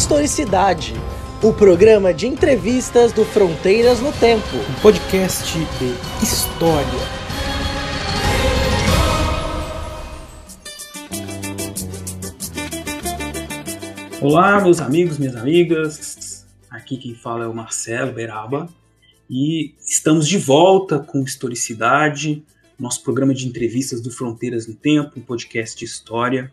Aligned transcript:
Historicidade, 0.00 0.94
o 1.42 1.52
programa 1.52 2.12
de 2.14 2.26
entrevistas 2.26 3.12
do 3.12 3.22
Fronteiras 3.22 4.00
no 4.00 4.10
Tempo. 4.10 4.56
Um 4.56 4.80
podcast 4.80 5.58
de 5.58 6.24
história. 6.24 6.88
Olá, 14.22 14.62
meus 14.62 14.80
amigos, 14.80 15.18
minhas 15.18 15.36
amigas. 15.36 16.46
Aqui 16.70 16.96
quem 16.96 17.14
fala 17.14 17.44
é 17.44 17.46
o 17.46 17.54
Marcelo 17.54 18.14
Beraba 18.14 18.70
e 19.28 19.74
estamos 19.86 20.26
de 20.26 20.38
volta 20.38 20.98
com 20.98 21.22
Historicidade, 21.22 22.42
nosso 22.78 23.02
programa 23.02 23.34
de 23.34 23.46
entrevistas 23.46 24.00
do 24.00 24.10
Fronteiras 24.10 24.66
no 24.66 24.74
Tempo, 24.74 25.20
um 25.20 25.22
podcast 25.22 25.78
de 25.78 25.84
história. 25.84 26.50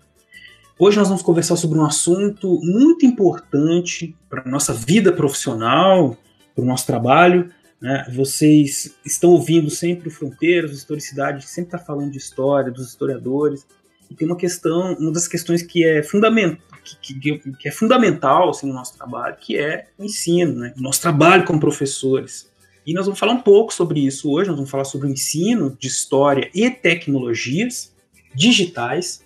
Hoje 0.79 0.95
nós 0.95 1.07
vamos 1.07 1.23
conversar 1.23 1.55
sobre 1.55 1.79
um 1.79 1.85
assunto 1.85 2.59
muito 2.61 3.03
importante 3.03 4.15
para 4.29 4.43
a 4.43 4.47
nossa 4.47 4.71
vida 4.71 5.11
profissional, 5.11 6.15
para 6.53 6.63
o 6.63 6.67
nosso 6.67 6.85
trabalho. 6.85 7.49
Né? 7.81 8.05
Vocês 8.13 8.95
estão 9.03 9.31
ouvindo 9.31 9.71
sempre 9.71 10.07
o 10.07 10.11
Fronteiras, 10.11 10.69
o 10.69 10.75
Historicidade, 10.75 11.47
sempre 11.47 11.75
está 11.75 11.79
falando 11.79 12.11
de 12.11 12.19
história, 12.19 12.71
dos 12.71 12.89
historiadores. 12.89 13.65
E 14.07 14.13
tem 14.13 14.27
uma 14.27 14.37
questão, 14.37 14.93
uma 14.99 15.11
das 15.11 15.27
questões 15.27 15.63
que 15.63 15.83
é, 15.83 16.03
fundament, 16.03 16.59
que, 17.01 17.19
que, 17.19 17.39
que 17.53 17.67
é 17.67 17.71
fundamental 17.71 18.51
assim, 18.51 18.67
no 18.67 18.73
nosso 18.75 18.95
trabalho, 18.95 19.35
que 19.41 19.57
é 19.57 19.87
o 19.97 20.03
ensino, 20.03 20.59
né? 20.59 20.75
o 20.77 20.81
nosso 20.81 21.01
trabalho 21.01 21.43
como 21.43 21.59
professores. 21.59 22.51
E 22.85 22.93
nós 22.93 23.07
vamos 23.07 23.19
falar 23.19 23.33
um 23.33 23.41
pouco 23.41 23.73
sobre 23.73 24.05
isso 24.05 24.29
hoje, 24.29 24.49
nós 24.49 24.57
vamos 24.57 24.69
falar 24.69 24.85
sobre 24.85 25.07
o 25.07 25.11
ensino 25.11 25.75
de 25.79 25.87
história 25.87 26.51
e 26.53 26.69
tecnologias 26.69 27.91
digitais 28.35 29.25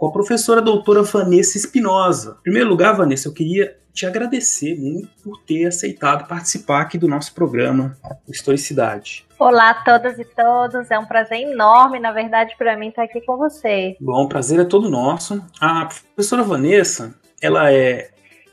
com 0.00 0.06
a 0.06 0.12
professora 0.12 0.62
doutora 0.62 1.02
Vanessa 1.02 1.58
Espinosa. 1.58 2.38
Em 2.40 2.44
primeiro 2.44 2.70
lugar, 2.70 2.96
Vanessa, 2.96 3.28
eu 3.28 3.34
queria 3.34 3.76
te 3.92 4.06
agradecer 4.06 4.74
muito 4.74 5.10
por 5.22 5.42
ter 5.42 5.66
aceitado 5.66 6.26
participar 6.26 6.80
aqui 6.80 6.96
do 6.96 7.06
nosso 7.06 7.34
programa 7.34 7.94
Historicidade. 8.26 9.26
Olá 9.38 9.68
a 9.68 9.74
todas 9.74 10.18
e 10.18 10.24
todos, 10.24 10.90
é 10.90 10.98
um 10.98 11.04
prazer 11.04 11.40
enorme, 11.40 12.00
na 12.00 12.12
verdade, 12.12 12.54
para 12.56 12.78
mim 12.78 12.88
estar 12.88 13.02
aqui 13.02 13.20
com 13.20 13.36
você. 13.36 13.94
Bom, 14.00 14.24
o 14.24 14.28
prazer 14.28 14.58
é 14.60 14.64
todo 14.64 14.88
nosso. 14.88 15.44
A 15.60 15.86
professora 16.14 16.44
Vanessa, 16.44 17.14
ela 17.42 17.70
é 17.70 18.08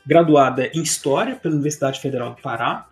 graduada 0.06 0.66
em 0.74 0.82
História 0.82 1.36
pela 1.36 1.54
Universidade 1.54 1.98
Federal 1.98 2.34
do 2.34 2.42
Pará 2.42 2.87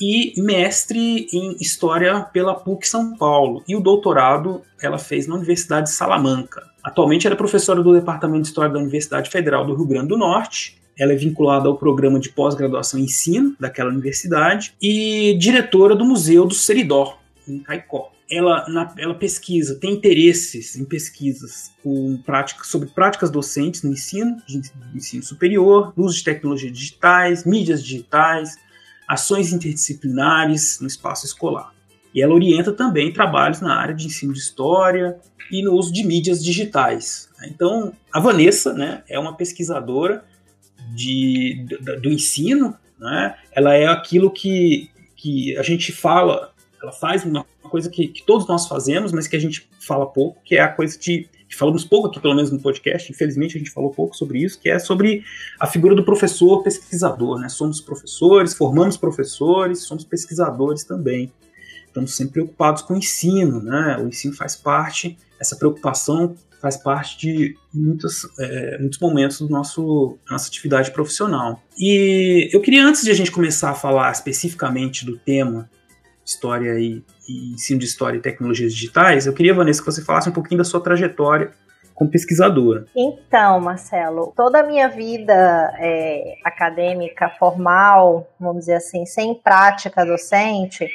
e 0.00 0.34
mestre 0.40 1.26
em 1.32 1.56
História 1.60 2.20
pela 2.32 2.54
PUC 2.54 2.86
São 2.86 3.16
Paulo. 3.16 3.62
E 3.66 3.74
o 3.74 3.80
doutorado 3.80 4.62
ela 4.80 4.98
fez 4.98 5.26
na 5.26 5.34
Universidade 5.34 5.88
de 5.88 5.94
Salamanca. 5.94 6.62
Atualmente 6.82 7.26
ela 7.26 7.34
é 7.34 7.36
professora 7.36 7.82
do 7.82 7.92
Departamento 7.92 8.42
de 8.42 8.48
História 8.48 8.72
da 8.72 8.78
Universidade 8.78 9.30
Federal 9.30 9.66
do 9.66 9.74
Rio 9.74 9.86
Grande 9.86 10.08
do 10.08 10.16
Norte. 10.16 10.80
Ela 10.98 11.12
é 11.12 11.16
vinculada 11.16 11.68
ao 11.68 11.76
programa 11.76 12.18
de 12.18 12.30
pós-graduação 12.30 12.98
em 12.98 13.04
ensino 13.04 13.54
daquela 13.58 13.90
universidade 13.90 14.74
e 14.80 15.36
diretora 15.38 15.94
do 15.94 16.04
Museu 16.04 16.46
do 16.46 16.54
Seridó, 16.54 17.18
em 17.46 17.58
Caicó. 17.58 18.12
Ela, 18.30 18.66
na, 18.68 18.92
ela 18.98 19.14
pesquisa, 19.14 19.76
tem 19.76 19.92
interesses 19.92 20.74
em 20.74 20.84
pesquisas 20.84 21.70
com 21.82 22.16
práticas, 22.24 22.66
sobre 22.66 22.88
práticas 22.88 23.30
docentes 23.30 23.82
no 23.82 23.92
ensino, 23.92 24.36
de 24.48 24.60
ensino 24.94 25.22
superior, 25.22 25.92
uso 25.96 26.16
de 26.16 26.24
tecnologias 26.24 26.72
digitais, 26.72 27.44
mídias 27.44 27.84
digitais, 27.84 28.56
ações 29.06 29.52
interdisciplinares 29.52 30.80
no 30.80 30.86
espaço 30.86 31.26
escolar. 31.26 31.72
E 32.14 32.22
ela 32.22 32.34
orienta 32.34 32.72
também 32.72 33.12
trabalhos 33.12 33.60
na 33.60 33.78
área 33.78 33.94
de 33.94 34.06
ensino 34.06 34.32
de 34.32 34.38
história 34.38 35.18
e 35.50 35.62
no 35.62 35.74
uso 35.74 35.92
de 35.92 36.02
mídias 36.02 36.42
digitais. 36.42 37.28
Então, 37.44 37.92
a 38.12 38.18
Vanessa 38.18 38.72
né, 38.72 39.02
é 39.08 39.18
uma 39.18 39.36
pesquisadora 39.36 40.24
de, 40.94 41.66
do, 41.80 42.00
do 42.00 42.08
ensino, 42.08 42.74
né? 42.98 43.36
ela 43.52 43.74
é 43.74 43.86
aquilo 43.86 44.30
que, 44.30 44.90
que 45.14 45.56
a 45.58 45.62
gente 45.62 45.92
fala, 45.92 46.52
ela 46.82 46.92
faz 46.92 47.24
uma 47.24 47.44
coisa 47.62 47.90
que, 47.90 48.08
que 48.08 48.24
todos 48.24 48.46
nós 48.48 48.66
fazemos, 48.66 49.12
mas 49.12 49.28
que 49.28 49.36
a 49.36 49.40
gente 49.40 49.68
fala 49.78 50.06
pouco, 50.06 50.40
que 50.44 50.56
é 50.56 50.60
a 50.60 50.68
coisa 50.68 50.98
de 50.98 51.28
falamos 51.56 51.84
pouco 51.84 52.08
aqui, 52.08 52.20
pelo 52.20 52.34
menos 52.34 52.50
no 52.50 52.60
podcast, 52.60 53.10
infelizmente 53.10 53.56
a 53.56 53.58
gente 53.58 53.70
falou 53.70 53.90
pouco 53.90 54.16
sobre 54.16 54.38
isso, 54.38 54.60
que 54.60 54.68
é 54.68 54.78
sobre 54.78 55.24
a 55.58 55.66
figura 55.66 55.94
do 55.94 56.04
professor 56.04 56.62
pesquisador, 56.62 57.38
né? 57.38 57.48
Somos 57.48 57.80
professores, 57.80 58.54
formamos 58.54 58.96
professores, 58.96 59.80
somos 59.80 60.04
pesquisadores 60.04 60.84
também 60.84 61.32
estamos 61.96 62.14
sempre 62.14 62.34
preocupados 62.34 62.82
com 62.82 62.94
o 62.94 62.98
ensino, 62.98 63.62
né? 63.62 63.96
O 63.98 64.08
ensino 64.08 64.34
faz 64.34 64.54
parte, 64.54 65.16
essa 65.40 65.56
preocupação 65.56 66.36
faz 66.60 66.76
parte 66.76 67.18
de 67.18 67.56
muitos, 67.72 68.26
é, 68.38 68.78
muitos 68.78 68.98
momentos 68.98 69.38
do 69.38 69.48
nosso 69.48 70.18
nossa 70.30 70.48
atividade 70.48 70.90
profissional. 70.90 71.62
E 71.78 72.48
eu 72.52 72.60
queria 72.60 72.84
antes 72.84 73.02
de 73.02 73.10
a 73.10 73.14
gente 73.14 73.30
começar 73.30 73.70
a 73.70 73.74
falar 73.74 74.10
especificamente 74.12 75.04
do 75.04 75.16
tema 75.16 75.70
história 76.26 76.78
e, 76.80 77.04
e 77.28 77.54
ensino 77.54 77.78
de 77.78 77.86
história 77.86 78.18
e 78.18 78.20
tecnologias 78.20 78.74
digitais, 78.74 79.26
eu 79.26 79.32
queria 79.32 79.54
Vanessa 79.54 79.80
que 79.80 79.86
você 79.86 80.04
falasse 80.04 80.28
um 80.28 80.32
pouquinho 80.32 80.58
da 80.58 80.64
sua 80.64 80.80
trajetória 80.80 81.52
como 81.94 82.10
pesquisadora. 82.10 82.84
Então, 82.94 83.60
Marcelo, 83.60 84.32
toda 84.36 84.60
a 84.60 84.62
minha 84.62 84.88
vida 84.88 85.72
é, 85.78 86.34
acadêmica 86.44 87.30
formal, 87.38 88.28
vamos 88.38 88.60
dizer 88.60 88.74
assim, 88.74 89.06
sem 89.06 89.34
prática 89.34 90.04
docente, 90.04 90.86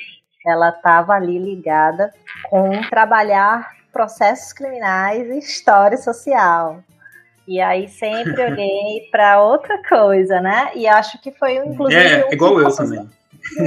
ela 0.45 0.69
estava 0.69 1.13
ali 1.13 1.39
ligada 1.39 2.13
com 2.49 2.69
trabalhar 2.89 3.71
processos 3.91 4.53
criminais 4.53 5.27
e 5.29 5.39
história 5.39 5.97
social. 5.97 6.83
E 7.47 7.59
aí 7.59 7.87
sempre 7.87 8.33
olhei 8.43 9.07
para 9.11 9.41
outra 9.41 9.81
coisa, 9.87 10.39
né? 10.39 10.71
E 10.75 10.87
acho 10.87 11.19
que 11.21 11.31
foi 11.31 11.55
inclusive 11.55 11.99
é, 11.99 12.27
um 12.27 12.33
igual 12.33 12.59
eu 12.59 12.75
também. 12.75 13.09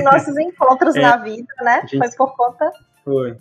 Nossos 0.03 0.37
encontros 0.37 0.95
é, 0.97 1.01
na 1.01 1.17
vida, 1.17 1.53
né? 1.61 1.83
Gente, 1.83 1.99
foi 1.99 2.11
por 2.17 2.37
conta 2.37 2.73
foi. 3.05 3.37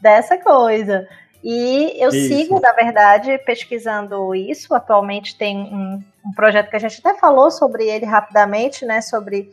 dessa 0.00 0.38
coisa. 0.38 1.08
E 1.42 1.92
eu 2.02 2.08
isso. 2.08 2.28
sigo, 2.28 2.60
na 2.60 2.72
verdade, 2.72 3.36
pesquisando 3.38 4.34
isso. 4.34 4.74
Atualmente 4.74 5.36
tem 5.36 5.58
um, 5.58 6.02
um 6.24 6.32
projeto 6.32 6.70
que 6.70 6.76
a 6.76 6.78
gente 6.78 7.00
até 7.04 7.18
falou 7.18 7.50
sobre 7.50 7.84
ele 7.84 8.06
rapidamente, 8.06 8.86
né? 8.86 9.00
Sobre 9.02 9.50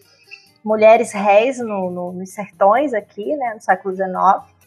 mulheres 0.64 1.12
réis 1.12 1.60
no, 1.60 1.90
no, 1.90 2.12
nos 2.12 2.30
sertões 2.32 2.94
aqui, 2.94 3.36
né, 3.36 3.54
no 3.56 3.62
século 3.62 3.96
XIX, 3.96 4.14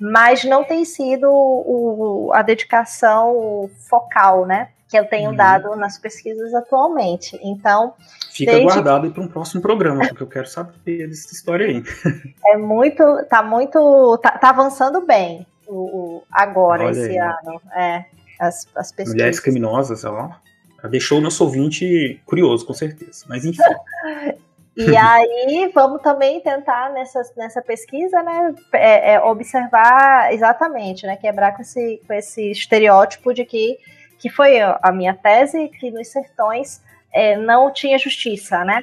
mas 0.00 0.44
não 0.44 0.64
tem 0.64 0.84
sido 0.84 1.30
o, 1.30 2.30
a 2.34 2.42
dedicação 2.42 3.70
focal, 3.88 4.44
né, 4.44 4.70
que 4.94 4.98
eu 5.00 5.04
tenho 5.06 5.30
uhum. 5.30 5.36
dado 5.36 5.74
nas 5.74 5.98
pesquisas 5.98 6.54
atualmente. 6.54 7.36
Então, 7.42 7.94
fica 8.30 8.52
desde... 8.52 8.72
guardado 8.72 9.10
para 9.10 9.24
um 9.24 9.26
próximo 9.26 9.60
programa, 9.60 10.06
porque 10.06 10.22
eu 10.22 10.28
quero 10.28 10.46
saber 10.46 11.08
dessa 11.08 11.32
história 11.32 11.66
aí. 11.66 11.82
É 12.46 12.56
muito, 12.56 13.02
tá 13.28 13.42
muito, 13.42 14.18
tá, 14.18 14.30
tá 14.38 14.50
avançando 14.50 15.04
bem 15.04 15.44
o, 15.66 15.74
o 15.74 16.22
agora 16.30 16.84
Olha 16.84 16.92
esse 16.92 17.10
aí. 17.10 17.18
ano, 17.18 17.60
é. 17.74 18.04
As, 18.38 18.68
as 18.76 18.92
pesquisas. 18.92 19.14
Mulheres 19.14 19.40
criminosas, 19.40 20.00
sei 20.00 20.10
lá. 20.10 20.40
Deixou 20.88 21.18
o 21.18 21.20
nosso 21.20 21.42
ouvinte 21.42 22.20
curioso, 22.24 22.64
com 22.64 22.74
certeza. 22.74 23.24
Mas 23.28 23.44
enfim. 23.44 23.62
E 24.76 24.96
aí 24.96 25.70
vamos 25.72 26.02
também 26.02 26.40
tentar 26.40 26.92
nessa, 26.92 27.22
nessa 27.36 27.62
pesquisa, 27.62 28.20
né, 28.24 28.52
é, 28.72 29.12
é 29.12 29.20
observar 29.20 30.32
exatamente, 30.32 31.06
né, 31.06 31.16
quebrar 31.16 31.54
com 31.54 31.62
esse, 31.62 32.02
com 32.04 32.12
esse 32.12 32.50
estereótipo 32.50 33.32
de 33.32 33.44
que, 33.44 33.78
que 34.24 34.30
foi 34.30 34.58
a 34.58 34.90
minha 34.90 35.12
tese, 35.12 35.68
que 35.68 35.90
nos 35.90 36.08
sertões 36.08 36.80
é, 37.12 37.36
não 37.36 37.70
tinha 37.70 37.98
justiça, 37.98 38.64
né, 38.64 38.82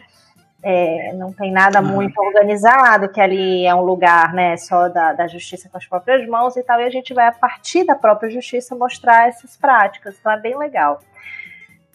é, 0.61 1.13
não 1.13 1.33
tem 1.33 1.51
nada 1.51 1.81
uhum. 1.81 1.95
muito 1.95 2.15
organizado, 2.21 3.09
que 3.09 3.19
ali 3.19 3.65
é 3.65 3.73
um 3.73 3.81
lugar, 3.81 4.35
né, 4.35 4.55
só 4.55 4.87
da, 4.87 5.13
da 5.13 5.27
justiça 5.27 5.67
com 5.67 5.79
as 5.79 5.85
próprias 5.87 6.27
mãos 6.27 6.55
e 6.55 6.61
tal, 6.61 6.79
e 6.79 6.83
a 6.83 6.91
gente 6.91 7.11
vai, 7.11 7.25
a 7.25 7.31
partir 7.31 7.83
da 7.83 7.95
própria 7.95 8.29
justiça, 8.29 8.75
mostrar 8.75 9.29
essas 9.29 9.57
práticas, 9.57 10.15
então 10.19 10.31
é 10.31 10.39
bem 10.39 10.55
legal. 10.55 11.01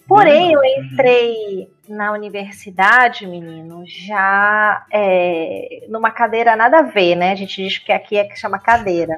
Porém, 0.09 0.53
eu 0.53 0.65
entrei 0.65 1.71
na 1.89 2.11
universidade, 2.11 3.29
menino, 3.29 3.85
já 3.87 4.85
é, 4.93 5.85
numa 5.89 6.11
cadeira 6.11 6.57
nada 6.57 6.81
a 6.81 6.83
ver, 6.83 7.15
né? 7.15 7.31
A 7.31 7.37
gente 7.37 7.63
diz 7.63 7.79
que 7.79 7.93
aqui 7.93 8.17
é 8.17 8.25
que 8.25 8.37
chama 8.37 8.59
cadeira. 8.59 9.17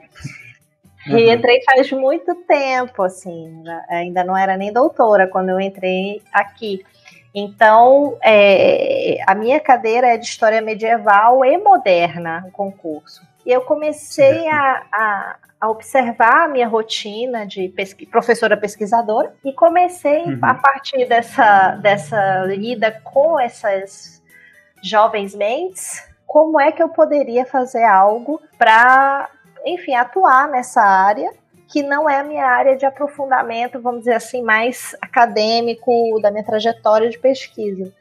Uhum. 1.09 1.19
E 1.19 1.31
entrei 1.31 1.63
faz 1.65 1.91
muito 1.93 2.35
tempo, 2.47 3.03
assim, 3.03 3.63
ainda 3.89 4.23
não 4.25 4.37
era 4.37 4.57
nem 4.57 4.73
doutora 4.73 5.27
quando 5.27 5.51
eu 5.51 5.61
entrei 5.61 6.23
aqui. 6.33 6.85
Então, 7.35 8.19
é, 8.23 9.19
a 9.27 9.35
minha 9.35 9.61
cadeira 9.61 10.09
é 10.09 10.17
de 10.17 10.27
História 10.27 10.61
Medieval 10.61 11.45
e 11.45 11.57
Moderna, 11.59 12.45
o 12.49 12.51
concurso. 12.51 13.23
E 13.45 13.53
eu 13.53 13.61
comecei 13.63 14.49
a, 14.49 14.83
a, 14.93 15.37
a 15.61 15.71
observar 15.71 16.45
a 16.45 16.49
minha 16.49 16.67
rotina 16.67 17.47
de 17.47 17.69
pesqui 17.69 18.07
professora 18.07 18.57
pesquisadora 18.57 19.35
e 19.45 19.53
comecei, 19.53 20.23
uhum. 20.25 20.39
a 20.43 20.55
partir 20.55 21.07
dessa, 21.07 21.71
dessa 21.77 22.45
lida 22.47 23.01
com 23.05 23.39
essas 23.39 24.23
jovens 24.83 25.35
mentes, 25.35 26.07
como 26.27 26.61
é 26.61 26.71
que 26.71 26.83
eu 26.83 26.91
poderia 26.91 27.47
fazer 27.47 27.85
algo 27.85 28.41
para, 28.59 29.31
enfim, 29.75 29.95
atuar 29.95 30.49
nessa 30.49 30.83
área 30.83 31.31
que 31.69 31.83
não 31.83 32.09
é 32.09 32.21
a 32.21 32.25
minha 32.25 32.47
área 32.47 32.77
de 32.77 32.87
aprofundamento, 32.87 33.81
vamos 33.81 34.01
dizer 34.01 34.15
assim, 34.15 34.43
mais 34.43 34.97
acadêmico 35.03 36.19
da 36.21 36.31
minha 36.31 36.45
trajetória 36.45 37.11
de 37.11 37.19
pesquisa. 37.19 37.93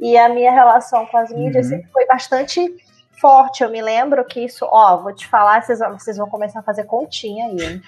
E 0.00 0.16
a 0.16 0.30
minha 0.30 0.50
relação 0.50 1.04
com 1.06 1.18
as 1.18 1.30
mídias 1.30 1.70
uhum. 1.70 1.82
foi 1.92 2.06
bastante 2.06 2.74
forte. 3.20 3.62
Eu 3.62 3.70
me 3.70 3.82
lembro 3.82 4.24
que 4.24 4.40
isso, 4.40 4.66
ó, 4.68 4.96
vou 4.96 5.14
te 5.14 5.28
falar, 5.28 5.62
vocês, 5.62 5.78
vocês 5.78 6.16
vão 6.16 6.28
começar 6.28 6.58
a 6.60 6.62
fazer 6.62 6.84
continha 6.84 7.46
aí. 7.46 7.80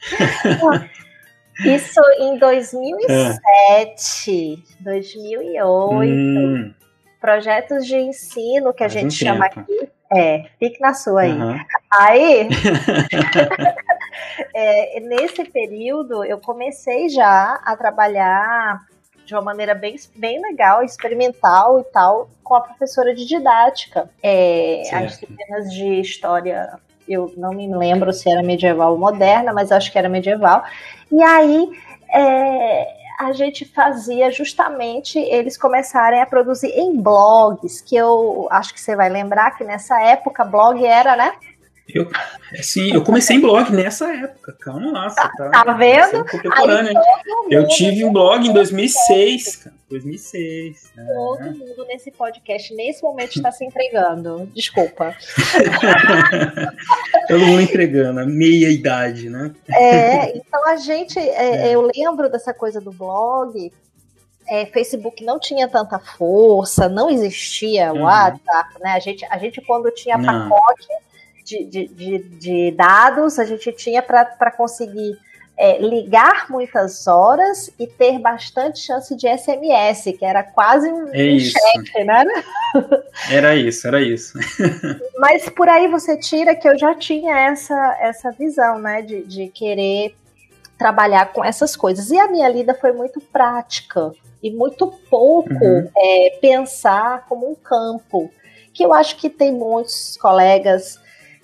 isso 1.76 2.00
em 2.18 2.38
2007, 2.38 4.64
2008. 4.80 6.10
Hum. 6.10 6.74
Projetos 7.20 7.86
de 7.86 7.96
ensino 7.96 8.72
que 8.72 8.82
a 8.82 8.88
gente 8.88 9.14
chama 9.14 9.44
aqui. 9.46 9.88
É, 10.14 10.44
fique 10.58 10.80
na 10.80 10.94
sua 10.94 11.22
aí. 11.22 11.32
Uhum. 11.32 11.58
Aí, 11.90 12.48
é, 14.54 15.00
nesse 15.00 15.44
período, 15.44 16.24
eu 16.24 16.38
comecei 16.38 17.08
já 17.08 17.60
a 17.64 17.76
trabalhar 17.76 18.80
de 19.24 19.34
uma 19.34 19.42
maneira 19.42 19.74
bem, 19.74 19.96
bem 20.14 20.40
legal, 20.40 20.82
experimental 20.82 21.80
e 21.80 21.84
tal, 21.84 22.28
com 22.42 22.54
a 22.54 22.60
professora 22.60 23.14
de 23.14 23.24
didática. 23.24 24.10
É, 24.22 24.82
as 24.92 25.12
disciplinas 25.12 25.72
de 25.72 26.00
história, 26.00 26.78
eu 27.08 27.32
não 27.36 27.52
me 27.52 27.72
lembro 27.74 28.12
se 28.12 28.30
era 28.30 28.42
medieval 28.42 28.92
ou 28.92 28.98
moderna, 28.98 29.52
mas 29.52 29.72
acho 29.72 29.90
que 29.90 29.98
era 29.98 30.08
medieval. 30.08 30.64
E 31.10 31.22
aí. 31.22 31.70
É, 32.14 33.01
a 33.26 33.32
gente 33.32 33.64
fazia 33.64 34.30
justamente 34.30 35.18
eles 35.18 35.56
começarem 35.56 36.20
a 36.20 36.26
produzir 36.26 36.68
em 36.68 37.00
blogs, 37.00 37.80
que 37.80 37.94
eu 37.94 38.48
acho 38.50 38.74
que 38.74 38.80
você 38.80 38.96
vai 38.96 39.08
lembrar 39.08 39.52
que 39.52 39.64
nessa 39.64 40.00
época 40.02 40.44
blog 40.44 40.84
era, 40.84 41.16
né? 41.16 41.32
Eu, 41.88 42.08
sim, 42.62 42.92
eu 42.92 43.02
comecei 43.02 43.36
em 43.36 43.40
blog 43.40 43.70
nessa 43.72 44.14
época. 44.14 44.56
Calma 44.60 44.92
lá, 44.92 45.10
tá, 45.10 45.30
tá, 45.36 45.50
tá 45.50 45.72
vendo? 45.72 46.24
eu 47.50 47.66
tive 47.68 48.04
um 48.04 48.12
blog 48.12 48.46
em 48.46 48.52
2006, 48.52 49.56
cara. 49.56 49.76
2006. 49.90 50.92
Todo 50.94 51.42
é. 51.42 51.50
mundo 51.50 51.84
nesse 51.86 52.10
podcast, 52.10 52.74
nesse 52.74 53.02
momento, 53.02 53.36
está 53.36 53.52
se 53.52 53.64
entregando. 53.64 54.50
Desculpa. 54.54 55.14
Todo 57.28 57.44
mundo 57.44 57.60
entregando, 57.60 58.20
a 58.20 58.26
meia 58.26 58.70
idade, 58.70 59.28
né? 59.28 59.52
É, 59.68 60.36
então 60.36 60.66
a 60.68 60.76
gente, 60.76 61.18
é, 61.18 61.68
é. 61.68 61.74
eu 61.74 61.82
lembro 61.94 62.30
dessa 62.30 62.54
coisa 62.54 62.80
do 62.80 62.90
blog. 62.90 63.70
É, 64.48 64.66
Facebook 64.66 65.22
não 65.24 65.38
tinha 65.38 65.68
tanta 65.68 65.98
força, 65.98 66.88
não 66.88 67.10
existia 67.10 67.92
uhum. 67.92 68.02
WhatsApp, 68.02 68.80
né? 68.80 68.92
A 68.92 68.98
gente, 68.98 69.26
a 69.26 69.38
gente 69.38 69.60
quando 69.60 69.90
tinha 69.90 70.16
não. 70.16 70.48
pacote 70.48 70.88
de, 71.44 71.64
de, 71.64 71.88
de, 71.88 72.18
de 72.18 72.70
dados, 72.72 73.38
a 73.38 73.44
gente 73.44 73.70
tinha 73.72 74.02
para 74.02 74.50
conseguir 74.50 75.18
é, 75.56 75.78
ligar 75.78 76.50
muitas 76.50 77.06
horas 77.06 77.70
e 77.78 77.86
ter 77.86 78.18
bastante 78.18 78.80
chance 78.80 79.14
de 79.14 79.28
SMS, 79.28 80.16
que 80.18 80.24
era 80.24 80.42
quase 80.42 80.90
um, 80.90 81.08
é 81.12 81.38
cheque, 81.38 82.04
né? 82.04 82.24
Era 83.30 83.54
isso, 83.54 83.86
era 83.86 84.00
isso. 84.00 84.38
Mas 85.18 85.48
por 85.50 85.68
aí 85.68 85.86
você 85.88 86.16
tira 86.16 86.54
que 86.56 86.66
eu 86.66 86.76
já 86.78 86.94
tinha 86.94 87.38
essa, 87.38 87.98
essa 88.00 88.32
visão, 88.32 88.78
né, 88.78 89.02
de, 89.02 89.22
de 89.22 89.48
querer 89.48 90.16
trabalhar 90.78 91.32
com 91.32 91.44
essas 91.44 91.76
coisas. 91.76 92.10
E 92.10 92.18
a 92.18 92.28
minha 92.28 92.48
lida 92.48 92.74
foi 92.74 92.92
muito 92.92 93.20
prática 93.20 94.12
e 94.42 94.50
muito 94.50 94.86
pouco 95.08 95.52
uhum. 95.52 95.88
é, 95.96 96.38
pensar 96.40 97.26
como 97.28 97.50
um 97.50 97.54
campo, 97.54 98.30
que 98.72 98.84
eu 98.84 98.92
acho 98.92 99.16
que 99.16 99.28
tem 99.28 99.52
muitos 99.52 100.16
colegas 100.16 100.98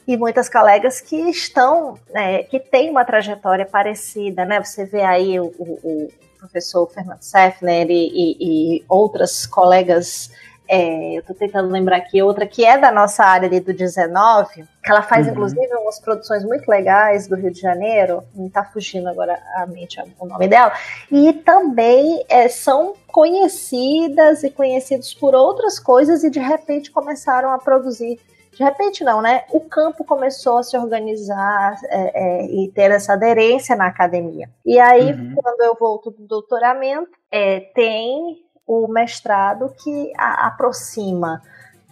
e 0.08 0.16
muitas 0.16 0.48
colegas 0.48 1.02
que 1.02 1.16
estão, 1.28 1.98
é, 2.14 2.42
que 2.42 2.58
têm 2.58 2.88
uma 2.88 3.04
trajetória 3.04 3.66
parecida, 3.66 4.42
né? 4.46 4.58
Você 4.64 4.86
vê 4.86 5.02
aí 5.02 5.38
o, 5.38 5.52
o, 5.58 6.08
professor 6.38 6.88
Fernando 6.88 7.20
Seffner 7.20 7.90
e, 7.90 8.08
e, 8.14 8.36
e 8.78 8.84
outras 8.88 9.44
colegas 9.44 10.30
é, 10.68 11.16
eu 11.16 11.20
estou 11.20 11.34
tentando 11.34 11.68
lembrar 11.68 11.96
aqui 11.96 12.22
outra 12.22 12.46
que 12.46 12.64
é 12.64 12.78
da 12.78 12.92
nossa 12.92 13.24
área 13.24 13.48
ali 13.48 13.58
do 13.58 13.72
19, 13.74 14.64
que 14.82 14.90
ela 14.90 15.02
faz 15.02 15.26
uhum. 15.26 15.32
inclusive 15.32 15.74
umas 15.74 15.98
produções 15.98 16.44
muito 16.44 16.68
legais 16.68 17.26
do 17.26 17.34
Rio 17.34 17.50
de 17.50 17.60
Janeiro, 17.60 18.22
me 18.34 18.46
está 18.46 18.64
fugindo 18.64 19.08
agora 19.08 19.38
a 19.56 19.66
mente 19.66 19.98
o 20.18 20.26
nome 20.26 20.46
dela, 20.46 20.72
e 21.10 21.32
também 21.32 22.24
é, 22.28 22.48
são 22.48 22.94
conhecidas 23.06 24.42
e 24.44 24.50
conhecidos 24.50 25.12
por 25.12 25.34
outras 25.34 25.78
coisas 25.78 26.22
e 26.22 26.30
de 26.30 26.38
repente 26.38 26.90
começaram 26.90 27.50
a 27.50 27.58
produzir 27.58 28.20
de 28.58 28.64
repente 28.64 29.04
não, 29.04 29.22
né? 29.22 29.44
O 29.52 29.60
campo 29.60 30.04
começou 30.04 30.58
a 30.58 30.64
se 30.64 30.76
organizar 30.76 31.76
é, 31.84 32.40
é, 32.40 32.46
e 32.46 32.72
ter 32.72 32.90
essa 32.90 33.12
aderência 33.12 33.76
na 33.76 33.86
academia. 33.86 34.50
E 34.66 34.80
aí, 34.80 35.12
uhum. 35.12 35.34
quando 35.36 35.60
eu 35.60 35.76
volto 35.78 36.10
do 36.10 36.26
doutoramento, 36.26 37.12
é, 37.30 37.60
tem 37.72 38.36
o 38.66 38.88
mestrado 38.88 39.72
que 39.80 40.12
a, 40.18 40.48
aproxima 40.48 41.40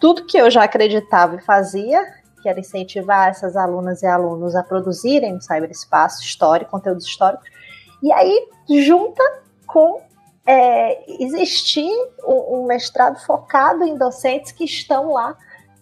tudo 0.00 0.26
que 0.26 0.36
eu 0.36 0.50
já 0.50 0.64
acreditava 0.64 1.36
e 1.36 1.40
fazia, 1.40 2.04
que 2.42 2.48
era 2.48 2.58
incentivar 2.58 3.28
essas 3.28 3.56
alunas 3.56 4.02
e 4.02 4.06
alunos 4.06 4.56
a 4.56 4.62
produzirem 4.64 5.34
no 5.34 5.40
cyberespaço 5.40 6.20
histórico, 6.20 6.72
conteúdos 6.72 7.06
históricos, 7.06 7.48
e 8.02 8.12
aí 8.12 8.48
junta 8.82 9.22
com 9.68 10.02
é, 10.44 11.22
existir 11.22 11.92
um, 12.26 12.58
um 12.58 12.66
mestrado 12.66 13.24
focado 13.24 13.84
em 13.84 13.96
docentes 13.96 14.50
que 14.50 14.64
estão 14.64 15.12
lá 15.12 15.36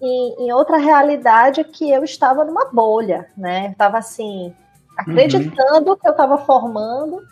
em, 0.04 0.46
em, 0.46 0.52
outra 0.52 0.76
realidade 0.76 1.62
que 1.64 1.90
eu 1.90 2.04
estava 2.04 2.44
numa 2.44 2.66
bolha, 2.66 3.28
né? 3.36 3.70
Estava 3.70 3.98
assim, 3.98 4.54
acreditando 4.96 5.90
uhum. 5.90 5.96
que 5.96 6.06
eu 6.06 6.12
estava 6.12 6.38
formando. 6.38 7.22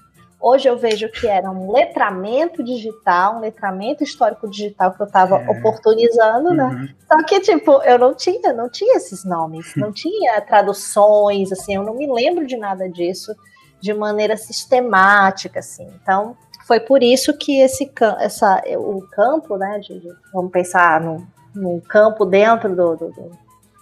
Hoje 0.41 0.69
eu 0.69 0.77
vejo 0.77 1.09
que 1.09 1.29
era 1.29 1.49
um 1.49 1.71
letramento 1.71 2.65
digital, 2.65 3.37
um 3.37 3.41
letramento 3.41 4.03
histórico 4.03 4.51
digital 4.51 4.93
que 4.93 5.01
eu 5.01 5.07
estava 5.07 5.37
é. 5.37 5.51
oportunizando, 5.51 6.53
né? 6.53 6.65
uhum. 6.65 6.75
né? 6.75 6.95
Só 7.07 7.23
que, 7.25 7.41
tipo, 7.41 7.81
eu 7.83 7.99
não 7.99 8.15
tinha, 8.15 8.53
não 8.53 8.69
tinha 8.69 8.97
esses 8.97 9.25
nomes, 9.25 9.73
não 9.77 9.93
tinha 9.95 10.41
traduções, 10.41 11.53
assim, 11.53 11.77
eu 11.77 11.83
não 11.85 11.95
me 11.95 12.11
lembro 12.11 12.47
de 12.47 12.57
nada 12.57 12.89
disso 12.89 13.35
de 13.81 13.93
maneira 13.93 14.37
sistemática, 14.37 15.59
assim. 15.59 15.89
Então, 16.03 16.37
foi 16.67 16.81
por 16.81 17.03
isso 17.03 17.37
que 17.37 17.61
esse 17.61 17.93
essa, 18.21 18.63
o 18.77 19.03
campo, 19.11 19.57
né, 19.57 19.79
de, 19.81 19.99
de, 19.99 20.09
vamos 20.33 20.53
pensar 20.53 21.01
no, 21.01 21.27
num 21.55 21.81
campo 21.81 22.25
dentro 22.25 22.75
do, 22.75 22.97
do, 22.97 23.11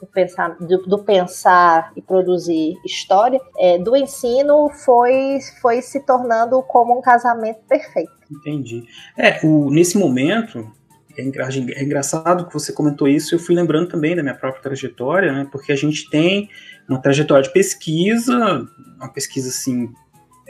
do 0.01 0.07
pensar, 0.07 0.57
do, 0.59 0.83
do, 0.83 0.99
pensar 0.99 1.93
e 1.97 2.03
produzir 2.03 2.77
história, 2.85 3.41
é, 3.59 3.79
do 3.79 3.97
ensino 3.97 4.71
foi, 4.71 5.39
foi 5.61 5.83
se 5.83 6.01
tornando 6.01 6.63
como 6.63 6.99
um 6.99 7.03
casamento 7.03 7.61
perfeito. 7.69 8.13
Entendi. 8.31 8.85
É, 9.17 9.45
o, 9.45 9.71
nesse 9.71 9.99
momento, 9.99 10.71
é, 11.19 11.23
é 11.23 11.83
engraçado 11.83 12.47
que 12.47 12.55
você 12.55 12.73
comentou 12.73 13.07
isso, 13.09 13.35
eu 13.35 13.39
fui 13.39 13.55
lembrando 13.55 13.89
também 13.89 14.17
da 14.17 14.23
minha 14.23 14.35
própria 14.35 14.63
trajetória, 14.63 15.33
né, 15.33 15.49
porque 15.51 15.73
a 15.73 15.77
gente 15.77 16.09
tem 16.11 16.49
uma 16.89 17.01
trajetória 17.01 17.45
de 17.45 17.53
pesquisa, 17.53 18.67
uma 18.97 19.13
pesquisa 19.13 19.49
assim 19.49 19.93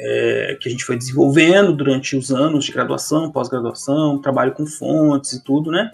é, 0.03 0.57
que 0.59 0.69
a 0.69 0.73
gente 0.73 0.85
foi 0.85 0.97
desenvolvendo 0.97 1.73
durante 1.75 2.17
os 2.17 2.31
anos 2.31 2.65
de 2.65 2.73
graduação, 2.73 3.31
pós-graduação, 3.31 4.21
trabalho 4.21 4.53
com 4.53 4.65
fontes 4.65 5.35
e 5.35 5.45
tudo, 5.45 5.71
né? 5.71 5.91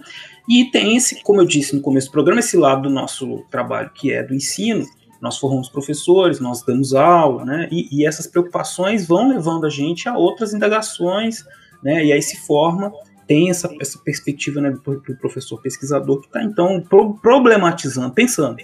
E 0.49 0.71
tem 0.71 0.97
esse, 0.97 1.23
como 1.23 1.41
eu 1.41 1.45
disse 1.45 1.75
no 1.75 1.83
começo 1.83 2.09
do 2.09 2.13
programa, 2.13 2.39
esse 2.39 2.57
lado 2.57 2.83
do 2.83 2.91
nosso 2.91 3.45
trabalho 3.51 3.91
que 3.93 4.13
é 4.13 4.23
do 4.23 4.35
ensino. 4.35 4.87
Nós 5.21 5.39
formamos 5.39 5.69
professores, 5.69 6.39
nós 6.39 6.63
damos 6.63 6.95
aula, 6.95 7.45
né? 7.45 7.69
E, 7.73 7.89
e 7.91 8.07
essas 8.07 8.27
preocupações 8.27 9.07
vão 9.07 9.29
levando 9.29 9.67
a 9.67 9.71
gente 9.71 10.09
a 10.09 10.17
outras 10.17 10.55
indagações, 10.55 11.45
né? 11.83 12.05
E 12.05 12.13
aí 12.13 12.23
se 12.23 12.37
forma 12.47 12.93
tem 13.27 13.51
essa, 13.51 13.69
essa 13.81 13.99
perspectiva 13.99 14.61
né, 14.61 14.71
do, 14.71 15.01
do 15.01 15.17
professor 15.17 15.61
pesquisador 15.61 16.21
que 16.21 16.29
está 16.29 16.45
então 16.45 16.81
pro, 16.81 17.15
problematizando, 17.15 18.15
pensando 18.15 18.57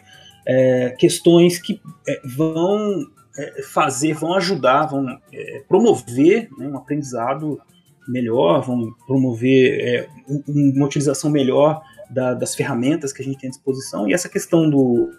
é, 0.47 0.95
questões 0.99 1.61
que 1.61 1.81
é, 2.07 2.21
vão 2.37 3.07
é, 3.37 3.63
fazer, 3.63 4.15
vão 4.15 4.35
ajudar, 4.35 4.87
vão 4.87 5.07
é, 5.33 5.63
promover 5.69 6.49
né, 6.59 6.69
um 6.69 6.77
aprendizado 6.77 7.61
melhor, 8.09 8.63
vão 8.63 8.93
promover 9.07 9.81
é, 9.81 10.09
uma 10.49 10.87
utilização 10.87 11.31
melhor 11.31 11.83
da, 12.11 12.35
das 12.35 12.55
ferramentas 12.55 13.13
que 13.13 13.23
a 13.23 13.25
gente 13.25 13.39
tem 13.39 13.49
à 13.49 13.51
disposição. 13.51 14.09
E 14.09 14.13
essa 14.13 14.29
questão 14.29 14.69
do, 14.69 15.11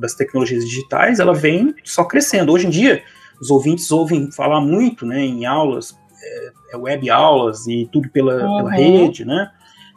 das 0.00 0.14
tecnologias 0.14 0.64
digitais, 0.64 1.18
ela 1.18 1.34
vem 1.34 1.74
só 1.84 2.04
crescendo. 2.04 2.52
Hoje 2.52 2.66
em 2.66 2.70
dia, 2.70 3.02
os 3.40 3.50
ouvintes 3.50 3.90
ouvem 3.90 4.30
falar 4.30 4.60
muito 4.60 5.06
né, 5.06 5.20
em 5.20 5.46
aulas, 5.46 5.96
é, 6.22 6.50
é 6.74 6.76
web 6.76 7.10
aulas 7.10 7.66
e 7.66 7.88
tudo 7.92 8.08
pela, 8.10 8.34
uhum. 8.34 8.56
pela 8.58 8.70
rede, 8.70 9.24
né? 9.24 9.50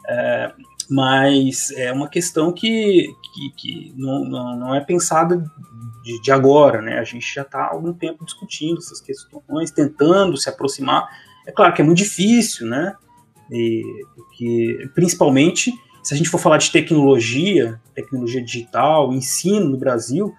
É, 0.08 0.52
mas 0.92 1.70
é 1.70 1.90
uma 1.90 2.06
questão 2.06 2.52
que, 2.52 3.08
que, 3.32 3.52
que 3.56 3.94
não, 3.96 4.24
não, 4.24 4.56
não, 4.58 4.74
é 4.74 4.80
pensada 4.80 5.42
de, 6.02 6.20
de, 6.20 6.30
agora, 6.30 6.82
né? 6.82 6.98
A 6.98 7.04
gente 7.04 7.34
já 7.34 7.40
está 7.42 7.60
há 7.60 7.70
algum 7.70 7.94
tempo 7.94 8.26
discutindo 8.26 8.76
essas 8.76 9.00
questões, 9.00 9.70
tentando 9.70 10.36
se 10.36 10.50
aproximar. 10.50 11.08
É 11.46 11.50
claro 11.50 11.72
que 11.72 11.80
é 11.80 11.84
muito 11.84 11.98
difícil, 11.98 12.66
né? 12.66 12.94
E, 13.50 13.82
porque, 14.14 14.90
principalmente 14.94 15.72
se 16.02 16.12
a 16.12 16.16
gente 16.16 16.28
for 16.28 16.38
falar 16.38 16.58
de 16.58 16.70
tecnologia, 16.70 17.80
tecnologia 17.94 18.42
digital, 18.42 19.12
ensino 19.12 19.68
no 19.70 19.78
Brasil, 19.78 20.34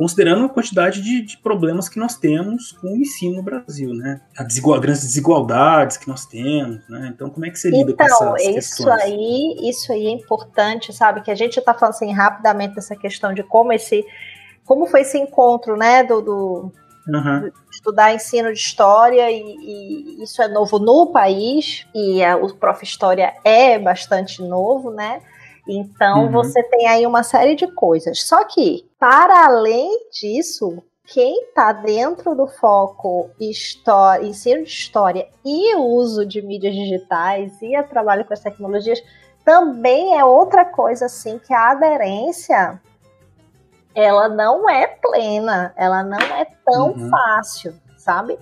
considerando 0.00 0.46
a 0.46 0.48
quantidade 0.48 1.02
de, 1.02 1.20
de, 1.20 1.36
problemas 1.36 1.86
que 1.86 1.98
nós 1.98 2.16
temos 2.16 2.72
com 2.72 2.94
o 2.94 2.96
ensino 2.96 3.36
no 3.36 3.42
Brasil, 3.42 3.92
né? 3.92 4.22
As 4.34 4.46
desigual, 4.46 4.80
grandes 4.80 5.02
desigualdades 5.02 5.98
que 5.98 6.08
nós 6.08 6.24
temos, 6.24 6.80
né? 6.88 7.12
Então, 7.14 7.28
como 7.28 7.44
é 7.44 7.50
que 7.50 7.58
você 7.58 7.68
lida 7.68 7.90
então, 7.90 8.06
com 8.06 8.34
essas 8.34 8.40
isso 8.40 8.76
questões? 8.76 9.02
Aí, 9.02 9.68
isso 9.68 9.92
aí 9.92 10.06
é 10.06 10.10
importante, 10.10 10.90
sabe? 10.90 11.20
Que 11.20 11.30
a 11.30 11.34
gente 11.34 11.58
está 11.58 11.74
falando 11.74 11.96
assim 11.96 12.10
rapidamente 12.14 12.76
dessa 12.76 12.96
questão 12.96 13.34
de 13.34 13.42
como 13.42 13.74
esse, 13.74 14.02
como 14.64 14.86
foi 14.86 15.02
esse 15.02 15.18
encontro, 15.18 15.76
né? 15.76 16.02
Do, 16.02 16.22
do 16.22 16.72
uhum. 17.06 17.52
estudar 17.70 18.14
ensino 18.14 18.50
de 18.54 18.58
história 18.58 19.30
e, 19.30 19.42
e, 19.42 20.22
isso 20.22 20.40
é 20.40 20.48
novo 20.48 20.78
no 20.78 21.08
país 21.08 21.86
e 21.94 22.24
a, 22.24 22.38
o 22.38 22.54
Prof 22.54 22.82
História 22.82 23.34
é 23.44 23.78
bastante 23.78 24.40
novo, 24.40 24.90
né? 24.90 25.20
Então 25.68 26.24
uhum. 26.24 26.32
você 26.32 26.62
tem 26.64 26.86
aí 26.88 27.06
uma 27.06 27.22
série 27.22 27.54
de 27.54 27.66
coisas. 27.72 28.22
Só 28.22 28.44
que, 28.44 28.88
para 28.98 29.46
além 29.46 30.08
disso, 30.10 30.82
quem 31.04 31.42
está 31.44 31.72
dentro 31.72 32.34
do 32.34 32.46
foco 32.46 33.30
história, 33.40 34.26
ensino 34.26 34.62
de 34.62 34.70
história 34.70 35.28
e 35.44 35.74
uso 35.76 36.24
de 36.24 36.40
mídias 36.40 36.74
digitais 36.74 37.60
e 37.60 37.80
trabalho 37.84 38.24
com 38.24 38.32
as 38.32 38.40
tecnologias 38.40 39.02
também 39.44 40.16
é 40.16 40.24
outra 40.24 40.64
coisa 40.64 41.06
assim 41.06 41.38
que 41.38 41.52
a 41.52 41.72
aderência 41.72 42.80
ela 43.94 44.28
não 44.28 44.70
é 44.70 44.86
plena, 44.86 45.72
ela 45.76 46.02
não 46.04 46.18
é 46.18 46.46
tão 46.64 46.92
uhum. 46.92 47.10
fácil, 47.10 47.74
sabe? 47.96 48.38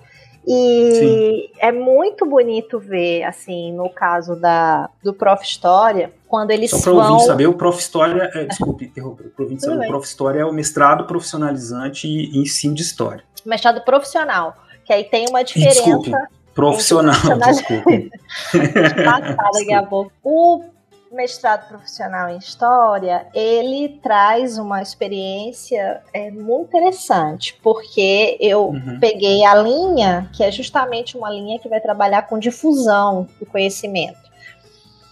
E 0.50 0.92
Sim. 0.94 1.50
é 1.58 1.70
muito 1.70 2.24
bonito 2.24 2.78
ver, 2.78 3.22
assim, 3.24 3.70
no 3.72 3.90
caso 3.90 4.34
da, 4.34 4.88
do 5.04 5.12
Prof. 5.12 5.44
História, 5.44 6.10
quando 6.26 6.52
eles 6.52 6.70
Só 6.70 6.80
para 6.80 6.92
vão... 6.92 7.02
ouvinte 7.02 7.26
saber, 7.26 7.46
o 7.46 7.52
Prof. 7.52 7.78
História, 7.78 8.30
é, 8.34 8.46
desculpe 8.46 8.86
interromper, 8.86 9.30
o 9.36 9.42
ouvinte 9.42 9.62
saber, 9.62 9.84
o 9.84 9.88
Prof. 9.88 10.06
História 10.06 10.40
é 10.40 10.44
o 10.46 10.52
mestrado 10.52 11.04
profissionalizante 11.04 12.08
em 12.08 12.42
ensino 12.42 12.74
de 12.74 12.80
História. 12.80 13.22
Mestrado 13.44 13.84
profissional, 13.84 14.56
que 14.86 14.92
aí 14.92 15.04
tem 15.04 15.28
uma 15.28 15.44
diferença... 15.44 15.82
Desculpe, 15.82 16.12
profissional, 16.54 17.38
desculpe. 17.44 18.10
Passada 19.04 19.50
daqui 19.52 19.72
a 19.74 19.82
pouco. 19.82 20.10
O 20.24 20.64
mestrado 21.10 21.68
profissional 21.68 22.28
em 22.28 22.38
História, 22.38 23.26
ele 23.34 23.98
traz 24.02 24.58
uma 24.58 24.82
experiência 24.82 26.02
é, 26.12 26.30
muito 26.30 26.68
interessante, 26.68 27.58
porque 27.62 28.36
eu 28.40 28.68
uhum. 28.68 28.98
peguei 29.00 29.44
a 29.44 29.54
linha, 29.54 30.30
que 30.32 30.42
é 30.42 30.50
justamente 30.50 31.16
uma 31.16 31.30
linha 31.30 31.58
que 31.58 31.68
vai 31.68 31.80
trabalhar 31.80 32.22
com 32.22 32.38
difusão 32.38 33.26
do 33.38 33.46
conhecimento. 33.46 34.28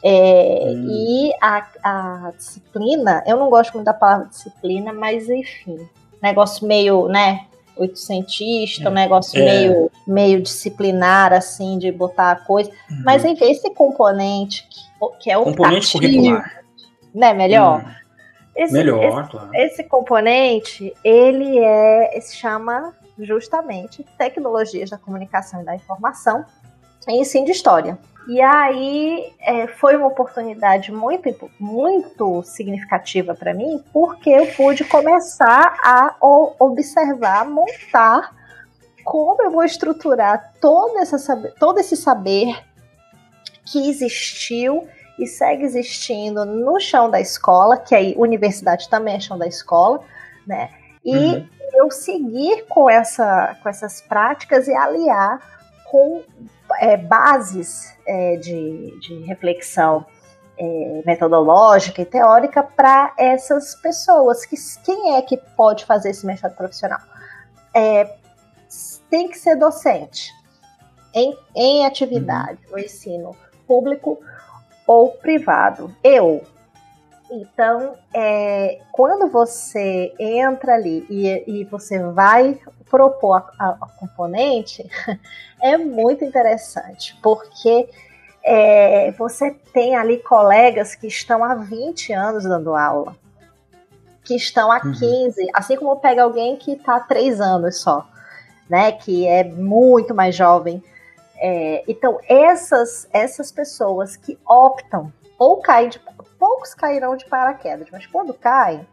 É, 0.03 0.63
uhum. 0.67 0.87
E 0.89 1.33
a, 1.41 1.67
a, 1.83 2.33
disciplina, 2.37 3.25
eu 3.27 3.37
não 3.37 3.51
gosto 3.51 3.73
muito 3.75 3.87
da 3.87 3.95
palavra 3.95 4.27
disciplina, 4.27 4.93
mas 4.93 5.29
enfim, 5.29 5.89
negócio 6.23 6.67
meio, 6.67 7.09
né, 7.09 7.47
oitocentista, 7.77 8.85
é. 8.85 8.89
um 8.89 8.93
negócio 8.93 9.41
é. 9.41 9.45
meio, 9.45 9.91
meio 10.07 10.43
disciplinar, 10.43 11.33
assim, 11.33 11.79
de 11.79 11.91
botar 11.91 12.33
a 12.33 12.37
coisa. 12.37 12.71
Uhum. 12.91 13.03
Mas 13.05 13.25
enfim, 13.25 13.51
esse 13.51 13.71
componente 13.71 14.67
que 15.21 15.31
é 15.31 15.39
o 15.39 15.45
componente 15.45 15.93
curricular. 15.93 16.63
Né, 17.15 17.33
melhor? 17.33 17.81
Hum, 17.81 17.91
esse, 18.55 18.73
melhor, 18.73 19.03
esse, 19.05 19.31
claro. 19.31 19.51
Esse 19.55 19.85
componente, 19.85 20.95
ele 21.05 21.59
é, 21.59 22.19
se 22.21 22.37
chama 22.37 22.95
justamente 23.19 24.05
Tecnologias 24.19 24.91
da 24.91 24.99
Comunicação 24.99 25.63
e 25.63 25.65
da 25.65 25.75
Informação 25.75 26.45
em 27.09 27.21
ensino 27.21 27.47
de 27.47 27.53
História. 27.53 27.99
E 28.29 28.41
aí 28.41 29.33
é, 29.41 29.69
foi 29.69 29.97
uma 29.97 30.09
oportunidade 30.09 30.91
muito, 30.91 31.51
muito 31.61 32.43
significativa 32.43 33.35
para 33.35 33.55
mim, 33.55 33.83
porque 33.93 34.31
eu 34.31 34.47
pude 34.49 34.85
começar 34.85 35.77
a 35.83 36.17
observar, 36.59 37.49
montar 37.49 38.35
como 39.05 39.41
eu 39.41 39.53
vou 39.53 39.63
estruturar 39.63 40.55
todo, 40.61 40.99
essa, 40.99 41.37
todo 41.61 41.79
esse 41.79 41.97
saber 41.97 42.59
que 43.67 43.91
existiu 43.91 44.89
e 45.19 45.27
segue 45.27 45.65
existindo 45.65 46.45
no 46.45 46.79
chão 46.79 47.11
da 47.11 47.21
escola, 47.21 47.77
que 47.77 47.95
aí 47.95 48.15
universidade 48.17 48.89
também 48.89 49.17
é 49.17 49.21
chão 49.21 49.37
da 49.37 49.47
escola, 49.47 50.01
né? 50.47 50.71
E 51.05 51.17
uhum. 51.17 51.49
eu 51.75 51.91
seguir 51.91 52.65
com, 52.69 52.91
essa, 52.91 53.57
com 53.63 53.69
essas 53.69 54.01
práticas 54.01 54.69
e 54.69 54.75
aliar 54.75 55.41
com 55.91 56.23
é, 56.81 56.97
bases 56.97 57.95
é, 58.07 58.37
de, 58.37 58.99
de 59.01 59.23
reflexão 59.25 60.05
é, 60.59 61.03
metodológica 61.07 62.03
e 62.03 62.05
teórica 62.05 62.63
para 62.63 63.15
essas 63.17 63.75
pessoas. 63.77 64.45
Que, 64.45 64.57
quem 64.85 65.17
é 65.17 65.23
que 65.23 65.37
pode 65.57 65.85
fazer 65.85 66.11
esse 66.11 66.27
mestrado 66.27 66.57
profissional? 66.57 67.01
É, 67.73 68.17
tem 69.09 69.29
que 69.29 69.39
ser 69.39 69.57
docente 69.57 70.33
em, 71.15 71.37
em 71.55 71.87
atividade, 71.87 72.59
uhum. 72.67 72.73
no 72.73 72.79
ensino 72.79 73.37
público 73.67 74.21
ou 74.87 75.11
privado. 75.11 75.95
Eu. 76.03 76.43
Então, 77.31 77.97
é, 78.15 78.79
quando 78.93 79.29
você 79.29 80.15
entra 80.19 80.75
ali 80.75 81.05
e, 81.11 81.61
e 81.61 81.65
você 81.65 81.99
vai 81.99 82.59
propor 82.89 83.35
a, 83.35 83.65
a, 83.65 83.69
a, 83.81 83.89
componente, 83.99 84.89
é 85.61 85.77
muito 85.77 86.25
interessante, 86.25 87.19
porque 87.21 87.89
é, 88.45 89.11
você 89.13 89.51
tem 89.73 89.97
ali 89.97 90.19
colegas 90.19 90.95
que 90.95 91.09
estão 91.09 91.43
há 91.43 91.57
20 91.57 92.13
anos 92.13 92.45
dando 92.45 92.77
aula, 92.77 93.17
que 94.23 94.37
estão 94.37 94.71
há 94.71 94.81
uhum. 94.85 94.93
15, 94.93 95.51
assim 95.53 95.77
como 95.77 95.97
pega 95.97 96.23
alguém 96.23 96.57
que 96.57 96.73
está 96.73 96.97
há 96.97 97.01
3 97.01 97.41
anos 97.41 97.81
só, 97.81 98.07
né, 98.71 98.93
que 98.93 99.27
é 99.27 99.43
muito 99.43 100.15
mais 100.15 100.35
jovem 100.37 100.83
é, 101.39 101.85
então, 101.87 102.19
essas, 102.29 103.09
essas 103.13 103.53
pessoas 103.53 104.17
que 104.17 104.39
optam 104.47 105.13
ou 105.39 105.61
caem 105.61 105.89
de. 105.89 106.01
Poucos 106.39 106.75
cairão 106.75 107.17
de 107.17 107.25
paraquedas, 107.25 107.89
mas 107.91 108.07
quando 108.07 108.35
caem, 108.35 108.87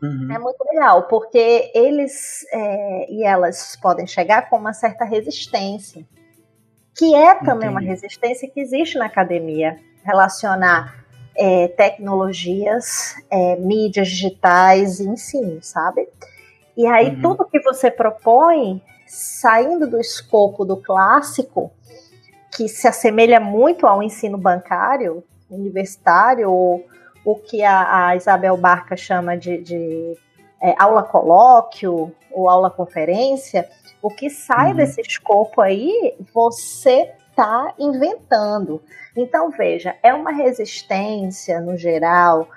uhum. 0.00 0.28
é 0.30 0.38
muito 0.38 0.64
legal, 0.70 1.08
porque 1.08 1.72
eles 1.74 2.46
é, 2.52 3.10
e 3.10 3.24
elas 3.24 3.76
podem 3.82 4.06
chegar 4.06 4.48
com 4.48 4.56
uma 4.56 4.72
certa 4.72 5.04
resistência, 5.04 6.06
que 6.94 7.16
é 7.16 7.34
também 7.34 7.68
Entendi. 7.68 7.70
uma 7.72 7.80
resistência 7.80 8.48
que 8.48 8.60
existe 8.60 8.96
na 8.96 9.06
academia, 9.06 9.76
relacionar 10.04 11.04
é, 11.36 11.66
tecnologias, 11.68 13.16
é, 13.28 13.56
mídias 13.56 14.06
digitais 14.08 15.00
ensino, 15.00 15.60
sabe? 15.62 16.08
E 16.76 16.86
aí 16.86 17.08
uhum. 17.08 17.22
tudo 17.22 17.44
que 17.44 17.60
você 17.60 17.90
propõe 17.90 18.80
saindo 19.06 19.88
do 19.88 20.00
escopo 20.00 20.64
do 20.64 20.76
clássico, 20.76 21.70
que 22.54 22.68
se 22.68 22.88
assemelha 22.88 23.38
muito 23.38 23.86
ao 23.86 24.02
ensino 24.02 24.36
bancário, 24.36 25.22
universitário, 25.50 26.50
ou 26.50 26.84
o 27.24 27.34
que 27.36 27.62
a, 27.62 28.08
a 28.08 28.16
Isabel 28.16 28.56
Barca 28.56 28.96
chama 28.96 29.36
de, 29.36 29.58
de 29.62 30.16
é, 30.62 30.74
aula 30.78 31.02
colóquio 31.02 32.12
ou 32.32 32.48
aula 32.48 32.70
conferência, 32.70 33.68
o 34.02 34.08
que 34.08 34.28
sai 34.30 34.70
uhum. 34.70 34.76
desse 34.76 35.00
escopo 35.00 35.60
aí, 35.60 36.14
você 36.32 37.12
está 37.30 37.74
inventando. 37.78 38.82
Então, 39.16 39.50
veja, 39.50 39.96
é 40.02 40.12
uma 40.14 40.32
resistência 40.32 41.60
no 41.60 41.76
geral, 41.76 42.48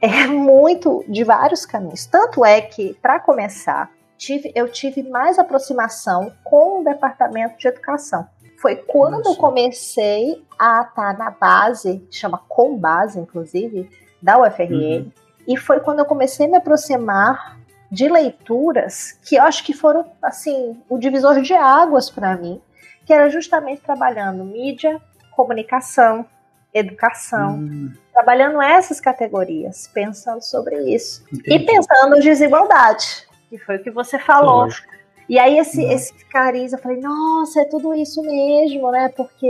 é 0.00 0.26
muito 0.26 1.04
de 1.08 1.24
vários 1.24 1.64
caminhos. 1.64 2.06
Tanto 2.06 2.44
é 2.44 2.60
que, 2.60 2.94
para 3.00 3.18
começar, 3.18 3.90
tive, 4.16 4.52
eu 4.54 4.68
tive 4.68 5.02
mais 5.02 5.38
aproximação 5.38 6.32
com 6.42 6.80
o 6.80 6.84
departamento 6.84 7.58
de 7.58 7.68
educação. 7.68 8.26
Foi 8.58 8.76
quando 8.76 9.18
Nossa. 9.18 9.30
eu 9.30 9.36
comecei 9.36 10.44
a 10.58 10.82
estar 10.82 11.16
na 11.16 11.30
base, 11.30 12.06
chama 12.10 12.38
Com 12.48 12.76
Base, 12.76 13.18
inclusive, 13.18 13.88
da 14.20 14.40
UFRN, 14.40 14.72
uhum. 14.72 15.12
e 15.46 15.56
foi 15.56 15.80
quando 15.80 16.00
eu 16.00 16.06
comecei 16.06 16.46
a 16.46 16.48
me 16.48 16.56
aproximar 16.56 17.58
de 17.90 18.08
leituras 18.08 19.12
que 19.24 19.36
eu 19.36 19.42
acho 19.42 19.62
que 19.64 19.72
foram, 19.72 20.10
assim, 20.22 20.82
o 20.88 20.98
divisor 20.98 21.40
de 21.40 21.54
águas 21.54 22.10
para 22.10 22.36
mim, 22.36 22.60
que 23.04 23.12
era 23.12 23.30
justamente 23.30 23.82
trabalhando 23.82 24.44
mídia, 24.44 25.00
comunicação, 25.34 26.26
educação, 26.74 27.56
hum. 27.56 27.92
trabalhando 28.12 28.60
essas 28.60 29.00
categorias, 29.00 29.88
pensando 29.94 30.42
sobre 30.42 30.76
isso. 30.92 31.24
Entendi. 31.32 31.54
E 31.54 31.66
pensando 31.66 32.16
em 32.16 32.20
desigualdade, 32.20 33.25
que 33.48 33.58
foi 33.58 33.76
o 33.76 33.82
que 33.82 33.90
você 33.90 34.18
falou. 34.18 34.64
Lógico. 34.64 34.88
E 35.28 35.38
aí 35.38 35.58
esse, 35.58 35.82
esse 35.82 36.12
cariz, 36.26 36.72
eu 36.72 36.78
falei, 36.78 37.00
nossa, 37.00 37.60
é 37.60 37.64
tudo 37.64 37.92
isso 37.94 38.22
mesmo, 38.22 38.90
né? 38.92 39.08
Porque 39.08 39.46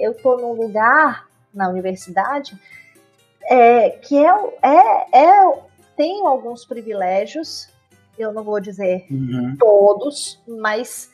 eu 0.00 0.14
tô 0.14 0.36
num 0.36 0.52
lugar 0.52 1.26
na 1.54 1.68
universidade 1.68 2.58
é, 3.50 3.90
que 3.90 4.16
é, 4.16 4.30
é, 4.62 5.18
é, 5.24 5.58
tenho 5.96 6.26
alguns 6.26 6.64
privilégios, 6.64 7.68
eu 8.18 8.32
não 8.32 8.44
vou 8.44 8.60
dizer 8.60 9.06
uhum. 9.10 9.56
todos, 9.58 10.40
mas 10.46 11.10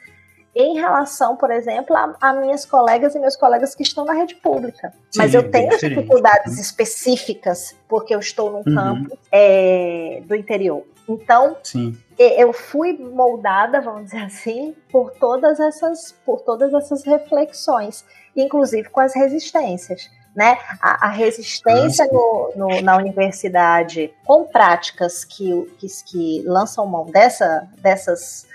em 0.54 0.74
relação, 0.74 1.36
por 1.36 1.50
exemplo, 1.50 1.96
a, 1.96 2.16
a, 2.20 2.32
minhas 2.34 2.64
colegas 2.64 3.14
e 3.14 3.18
meus 3.18 3.36
colegas 3.36 3.74
que 3.74 3.82
estão 3.82 4.04
na 4.04 4.12
rede 4.12 4.34
pública. 4.36 4.92
Sim, 5.10 5.18
Mas 5.18 5.34
eu 5.34 5.50
tenho 5.50 5.70
dificuldades 5.78 6.54
uhum. 6.54 6.60
específicas 6.60 7.76
porque 7.88 8.14
eu 8.14 8.18
estou 8.18 8.50
num 8.50 8.58
uhum. 8.58 8.74
campo 8.74 9.18
é, 9.30 10.22
do 10.24 10.34
interior. 10.34 10.82
Então, 11.08 11.56
Sim. 11.62 11.96
eu 12.18 12.52
fui 12.52 12.92
moldada, 12.98 13.80
vamos 13.80 14.06
dizer 14.06 14.24
assim, 14.24 14.74
por 14.90 15.12
todas 15.12 15.60
essas, 15.60 16.12
por 16.24 16.40
todas 16.40 16.74
essas 16.74 17.04
reflexões, 17.04 18.04
inclusive 18.36 18.88
com 18.88 19.00
as 19.00 19.14
resistências. 19.14 20.10
Né? 20.34 20.58
A, 20.82 21.06
a 21.06 21.08
resistência 21.08 22.06
no, 22.12 22.52
no, 22.56 22.82
na 22.82 22.96
universidade 22.98 24.12
com 24.26 24.44
práticas 24.44 25.24
que, 25.24 25.50
que, 25.78 25.86
que 26.04 26.42
lançam 26.44 26.86
mão 26.86 27.06
dessa, 27.06 27.66
dessas 27.78 28.46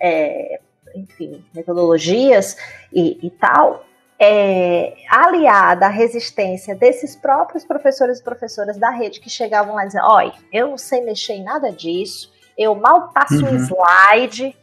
é, 0.00 0.58
enfim, 0.94 1.44
metodologias 1.54 2.56
e, 2.92 3.24
e 3.24 3.30
tal, 3.30 3.84
é, 4.20 4.94
aliada 5.08 5.86
à 5.86 5.88
resistência 5.88 6.74
desses 6.74 7.14
próprios 7.14 7.64
professores 7.64 8.18
e 8.18 8.24
professoras 8.24 8.76
da 8.76 8.90
rede 8.90 9.20
que 9.20 9.30
chegavam 9.30 9.76
lá 9.76 9.84
dizendo: 9.84 10.06
olha, 10.06 10.32
eu 10.52 10.68
não 10.68 10.78
sei 10.78 11.02
mexer 11.02 11.34
em 11.34 11.44
nada 11.44 11.70
disso, 11.70 12.32
eu 12.56 12.74
mal 12.74 13.10
passo 13.10 13.44
uhum. 13.44 13.52
um 13.52 13.56
slide, 13.56 14.56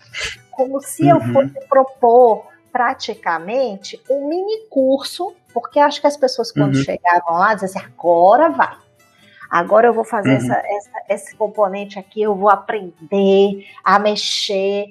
como 0.52 0.82
se 0.82 1.04
uhum. 1.04 1.10
eu 1.10 1.22
fosse 1.34 1.68
propor 1.68 2.48
praticamente 2.72 4.02
um 4.10 4.28
mini 4.28 4.68
curso, 4.70 5.34
porque 5.54 5.80
acho 5.80 6.02
que 6.02 6.08
as 6.08 6.18
pessoas 6.18 6.52
quando 6.52 6.76
uhum. 6.76 6.84
chegavam 6.84 7.36
lá 7.36 7.54
diziam 7.54 7.70
assim, 7.70 7.80
agora 7.80 8.50
vai. 8.50 8.76
Agora 9.50 9.88
eu 9.88 9.94
vou 9.94 10.04
fazer 10.04 10.32
uhum. 10.32 10.36
essa, 10.36 10.54
essa, 10.56 10.92
esse 11.08 11.36
componente 11.38 11.98
aqui, 11.98 12.22
eu 12.22 12.36
vou 12.36 12.50
aprender 12.50 13.66
a 13.82 13.98
mexer 13.98 14.90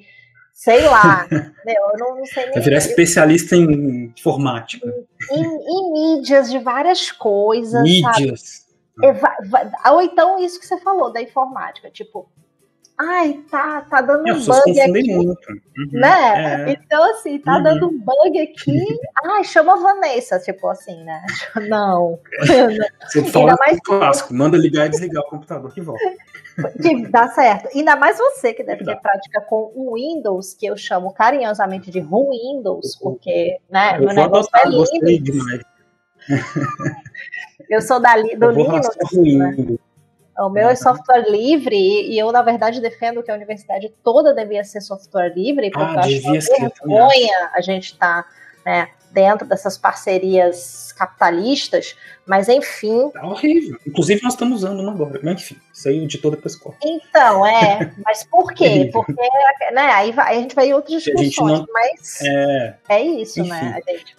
sei 0.55 0.87
lá, 0.87 1.27
meu, 1.29 1.75
eu 1.75 1.99
não, 1.99 2.15
não 2.15 2.25
sei 2.25 2.45
nem. 2.45 2.53
Vai 2.53 2.63
virar 2.63 2.77
especialista 2.77 3.57
em 3.57 4.05
informática. 4.05 4.87
Em, 5.29 5.43
em, 5.43 5.91
mídias 5.91 6.49
de 6.49 6.57
várias 6.59 7.11
coisas. 7.11 7.83
Mídias. 7.83 8.65
É, 9.03 9.91
ou 9.91 10.01
então 10.01 10.39
isso 10.39 10.57
que 10.57 10.65
você 10.65 10.79
falou 10.79 11.11
da 11.11 11.21
informática, 11.21 11.91
tipo, 11.91 12.29
ai, 12.97 13.43
tá, 13.49 13.81
tá 13.81 14.01
dando 14.01 14.31
um 14.31 14.45
bug 14.45 14.81
aqui. 14.81 15.15
Muito. 15.15 15.51
Uhum, 15.51 15.89
né? 15.91 16.69
É. 16.69 16.71
Então, 16.71 17.03
assim, 17.11 17.39
tá 17.39 17.57
uhum. 17.57 17.63
dando 17.63 17.87
um 17.87 17.99
bug 17.99 18.39
aqui. 18.39 18.99
ai, 19.25 19.43
chama 19.43 19.73
a 19.73 19.77
Vanessa, 19.77 20.39
tipo 20.39 20.67
assim, 20.67 21.03
né? 21.03 21.23
Não. 21.69 22.19
Você 23.07 23.23
fala 23.25 23.55
mais 23.59 23.79
clássico, 23.81 24.33
manda 24.33 24.57
ligar 24.57 24.87
e 24.87 24.89
desligar 24.89 25.23
o 25.23 25.29
computador 25.29 25.73
que 25.73 25.81
volta. 25.81 26.03
Que 26.81 27.07
dá 27.07 27.27
certo. 27.29 27.69
Ainda 27.75 27.97
mais 27.97 28.17
você 28.17 28.53
que 28.53 28.63
deve 28.63 28.85
ter 28.85 28.95
prática 29.01 29.41
com 29.41 29.73
o 29.75 29.95
Windows, 29.95 30.53
que 30.53 30.65
eu 30.65 30.77
chamo 30.77 31.13
carinhosamente 31.13 31.91
de 31.91 31.99
Windows, 31.99 32.95
porque, 32.95 33.57
né, 33.69 33.97
eu 33.97 34.05
meu 34.05 34.15
negócio 34.15 34.49
é 34.55 34.69
Linux. 34.69 35.65
Eu 37.69 37.81
sou 37.81 37.99
da, 37.99 38.15
do 38.15 38.51
Linux. 38.51 38.87
Né? 39.13 39.77
O 40.37 40.49
meu 40.49 40.67
é 40.67 40.75
software 40.75 41.29
livre 41.29 41.75
e 41.75 42.17
eu, 42.17 42.31
na 42.31 42.41
verdade, 42.41 42.81
defendo 42.81 43.23
que 43.23 43.31
a 43.31 43.35
universidade 43.35 43.93
toda 44.03 44.33
devia 44.33 44.63
ser 44.63 44.81
software 44.81 45.33
livre, 45.33 45.71
porque 45.71 45.99
ah, 45.99 46.09
eu 46.09 46.33
acho 46.33 46.57
uma 46.57 46.69
vergonha 46.69 47.51
a 47.53 47.61
gente 47.61 47.93
estar 47.93 48.23
tá, 48.23 48.29
né, 48.65 48.89
dentro 49.11 49.47
dessas 49.47 49.77
parcerias 49.77 50.91
capitalistas, 50.91 51.95
mas 52.25 52.49
enfim. 52.49 53.09
Tá 53.11 53.25
horrível. 53.25 53.79
Inclusive, 53.87 54.21
nós 54.21 54.33
estamos 54.33 54.57
usando 54.57 54.81
uma 54.81 54.91
agora, 54.91 55.21
mas 55.23 55.41
enfim, 55.41 55.55
isso 55.73 55.87
aí 55.87 56.05
de 56.05 56.17
toda 56.17 56.35
pessoa. 56.35 56.75
Então, 56.83 57.45
é, 57.45 57.93
mas 58.05 58.25
por 58.25 58.53
quê? 58.53 58.89
Porque, 58.91 59.13
né, 59.71 59.89
aí, 59.93 60.11
vai, 60.11 60.37
a 60.37 60.41
gente 60.41 60.53
vai 60.53 60.67
em 60.67 60.73
outras 60.73 61.01
discussões, 61.01 61.59
não, 61.59 61.65
mas 61.71 62.19
é, 62.21 62.75
é 62.89 63.01
isso, 63.01 63.41
né, 63.41 63.45
enfim. 63.45 63.65
né, 63.65 63.81
a 63.85 63.91
gente. 63.91 64.15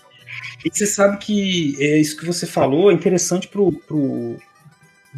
E 0.65 0.71
você 0.71 0.87
sabe 0.87 1.19
que 1.19 1.77
é 1.79 1.99
isso 1.99 2.17
que 2.17 2.27
você 2.27 2.47
falou 2.47 2.91
é 2.91 2.95
interessante 2.95 3.49
pro, 3.49 3.71
pro. 3.73 4.37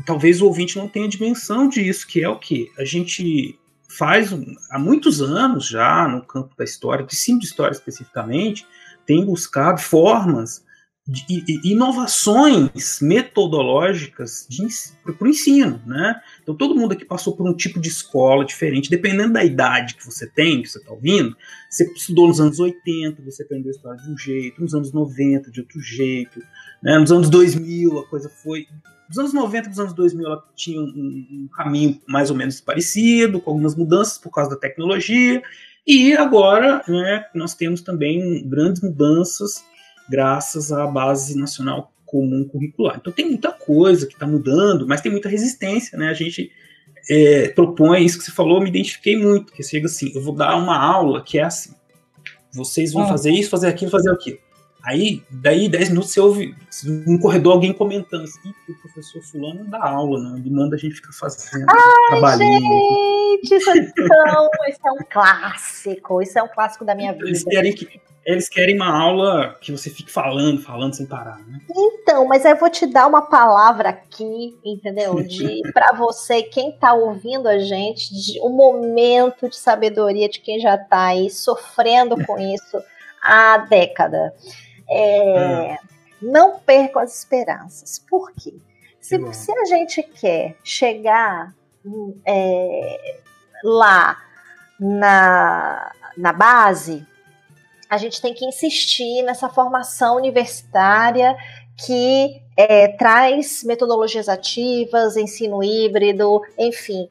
Talvez 0.05 0.41
o 0.41 0.47
ouvinte 0.47 0.77
não 0.77 0.89
tenha 0.89 1.09
dimensão 1.09 1.69
disso, 1.69 2.07
que 2.07 2.23
é 2.23 2.29
o 2.29 2.39
que? 2.39 2.71
A 2.79 2.85
gente 2.85 3.59
faz 3.89 4.31
há 4.71 4.79
muitos 4.79 5.23
anos 5.23 5.67
já 5.67 6.07
no 6.07 6.23
campo 6.23 6.55
da 6.57 6.65
história, 6.65 7.05
de 7.05 7.17
sim 7.17 7.39
de 7.39 7.47
história 7.47 7.73
especificamente, 7.73 8.67
tem 9.07 9.25
buscado 9.25 9.81
formas 9.81 10.65
inovações 11.65 13.01
metodológicas 13.01 14.47
para 15.03 15.25
o 15.25 15.29
ensino, 15.29 15.81
né? 15.87 16.21
Então 16.43 16.55
todo 16.55 16.75
mundo 16.75 16.93
aqui 16.93 17.05
passou 17.05 17.35
por 17.35 17.49
um 17.49 17.55
tipo 17.55 17.81
de 17.81 17.89
escola 17.89 18.45
diferente, 18.45 18.91
dependendo 18.91 19.33
da 19.33 19.43
idade 19.43 19.95
que 19.95 20.05
você 20.05 20.27
tem, 20.27 20.61
que 20.61 20.69
você 20.69 20.79
está 20.79 20.93
ouvindo. 20.93 21.35
Você 21.71 21.85
estudou 21.93 22.29
nos 22.29 22.41
anos 22.41 22.61
80, 22.61 23.23
você 23.23 23.43
aprendeu 23.43 23.69
a 23.69 23.75
história 23.75 24.03
de 24.03 24.11
um 24.11 24.19
jeito, 24.19 24.61
nos 24.61 24.75
anos 24.75 24.93
90 24.93 25.51
de 25.51 25.61
outro 25.61 25.81
jeito, 25.81 26.43
né? 26.83 26.99
Nos 26.99 27.11
anos 27.11 27.31
2000 27.31 27.99
a 27.99 28.07
coisa 28.07 28.29
foi 28.29 28.67
nos 29.09 29.19
anos 29.19 29.33
90 29.33 29.67
e 29.67 29.69
nos 29.71 29.81
anos 29.81 29.95
2000 29.95 30.27
ela 30.27 30.45
tinha 30.55 30.79
um, 30.79 30.85
um, 30.85 31.49
caminho 31.57 31.99
mais 32.07 32.31
ou 32.31 32.37
menos 32.37 32.61
parecido, 32.61 33.41
com 33.41 33.51
algumas 33.51 33.75
mudanças 33.75 34.19
por 34.19 34.31
causa 34.31 34.51
da 34.51 34.57
tecnologia, 34.57 35.43
e 35.87 36.13
agora 36.13 36.83
né, 36.87 37.25
nós 37.35 37.55
temos 37.55 37.81
também 37.81 38.47
grandes 38.47 38.83
mudanças 38.83 39.65
graças 40.09 40.73
à 40.73 40.87
Base 40.87 41.37
Nacional 41.37 41.93
Comum 42.05 42.45
Curricular. 42.45 42.97
Então 42.97 43.13
tem 43.13 43.27
muita 43.27 43.53
coisa 43.53 44.07
que 44.07 44.15
está 44.15 44.27
mudando, 44.27 44.87
mas 44.87 45.01
tem 45.01 45.13
muita 45.13 45.29
resistência. 45.29 45.99
Né? 45.99 46.09
A 46.09 46.15
gente 46.15 46.51
é, 47.11 47.49
propõe 47.49 48.05
isso 48.05 48.19
que 48.19 48.25
você 48.25 48.33
falou, 48.33 48.59
eu 48.59 48.63
me 48.63 48.71
identifiquei 48.71 49.17
muito, 49.17 49.53
que 49.53 49.63
chega 49.63 49.87
assim, 49.87 50.13
eu 50.15 50.23
vou 50.23 50.35
dar 50.35 50.57
uma 50.57 50.79
aula 50.79 51.23
que 51.23 51.39
é 51.39 51.45
assim, 51.45 51.75
vocês 52.53 52.93
vão 52.93 53.05
ah. 53.05 53.09
fazer 53.09 53.31
isso, 53.31 53.51
fazer 53.51 53.69
aquilo, 53.69 53.91
fazer 53.91 54.11
aquilo. 54.11 54.39
Aí, 54.85 55.23
daí, 55.31 55.69
10 55.69 55.91
minutos, 55.91 56.13
você 56.13 56.21
ouve 56.21 56.55
no 56.85 57.19
corredor 57.19 57.55
alguém 57.55 57.73
comentando 57.73 58.25
assim, 58.25 58.55
o 58.69 58.75
professor 58.81 59.21
fulano 59.23 59.65
não 59.65 59.71
dá 59.71 59.85
aula, 59.85 60.23
não. 60.23 60.39
Ele 60.39 60.51
manda 60.51 60.77
a 60.77 60.79
gente 60.79 60.95
ficar 60.95 61.13
fazendo 61.13 61.67
Ai, 61.69 62.09
trabalhinho. 62.09 62.61
Gente, 63.43 63.55
isso 63.55 63.71
é, 63.71 63.93
tão, 63.93 64.49
isso 64.69 64.81
é 64.87 64.93
um 64.93 65.05
clássico. 65.11 66.23
Isso 66.23 66.39
é 66.39 66.43
um 66.43 66.49
clássico 66.49 66.85
da 66.85 66.95
minha 66.95 67.13
vida. 67.13 67.27
Eles 67.27 67.45
querem, 67.45 67.75
que, 67.75 68.01
eles 68.29 68.47
querem 68.47 68.75
uma 68.75 68.95
aula 68.95 69.57
que 69.59 69.73
você 69.73 69.89
fique 69.89 70.13
falando, 70.13 70.61
falando 70.61 70.93
sem 70.93 71.07
parar, 71.07 71.39
né? 71.47 71.61
Então, 71.75 72.27
mas 72.27 72.45
eu 72.45 72.55
vou 72.57 72.69
te 72.69 72.85
dar 72.85 73.07
uma 73.07 73.23
palavra 73.23 73.89
aqui, 73.89 74.55
entendeu? 74.63 75.15
De 75.25 75.63
para 75.73 75.93
você, 75.93 76.43
quem 76.43 76.71
tá 76.73 76.93
ouvindo 76.93 77.49
a 77.49 77.59
gente, 77.59 78.15
de 78.15 78.39
um 78.43 78.51
momento 78.51 79.49
de 79.49 79.57
sabedoria 79.57 80.29
de 80.29 80.41
quem 80.41 80.61
já 80.61 80.77
tá 80.77 81.07
aí 81.07 81.31
sofrendo 81.31 82.23
com 82.27 82.37
isso 82.53 82.79
há 83.23 83.57
década. 83.57 84.35
É, 84.91 85.79
hum. 85.81 85.89
Não 86.21 86.59
percam 86.59 87.01
as 87.01 87.19
esperanças. 87.19 87.99
Por 87.99 88.33
quê? 88.33 88.55
Se, 89.01 89.17
se 89.33 89.53
a 89.53 89.65
gente 89.65 90.03
quer 90.03 90.55
chegar 90.63 91.55
é, 92.27 93.21
lá 93.65 94.19
na, 94.79 95.93
na 96.15 96.33
base, 96.35 97.07
a 97.89 97.97
gente 97.97 98.21
tem 98.21 98.35
que 98.35 98.45
insistir 98.45 99.23
nessa 99.23 99.49
formação 99.49 100.17
universitária 100.17 101.37
que 101.87 102.43
é, 102.57 102.89
traz 102.89 103.63
metodologias 103.63 104.29
ativas, 104.29 105.17
ensino 105.17 105.63
híbrido, 105.63 106.41
enfim 106.59 107.09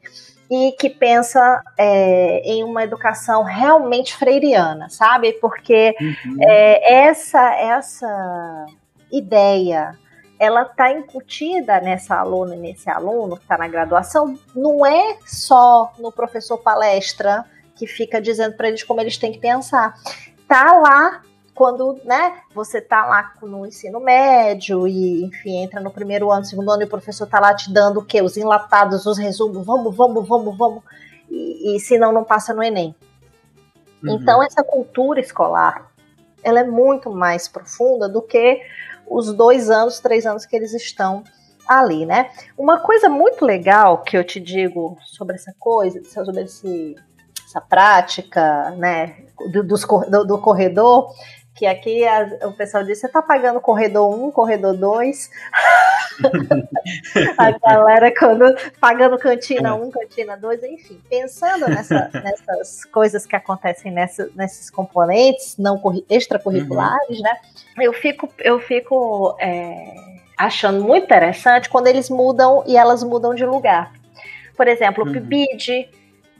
e 0.50 0.72
que 0.72 0.88
pensa 0.88 1.62
é, 1.76 2.40
em 2.42 2.64
uma 2.64 2.82
educação 2.82 3.42
realmente 3.42 4.16
freiriana, 4.16 4.88
sabe? 4.88 5.34
Porque 5.34 5.94
uhum. 6.00 6.36
é, 6.40 7.04
essa 7.04 7.54
essa 7.54 8.66
ideia 9.12 9.94
ela 10.38 10.62
está 10.62 10.92
incutida 10.92 11.80
nessa 11.80 12.16
aluna 12.16 12.54
e 12.54 12.58
nesse 12.58 12.88
aluno 12.88 13.36
que 13.36 13.42
está 13.42 13.58
na 13.58 13.66
graduação, 13.66 14.38
não 14.54 14.86
é 14.86 15.18
só 15.26 15.92
no 15.98 16.12
professor 16.12 16.58
palestra 16.58 17.44
que 17.74 17.86
fica 17.86 18.20
dizendo 18.20 18.56
para 18.56 18.68
eles 18.68 18.84
como 18.84 19.00
eles 19.00 19.18
têm 19.18 19.32
que 19.32 19.40
pensar. 19.40 19.94
Tá 20.48 20.72
lá 20.72 21.22
quando 21.54 22.00
né, 22.04 22.40
você 22.54 22.78
está 22.78 23.04
lá 23.04 23.34
no 23.42 23.66
ensino 23.66 24.00
médio 24.00 24.86
e, 24.86 25.24
enfim, 25.24 25.62
entra 25.62 25.80
no 25.80 25.90
primeiro 25.90 26.30
ano, 26.30 26.44
segundo 26.44 26.70
ano, 26.70 26.82
e 26.82 26.86
o 26.86 26.88
professor 26.88 27.24
está 27.24 27.40
lá 27.40 27.54
te 27.54 27.72
dando 27.72 27.98
o 28.00 28.04
quê? 28.04 28.22
Os 28.22 28.36
enlatados, 28.36 29.06
os 29.06 29.18
resumos, 29.18 29.66
vamos, 29.66 29.94
vamos, 29.94 30.26
vamos, 30.26 30.56
vamos, 30.56 30.82
e, 31.28 31.76
e 31.76 31.80
senão 31.80 32.12
não 32.12 32.22
passa 32.22 32.54
no 32.54 32.62
Enem. 32.62 32.94
Uhum. 34.02 34.14
Então, 34.14 34.42
essa 34.42 34.62
cultura 34.62 35.20
escolar 35.20 35.88
ela 36.42 36.60
é 36.60 36.64
muito 36.64 37.10
mais 37.10 37.48
profunda 37.48 38.08
do 38.08 38.22
que 38.22 38.62
os 39.06 39.32
dois 39.32 39.70
anos, 39.70 40.00
três 40.00 40.26
anos 40.26 40.46
que 40.46 40.56
eles 40.56 40.72
estão 40.72 41.24
ali, 41.66 42.06
né? 42.06 42.30
Uma 42.56 42.80
coisa 42.80 43.08
muito 43.08 43.44
legal 43.44 44.02
que 44.02 44.16
eu 44.16 44.24
te 44.24 44.40
digo 44.40 44.96
sobre 45.02 45.36
essa 45.36 45.54
coisa, 45.58 46.02
sobre 46.04 46.42
esse, 46.42 46.96
essa 47.48 47.62
prática, 47.62 48.70
né, 48.72 49.16
do, 49.50 49.62
do, 49.62 50.24
do 50.24 50.38
corredor, 50.38 51.10
que 51.54 51.66
aqui 51.66 52.06
a, 52.06 52.46
o 52.46 52.52
pessoal 52.52 52.84
disse, 52.84 53.00
você 53.00 53.08
tá 53.08 53.22
pagando 53.22 53.60
corredor 53.60 54.14
1, 54.14 54.30
corredor 54.30 54.76
2? 54.76 55.30
a 57.38 57.50
galera 57.58 58.14
quando 58.16 58.54
pagando 58.78 59.18
cantina 59.18 59.74
1, 59.74 59.90
cantina 59.90 60.36
2, 60.36 60.62
enfim, 60.64 61.00
pensando 61.08 61.66
nessa, 61.68 62.10
nessas 62.22 62.84
coisas 62.84 63.24
que 63.24 63.34
acontecem 63.34 63.90
nessa, 63.90 64.30
nesses 64.36 64.70
componentes 64.70 65.56
não 65.56 65.80
extracurriculares, 66.08 67.16
uhum. 67.16 67.22
né? 67.22 67.36
Eu 67.80 67.92
fico, 67.94 68.28
eu 68.38 68.60
fico 68.60 69.36
é, 69.40 69.94
achando 70.36 70.84
muito 70.84 71.04
interessante 71.04 71.70
quando 71.70 71.86
eles 71.86 72.10
mudam 72.10 72.62
e 72.66 72.76
elas 72.76 73.02
mudam 73.02 73.34
de 73.34 73.46
lugar. 73.46 73.92
Por 74.56 74.68
exemplo, 74.68 75.04
o 75.04 75.06
uhum. 75.06 75.12
PIBID, 75.12 75.88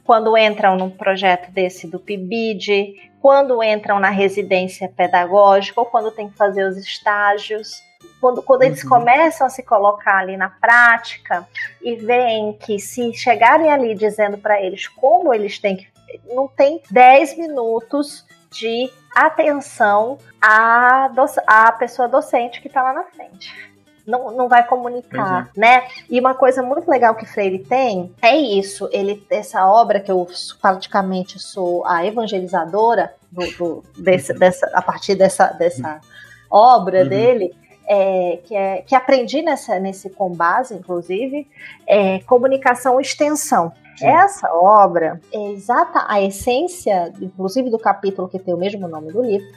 quando 0.09 0.35
entram 0.35 0.75
num 0.75 0.89
projeto 0.89 1.51
desse 1.51 1.85
do 1.85 1.99
PIBID, 1.99 3.11
quando 3.21 3.63
entram 3.63 3.99
na 3.99 4.09
residência 4.09 4.89
pedagógica 4.89 5.79
ou 5.79 5.85
quando 5.85 6.09
tem 6.09 6.27
que 6.27 6.35
fazer 6.35 6.63
os 6.63 6.77
estágios, 6.77 7.83
quando, 8.19 8.41
quando 8.41 8.63
eles 8.63 8.81
uhum. 8.81 8.89
começam 8.89 9.45
a 9.45 9.51
se 9.51 9.61
colocar 9.61 10.17
ali 10.17 10.35
na 10.35 10.49
prática 10.49 11.47
e 11.79 11.95
veem 11.95 12.53
que 12.53 12.79
se 12.79 13.13
chegarem 13.13 13.71
ali 13.71 13.93
dizendo 13.93 14.39
para 14.39 14.59
eles 14.59 14.87
como 14.87 15.31
eles 15.31 15.59
têm 15.59 15.77
que. 15.77 15.87
Não 16.33 16.47
tem 16.47 16.81
10 16.89 17.37
minutos 17.37 18.25
de 18.49 18.91
atenção 19.15 20.17
à, 20.41 21.11
à 21.45 21.71
pessoa 21.73 22.07
docente 22.07 22.61
que 22.61 22.67
está 22.67 22.81
lá 22.81 22.93
na 22.93 23.03
frente 23.03 23.68
não, 24.09 24.31
não 24.31 24.49
vai 24.49 24.65
comunicar, 24.65 25.49
é. 25.55 25.59
né? 25.59 25.87
E 26.09 26.19
uma 26.19 26.33
coisa 26.33 26.61
muito 26.63 26.89
legal 26.89 27.15
que 27.15 27.25
Freire 27.25 27.59
tem 27.59 28.11
é 28.21 28.35
isso. 28.35 28.89
Ele, 28.91 29.23
essa 29.29 29.65
obra 29.65 29.99
que 29.99 30.11
eu 30.11 30.27
praticamente 30.61 31.39
sou 31.39 31.85
a 31.85 32.05
evangelizadora 32.05 33.13
do, 33.31 33.45
do 33.57 33.83
desse, 33.97 34.33
uhum. 34.33 34.39
dessa, 34.39 34.69
a 34.73 34.81
partir 34.81 35.15
dessa, 35.15 35.47
dessa 35.47 36.01
obra 36.49 37.03
uhum. 37.03 37.09
dele. 37.09 37.55
É, 37.91 38.39
que, 38.45 38.55
é, 38.55 38.83
que 38.83 38.93
aprendi 38.93 39.41
nessa, 39.41 39.79
nesse 39.79 40.11
Combase, 40.11 40.75
inclusive, 40.75 41.47
é 41.87 42.19
comunicação 42.19 43.01
extensão. 43.01 43.71
Sim. 43.97 44.05
Essa 44.05 44.53
obra 44.53 45.19
é 45.33 45.51
exata, 45.53 46.05
a 46.07 46.21
essência, 46.21 47.11
inclusive 47.19 47.71
do 47.71 47.79
capítulo 47.79 48.29
que 48.29 48.37
tem 48.37 48.53
o 48.53 48.57
mesmo 48.57 48.87
nome 48.87 49.11
do 49.11 49.23
livro, 49.23 49.47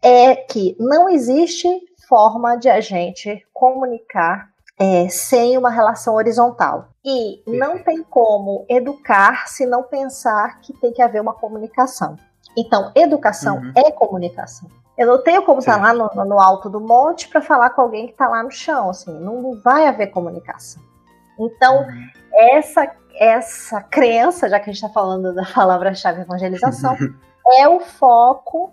é 0.00 0.36
que 0.36 0.76
não 0.78 1.08
existe 1.08 1.68
forma 2.08 2.56
de 2.56 2.68
a 2.68 2.80
gente 2.80 3.46
comunicar 3.52 4.48
é, 4.78 5.08
sem 5.08 5.58
uma 5.58 5.70
relação 5.70 6.14
horizontal. 6.14 6.88
E 7.04 7.42
não 7.46 7.78
tem 7.78 8.02
como 8.02 8.64
educar 8.68 9.48
se 9.48 9.66
não 9.66 9.82
pensar 9.82 10.60
que 10.60 10.72
tem 10.72 10.92
que 10.92 11.02
haver 11.02 11.20
uma 11.20 11.34
comunicação. 11.34 12.16
Então, 12.56 12.90
educação 12.94 13.58
uhum. 13.58 13.72
é 13.76 13.90
comunicação. 13.90 14.70
Eu 14.96 15.06
não 15.06 15.22
tenho 15.22 15.42
como 15.44 15.60
estar 15.60 15.80
lá 15.80 15.92
no, 15.92 16.08
no, 16.24 16.40
alto 16.40 16.68
do 16.68 16.80
monte 16.80 17.28
para 17.28 17.40
falar 17.40 17.70
com 17.70 17.82
alguém 17.82 18.06
que 18.06 18.12
está 18.12 18.26
lá 18.26 18.42
no 18.42 18.50
chão. 18.50 18.90
Assim, 18.90 19.12
não 19.12 19.60
vai 19.62 19.86
haver 19.86 20.08
comunicação. 20.08 20.82
Então, 21.38 21.82
uhum. 21.82 22.08
essa, 22.32 22.90
essa 23.14 23.80
crença, 23.80 24.48
já 24.48 24.58
que 24.58 24.70
a 24.70 24.72
gente 24.72 24.82
está 24.82 24.88
falando 24.88 25.34
da 25.34 25.44
palavra-chave 25.44 26.22
evangelização, 26.22 26.96
é 27.58 27.68
o 27.68 27.80
foco 27.80 28.72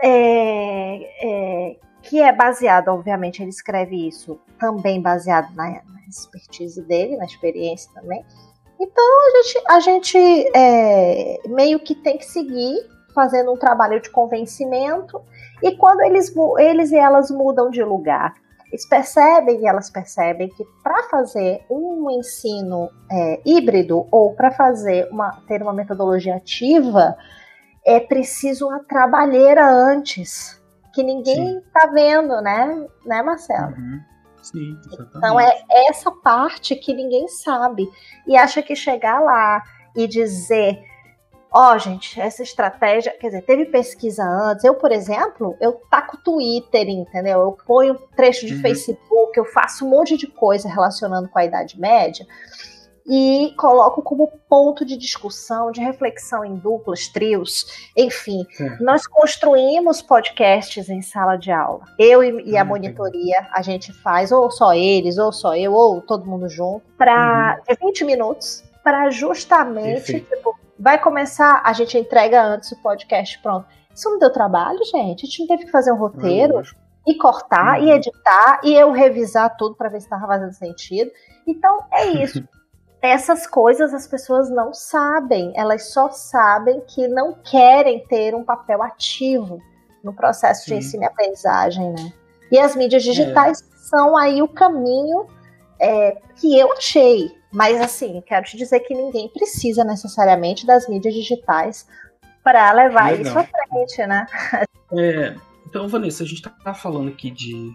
é, 0.00 1.10
é, 1.22 1.76
que 2.08 2.22
é 2.22 2.32
baseado, 2.32 2.88
obviamente, 2.88 3.42
ele 3.42 3.50
escreve 3.50 4.08
isso 4.08 4.40
também 4.58 5.00
baseado 5.00 5.54
na, 5.54 5.64
na 5.70 6.00
expertise 6.08 6.80
dele, 6.82 7.18
na 7.18 7.26
experiência 7.26 7.90
também. 7.92 8.24
Então 8.80 9.04
a 9.04 9.42
gente, 9.42 9.64
a 9.68 9.80
gente 9.80 10.50
é, 10.56 11.40
meio 11.48 11.78
que 11.80 11.94
tem 11.94 12.16
que 12.16 12.24
seguir 12.24 12.78
fazendo 13.14 13.52
um 13.52 13.56
trabalho 13.56 14.00
de 14.00 14.08
convencimento 14.10 15.20
e 15.62 15.76
quando 15.76 16.00
eles, 16.02 16.32
eles 16.58 16.92
e 16.92 16.96
elas 16.96 17.30
mudam 17.30 17.68
de 17.70 17.82
lugar, 17.82 18.34
eles 18.70 18.88
percebem 18.88 19.60
e 19.60 19.66
elas 19.66 19.90
percebem 19.90 20.48
que 20.48 20.64
para 20.82 21.02
fazer 21.04 21.60
um 21.68 22.08
ensino 22.10 22.88
é, 23.10 23.40
híbrido 23.44 24.06
ou 24.10 24.34
para 24.34 24.52
fazer 24.52 25.08
uma 25.10 25.42
ter 25.48 25.60
uma 25.60 25.72
metodologia 25.72 26.36
ativa 26.36 27.16
é 27.84 27.98
preciso 27.98 28.68
uma 28.68 28.84
trabalheira 28.84 29.68
antes 29.68 30.58
que 30.92 31.02
ninguém 31.02 31.58
está 31.58 31.86
vendo, 31.86 32.40
né, 32.40 32.86
né, 33.04 33.22
Marcelo? 33.22 33.74
Uhum. 33.76 34.00
Sim, 34.42 34.78
exatamente. 34.86 35.16
Então 35.16 35.40
é 35.40 35.64
essa 35.88 36.10
parte 36.10 36.74
que 36.76 36.94
ninguém 36.94 37.28
sabe 37.28 37.88
e 38.26 38.36
acha 38.36 38.62
que 38.62 38.74
chegar 38.74 39.20
lá 39.20 39.62
e 39.96 40.06
dizer, 40.06 40.80
ó, 41.52 41.74
oh, 41.74 41.78
gente, 41.78 42.20
essa 42.20 42.42
estratégia, 42.42 43.16
quer 43.18 43.28
dizer, 43.28 43.42
teve 43.42 43.66
pesquisa 43.66 44.22
antes. 44.22 44.64
Eu, 44.64 44.74
por 44.74 44.92
exemplo, 44.92 45.56
eu 45.60 45.80
taco 45.90 46.16
Twitter, 46.18 46.88
entendeu? 46.88 47.40
Eu 47.40 47.58
ponho 47.66 47.94
trecho 48.16 48.46
de 48.46 48.54
uhum. 48.54 48.60
Facebook, 48.60 49.36
eu 49.36 49.44
faço 49.44 49.84
um 49.84 49.90
monte 49.90 50.16
de 50.16 50.26
coisa 50.26 50.68
relacionando 50.68 51.28
com 51.28 51.38
a 51.38 51.44
Idade 51.44 51.78
Média 51.78 52.26
e 53.08 53.54
coloco 53.56 54.02
como 54.02 54.30
ponto 54.48 54.84
de 54.84 54.96
discussão, 54.96 55.72
de 55.72 55.80
reflexão 55.80 56.44
em 56.44 56.56
duplas, 56.56 57.08
trios, 57.08 57.88
enfim. 57.96 58.46
Nós 58.80 59.06
construímos 59.06 60.02
podcasts 60.02 60.90
em 60.90 61.00
sala 61.00 61.36
de 61.36 61.50
aula. 61.50 61.84
Eu 61.98 62.22
e, 62.22 62.50
e 62.50 62.56
a 62.56 62.64
monitoria, 62.64 63.48
a 63.52 63.62
gente 63.62 63.92
faz, 63.92 64.30
ou 64.30 64.50
só 64.50 64.74
eles, 64.74 65.16
ou 65.16 65.32
só 65.32 65.56
eu, 65.56 65.72
ou 65.72 66.02
todo 66.02 66.26
mundo 66.26 66.48
junto, 66.50 66.84
para 66.98 67.58
uhum. 67.68 67.88
20 67.88 68.04
minutos, 68.04 68.62
para 68.84 69.08
justamente, 69.08 70.20
tipo, 70.20 70.58
vai 70.78 71.00
começar, 71.00 71.62
a 71.64 71.72
gente 71.72 71.96
entrega 71.96 72.42
antes 72.42 72.70
o 72.72 72.82
podcast 72.82 73.38
pronto. 73.40 73.66
Isso 73.94 74.10
não 74.10 74.18
deu 74.18 74.30
trabalho, 74.30 74.84
gente. 74.84 75.24
A 75.24 75.28
gente 75.28 75.40
não 75.40 75.46
teve 75.48 75.64
que 75.64 75.70
fazer 75.70 75.92
um 75.92 75.96
roteiro. 75.96 76.56
Uhum. 76.56 76.62
E 77.06 77.14
cortar, 77.16 77.78
uhum. 77.78 77.86
e 77.86 77.90
editar, 77.90 78.60
e 78.62 78.74
eu 78.74 78.92
revisar 78.92 79.56
tudo 79.56 79.74
para 79.74 79.88
ver 79.88 79.98
se 79.98 80.06
estava 80.06 80.26
fazendo 80.26 80.52
sentido. 80.52 81.10
Então, 81.46 81.86
é 81.90 82.04
isso. 82.22 82.46
Essas 83.00 83.46
coisas 83.46 83.94
as 83.94 84.06
pessoas 84.06 84.50
não 84.50 84.74
sabem, 84.74 85.52
elas 85.54 85.92
só 85.92 86.10
sabem 86.10 86.80
que 86.80 87.06
não 87.06 87.34
querem 87.34 88.04
ter 88.06 88.34
um 88.34 88.44
papel 88.44 88.82
ativo 88.82 89.60
no 90.02 90.12
processo 90.12 90.64
Sim. 90.64 90.72
de 90.72 90.78
ensino 90.78 91.02
e 91.04 91.06
aprendizagem, 91.06 91.92
né? 91.92 92.12
E 92.50 92.58
as 92.58 92.74
mídias 92.74 93.02
digitais 93.02 93.60
é. 93.60 93.76
são 93.76 94.16
aí 94.16 94.42
o 94.42 94.48
caminho 94.48 95.26
é, 95.80 96.16
que 96.36 96.58
eu 96.58 96.72
achei. 96.72 97.30
Mas 97.52 97.80
assim, 97.80 98.22
quero 98.26 98.44
te 98.44 98.56
dizer 98.56 98.80
que 98.80 98.94
ninguém 98.94 99.28
precisa 99.28 99.84
necessariamente 99.84 100.66
das 100.66 100.88
mídias 100.88 101.14
digitais 101.14 101.86
para 102.42 102.70
levar 102.72 103.12
Legal. 103.12 103.22
isso 103.22 103.38
à 103.38 103.44
frente, 103.44 104.06
né? 104.06 104.26
É, 104.92 105.34
então, 105.66 105.86
Vanessa, 105.86 106.24
a 106.24 106.26
gente 106.26 106.46
está 106.46 106.72
falando 106.72 107.08
aqui 107.08 107.30
de 107.30 107.72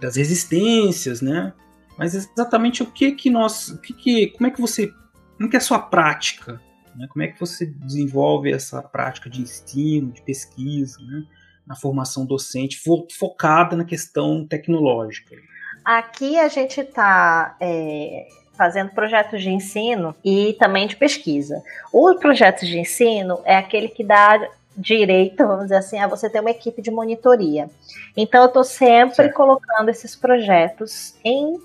das 0.00 0.16
resistências, 0.16 1.22
né? 1.22 1.52
Mas 1.96 2.14
exatamente 2.14 2.82
o 2.82 2.86
que 2.86 3.12
que 3.12 3.30
nós, 3.30 3.68
o 3.68 3.78
que 3.78 3.92
que, 3.92 4.28
como 4.28 4.46
é 4.46 4.50
que 4.50 4.60
você, 4.60 4.92
como 5.36 5.48
que 5.48 5.56
é 5.56 5.58
a 5.58 5.62
sua 5.62 5.78
prática? 5.78 6.60
Né? 6.96 7.06
Como 7.08 7.22
é 7.22 7.28
que 7.28 7.38
você 7.38 7.66
desenvolve 7.66 8.52
essa 8.52 8.82
prática 8.82 9.28
de 9.28 9.42
ensino, 9.42 10.12
de 10.12 10.22
pesquisa, 10.22 10.98
né? 11.02 11.24
na 11.66 11.76
formação 11.76 12.26
docente, 12.26 12.78
fo 12.78 13.06
focada 13.16 13.76
na 13.76 13.84
questão 13.84 14.46
tecnológica? 14.46 15.36
Aqui 15.84 16.38
a 16.38 16.48
gente 16.48 16.80
está 16.80 17.56
é, 17.60 18.26
fazendo 18.54 18.90
projetos 18.90 19.42
de 19.42 19.50
ensino 19.50 20.14
e 20.24 20.54
também 20.58 20.86
de 20.86 20.96
pesquisa. 20.96 21.62
O 21.92 22.14
projeto 22.16 22.66
de 22.66 22.78
ensino 22.78 23.40
é 23.44 23.56
aquele 23.56 23.88
que 23.88 24.04
dá 24.04 24.38
direito, 24.76 25.46
vamos 25.46 25.64
dizer 25.64 25.76
assim, 25.76 25.98
a 25.98 26.06
você 26.06 26.28
ter 26.28 26.40
uma 26.40 26.50
equipe 26.50 26.82
de 26.82 26.90
monitoria. 26.90 27.70
Então, 28.16 28.42
eu 28.42 28.48
estou 28.48 28.64
sempre 28.64 29.14
certo. 29.14 29.34
colocando 29.34 29.88
esses 29.88 30.14
projetos 30.14 31.14
em 31.24 31.60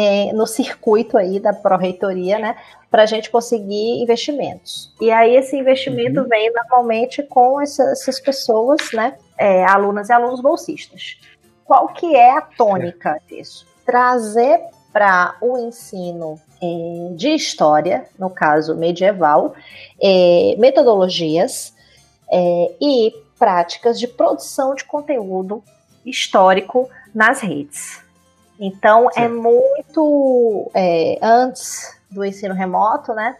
é, 0.00 0.32
no 0.32 0.46
circuito 0.46 1.18
aí 1.18 1.40
da 1.40 1.52
pró-reitoria, 1.52 2.38
né, 2.38 2.54
para 2.88 3.02
a 3.02 3.06
gente 3.06 3.28
conseguir 3.30 4.00
investimentos. 4.00 4.94
E 5.00 5.10
aí 5.10 5.34
esse 5.34 5.56
investimento 5.56 6.20
uhum. 6.20 6.28
vem 6.28 6.52
normalmente 6.52 7.20
com 7.24 7.60
essas 7.60 8.20
pessoas, 8.20 8.92
né, 8.92 9.16
é, 9.36 9.64
alunas 9.64 10.08
e 10.08 10.12
alunos 10.12 10.40
bolsistas. 10.40 11.18
Qual 11.64 11.88
que 11.88 12.14
é 12.14 12.30
a 12.30 12.40
tônica 12.40 13.20
disso? 13.26 13.66
Trazer 13.84 14.60
para 14.92 15.34
o 15.40 15.58
ensino 15.58 16.40
é, 16.62 17.14
de 17.16 17.30
história, 17.30 18.06
no 18.16 18.30
caso 18.30 18.76
medieval, 18.76 19.52
é, 20.00 20.54
metodologias 20.58 21.74
é, 22.30 22.72
e 22.80 23.12
práticas 23.36 23.98
de 23.98 24.06
produção 24.06 24.76
de 24.76 24.84
conteúdo 24.84 25.60
histórico 26.06 26.88
nas 27.12 27.40
redes. 27.40 28.06
Então, 28.58 29.08
é 29.10 29.12
Sim. 29.12 29.22
é 29.22 29.28
muito. 29.28 30.70
É, 30.74 31.18
antes 31.22 31.98
do 32.10 32.24
ensino 32.24 32.54
remoto, 32.54 33.12
né? 33.12 33.36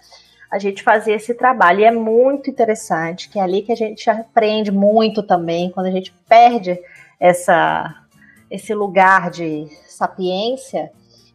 a 0.50 0.58
gente 0.58 0.82
fazia 0.82 1.14
esse 1.14 1.34
trabalho. 1.34 1.80
E 1.80 1.84
é 1.84 1.90
muito 1.90 2.50
interessante, 2.50 3.28
que 3.28 3.38
é 3.38 3.42
ali 3.42 3.62
que 3.62 3.72
a 3.72 3.76
gente 3.76 4.08
aprende 4.08 4.70
muito 4.70 5.22
também, 5.22 5.70
quando 5.70 5.86
a 5.86 5.90
gente 5.90 6.12
perde 6.28 6.78
essa, 7.20 8.02
esse 8.50 8.74
lugar 8.74 9.30
de 9.30 9.66
sapiência, 9.86 10.90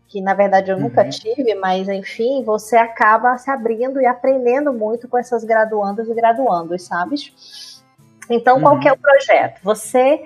que 0.07 0.21
na 0.21 0.33
verdade 0.33 0.71
eu 0.71 0.79
nunca 0.79 1.03
uhum. 1.03 1.09
tive, 1.09 1.55
mas 1.55 1.89
enfim, 1.89 2.43
você 2.43 2.75
acaba 2.75 3.37
se 3.37 3.49
abrindo 3.49 4.01
e 4.01 4.05
aprendendo 4.05 4.73
muito 4.73 5.07
com 5.07 5.17
essas 5.17 5.43
graduandas 5.43 6.07
e 6.07 6.13
graduandos, 6.13 6.83
sabes? 6.83 7.83
Então, 8.29 8.57
uhum. 8.57 8.61
qual 8.61 8.79
que 8.79 8.87
é 8.87 8.93
o 8.93 8.97
projeto? 8.97 9.59
Você 9.63 10.23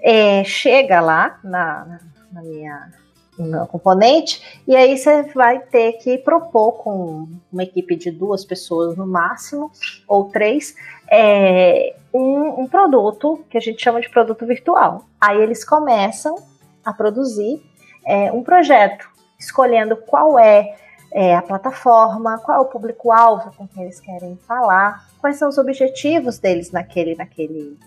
é, 0.00 0.42
chega 0.44 1.00
lá 1.00 1.38
na, 1.42 2.00
na 2.32 2.42
minha 2.42 2.90
no 3.38 3.66
componente, 3.68 4.60
e 4.66 4.74
aí 4.74 4.98
você 4.98 5.22
vai 5.34 5.60
ter 5.60 5.92
que 5.92 6.18
propor 6.18 6.72
com 6.72 7.28
uma 7.52 7.62
equipe 7.62 7.94
de 7.94 8.10
duas 8.10 8.44
pessoas 8.44 8.96
no 8.96 9.06
máximo, 9.06 9.70
ou 10.08 10.24
três, 10.24 10.74
é, 11.10 11.94
um, 12.12 12.62
um, 12.62 12.66
produto 12.66 13.44
que 13.48 13.56
a 13.56 13.60
gente 13.60 13.82
chama 13.82 14.00
de 14.00 14.10
produto 14.10 14.44
virtual. 14.44 15.04
Aí 15.20 15.40
eles 15.40 15.64
começam 15.64 16.36
a 16.84 16.92
produzir 16.92 17.62
é, 18.04 18.32
um 18.32 18.42
projeto, 18.42 19.08
escolhendo 19.38 19.96
qual 19.96 20.38
é, 20.38 20.74
é 21.12 21.36
a 21.36 21.42
plataforma, 21.42 22.38
qual 22.38 22.58
é 22.58 22.60
o 22.60 22.66
público-alvo 22.66 23.52
com 23.56 23.68
quem 23.68 23.84
eles 23.84 24.00
querem 24.00 24.36
falar, 24.48 25.08
quais 25.20 25.36
são 25.36 25.48
os 25.48 25.58
objetivos 25.58 26.38
deles 26.38 26.72
naquele, 26.72 27.14
naquele 27.14 27.78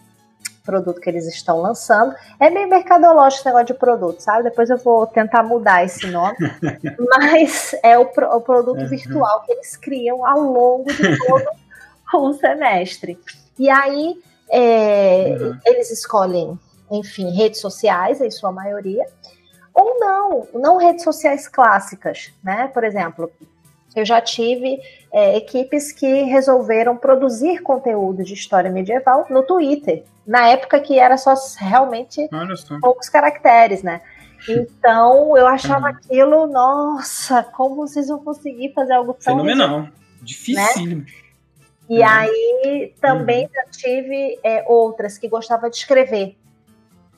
produto 0.72 1.02
que 1.02 1.10
eles 1.10 1.28
estão 1.28 1.60
lançando. 1.60 2.16
É 2.40 2.50
bem 2.50 2.66
mercadológico 2.66 3.42
esse 3.42 3.46
negócio 3.46 3.68
de 3.68 3.74
produto, 3.74 4.22
sabe? 4.22 4.44
Depois 4.44 4.70
eu 4.70 4.78
vou 4.78 5.06
tentar 5.06 5.44
mudar 5.44 5.84
esse 5.84 6.08
nome. 6.08 6.38
mas 7.10 7.76
é 7.84 7.98
o, 7.98 8.06
pro, 8.06 8.34
o 8.34 8.40
produto 8.40 8.80
uhum. 8.80 8.88
virtual 8.88 9.42
que 9.42 9.52
eles 9.52 9.76
criam 9.76 10.26
ao 10.26 10.40
longo 10.40 10.86
de 10.86 11.18
todo 11.18 11.46
o 12.14 12.34
semestre. 12.40 13.20
E 13.60 13.70
aí 13.70 14.16
é, 14.50 15.38
uhum. 15.38 15.60
eles 15.66 15.92
escolhem, 15.92 16.58
enfim, 16.90 17.36
redes 17.36 17.60
sociais, 17.60 18.22
em 18.22 18.32
sua 18.32 18.52
maioria, 18.52 19.06
ou 19.74 20.00
não, 20.00 20.48
não 20.54 20.78
redes 20.78 21.04
sociais 21.04 21.50
clássicas, 21.50 22.32
né? 22.42 22.70
Por 22.74 22.86
exemplo, 22.86 23.30
eu 23.96 24.06
já 24.06 24.22
tive 24.22 24.80
é, 25.12 25.38
equipes 25.38 25.92
que 25.92 26.24
resolveram 26.24 26.96
produzir 26.96 27.62
conteúdo 27.62 28.24
de 28.24 28.34
história 28.34 28.72
medieval 28.72 29.26
no 29.30 29.44
Twitter, 29.44 30.04
na 30.32 30.48
época 30.48 30.80
que 30.80 30.98
era 30.98 31.18
só 31.18 31.34
realmente 31.58 32.26
poucos 32.80 33.10
caracteres, 33.10 33.84
né? 33.84 34.00
Então 34.48 35.36
eu 35.38 35.46
achava 35.46 35.88
uhum. 35.88 35.94
aquilo, 35.94 36.48
nossa, 36.48 37.44
como 37.44 37.76
vocês 37.76 38.08
vão 38.08 38.24
conseguir 38.24 38.72
fazer 38.74 38.94
algo 38.94 39.14
tão 39.14 39.36
fenomenal, 39.36 39.90
difícil. 40.22 41.00
Né? 41.00 41.06
E 41.90 42.00
uhum. 42.00 42.08
aí 42.08 42.94
também 43.02 43.44
uhum. 43.44 43.52
já 43.54 43.64
tive 43.72 44.40
é, 44.42 44.64
outras 44.70 45.18
que 45.18 45.28
gostava 45.28 45.70
de 45.70 45.76
escrever, 45.76 46.38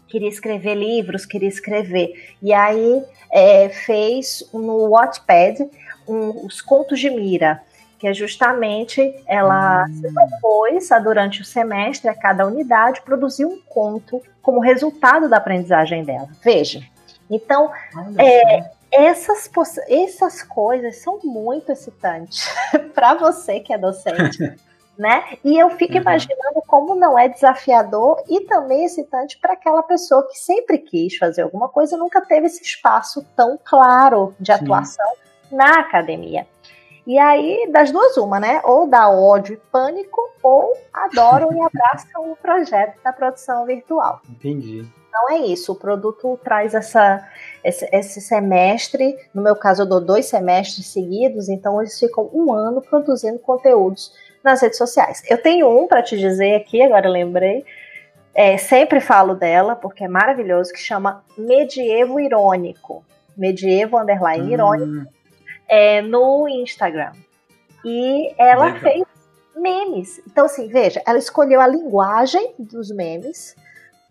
queria 0.08 0.30
escrever 0.30 0.74
livros, 0.74 1.24
queria 1.24 1.50
escrever. 1.50 2.36
E 2.42 2.52
aí 2.52 3.04
é, 3.32 3.70
fez 3.70 4.50
no 4.52 4.90
Wattpad 4.90 5.70
um, 6.08 6.48
os 6.48 6.62
contos 6.62 7.00
de 7.00 7.12
Mira, 7.12 7.62
que 8.04 8.08
é 8.10 8.14
justamente 8.14 9.16
ela 9.26 9.86
hum. 9.86 9.96
se 9.96 10.14
propôs 10.14 10.92
a, 10.92 11.00
durante 11.00 11.42
o 11.42 11.46
semestre, 11.46 12.10
a 12.10 12.14
cada 12.14 12.46
unidade, 12.46 13.02
produzir 13.02 13.46
um 13.46 13.62
conto 13.62 14.22
como 14.42 14.60
resultado 14.60 15.30
da 15.30 15.38
aprendizagem 15.38 16.04
dela. 16.04 16.28
Veja. 16.44 16.82
Então, 17.32 17.72
é, 18.18 18.70
essas, 18.92 19.50
essas 19.88 20.44
coisas 20.44 20.98
são 20.98 21.22
muito 21.24 21.72
excitantes 21.72 22.46
para 22.94 23.14
você 23.14 23.62
que 23.62 23.72
é 23.72 23.78
docente. 23.78 24.54
né? 25.00 25.38
E 25.42 25.58
eu 25.58 25.70
fico 25.70 25.94
uhum. 25.94 26.02
imaginando 26.02 26.62
como 26.68 26.96
não 26.96 27.18
é 27.18 27.30
desafiador 27.30 28.22
e 28.28 28.42
também 28.42 28.84
excitante 28.84 29.40
para 29.40 29.54
aquela 29.54 29.82
pessoa 29.82 30.28
que 30.28 30.38
sempre 30.38 30.78
quis 30.78 31.16
fazer 31.16 31.44
alguma 31.44 31.70
coisa 31.70 31.96
e 31.96 32.00
nunca 32.00 32.20
teve 32.20 32.48
esse 32.48 32.62
espaço 32.62 33.26
tão 33.34 33.58
claro 33.64 34.36
de 34.38 34.52
atuação 34.52 35.10
Sim. 35.50 35.56
na 35.56 35.80
academia. 35.80 36.46
E 37.06 37.20
aí, 37.20 37.70
das 37.72 37.92
duas, 37.92 38.16
uma, 38.18 38.40
né? 38.40 38.62
Ou 38.64 38.88
dá 38.88 39.10
ódio 39.10 39.56
e 39.56 39.58
pânico, 39.72 40.22
ou 40.42 40.74
adoram 40.94 41.52
e 41.54 41.60
abraçam 41.62 42.32
o 42.32 42.36
projeto 42.36 43.02
da 43.04 43.12
produção 43.12 43.66
virtual. 43.66 44.22
Entendi. 44.30 44.88
Então 45.14 45.30
é 45.30 45.38
isso, 45.46 45.74
o 45.74 45.76
produto 45.76 46.40
traz 46.44 46.74
essa, 46.74 47.24
esse, 47.64 47.88
esse, 47.92 48.20
semestre, 48.20 49.16
no 49.32 49.44
meu 49.44 49.56
caso 49.56 49.84
eu 49.84 49.86
dou 49.86 50.02
dois 50.02 50.26
semestres 50.26 50.88
seguidos, 50.88 51.50
então 51.50 51.80
eles 51.80 52.00
ficam 52.00 52.32
um 52.34 52.52
ano 52.52 52.82
produzindo 52.82 53.38
conteúdos 53.38 54.12
nas 54.44 54.60
redes 54.60 54.78
sociais. 54.80 55.22
Eu 55.30 55.40
tenho 55.40 55.70
um 55.70 55.88
para 55.88 56.02
te 56.02 56.18
dizer 56.18 56.56
aqui, 56.56 56.82
agora 56.82 57.08
lembrei, 57.08 57.64
é, 58.34 58.58
sempre 58.58 59.00
falo 59.00 59.36
dela, 59.36 59.76
porque 59.76 60.04
é 60.04 60.08
maravilhoso, 60.08 60.74
que 60.74 60.80
chama 60.80 61.24
Medievo 61.38 62.20
Irônico. 62.20 63.06
Medievo 63.38 64.00
Underline 64.00 64.48
hum. 64.48 64.54
Irônico 64.54 65.14
é, 65.68 66.02
no 66.02 66.48
Instagram. 66.48 67.14
E 67.84 68.34
ela 68.38 68.66
Legal. 68.66 68.80
fez 68.80 69.04
memes. 69.56 70.22
Então, 70.26 70.46
assim, 70.46 70.68
veja, 70.68 71.02
ela 71.06 71.18
escolheu 71.18 71.62
a 71.62 71.68
linguagem 71.68 72.54
dos 72.58 72.92
memes 72.92 73.56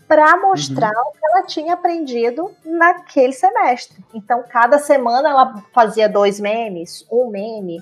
para 0.07 0.37
mostrar 0.37 0.93
uhum. 0.93 1.09
o 1.09 1.12
que 1.12 1.25
ela 1.25 1.43
tinha 1.47 1.75
aprendido 1.75 2.51
naquele 2.65 3.33
semestre. 3.33 4.05
Então, 4.12 4.45
cada 4.49 4.79
semana 4.79 5.31
ela 5.31 5.65
fazia 5.73 6.09
dois 6.09 6.38
memes, 6.38 7.07
um 7.11 7.29
meme. 7.29 7.81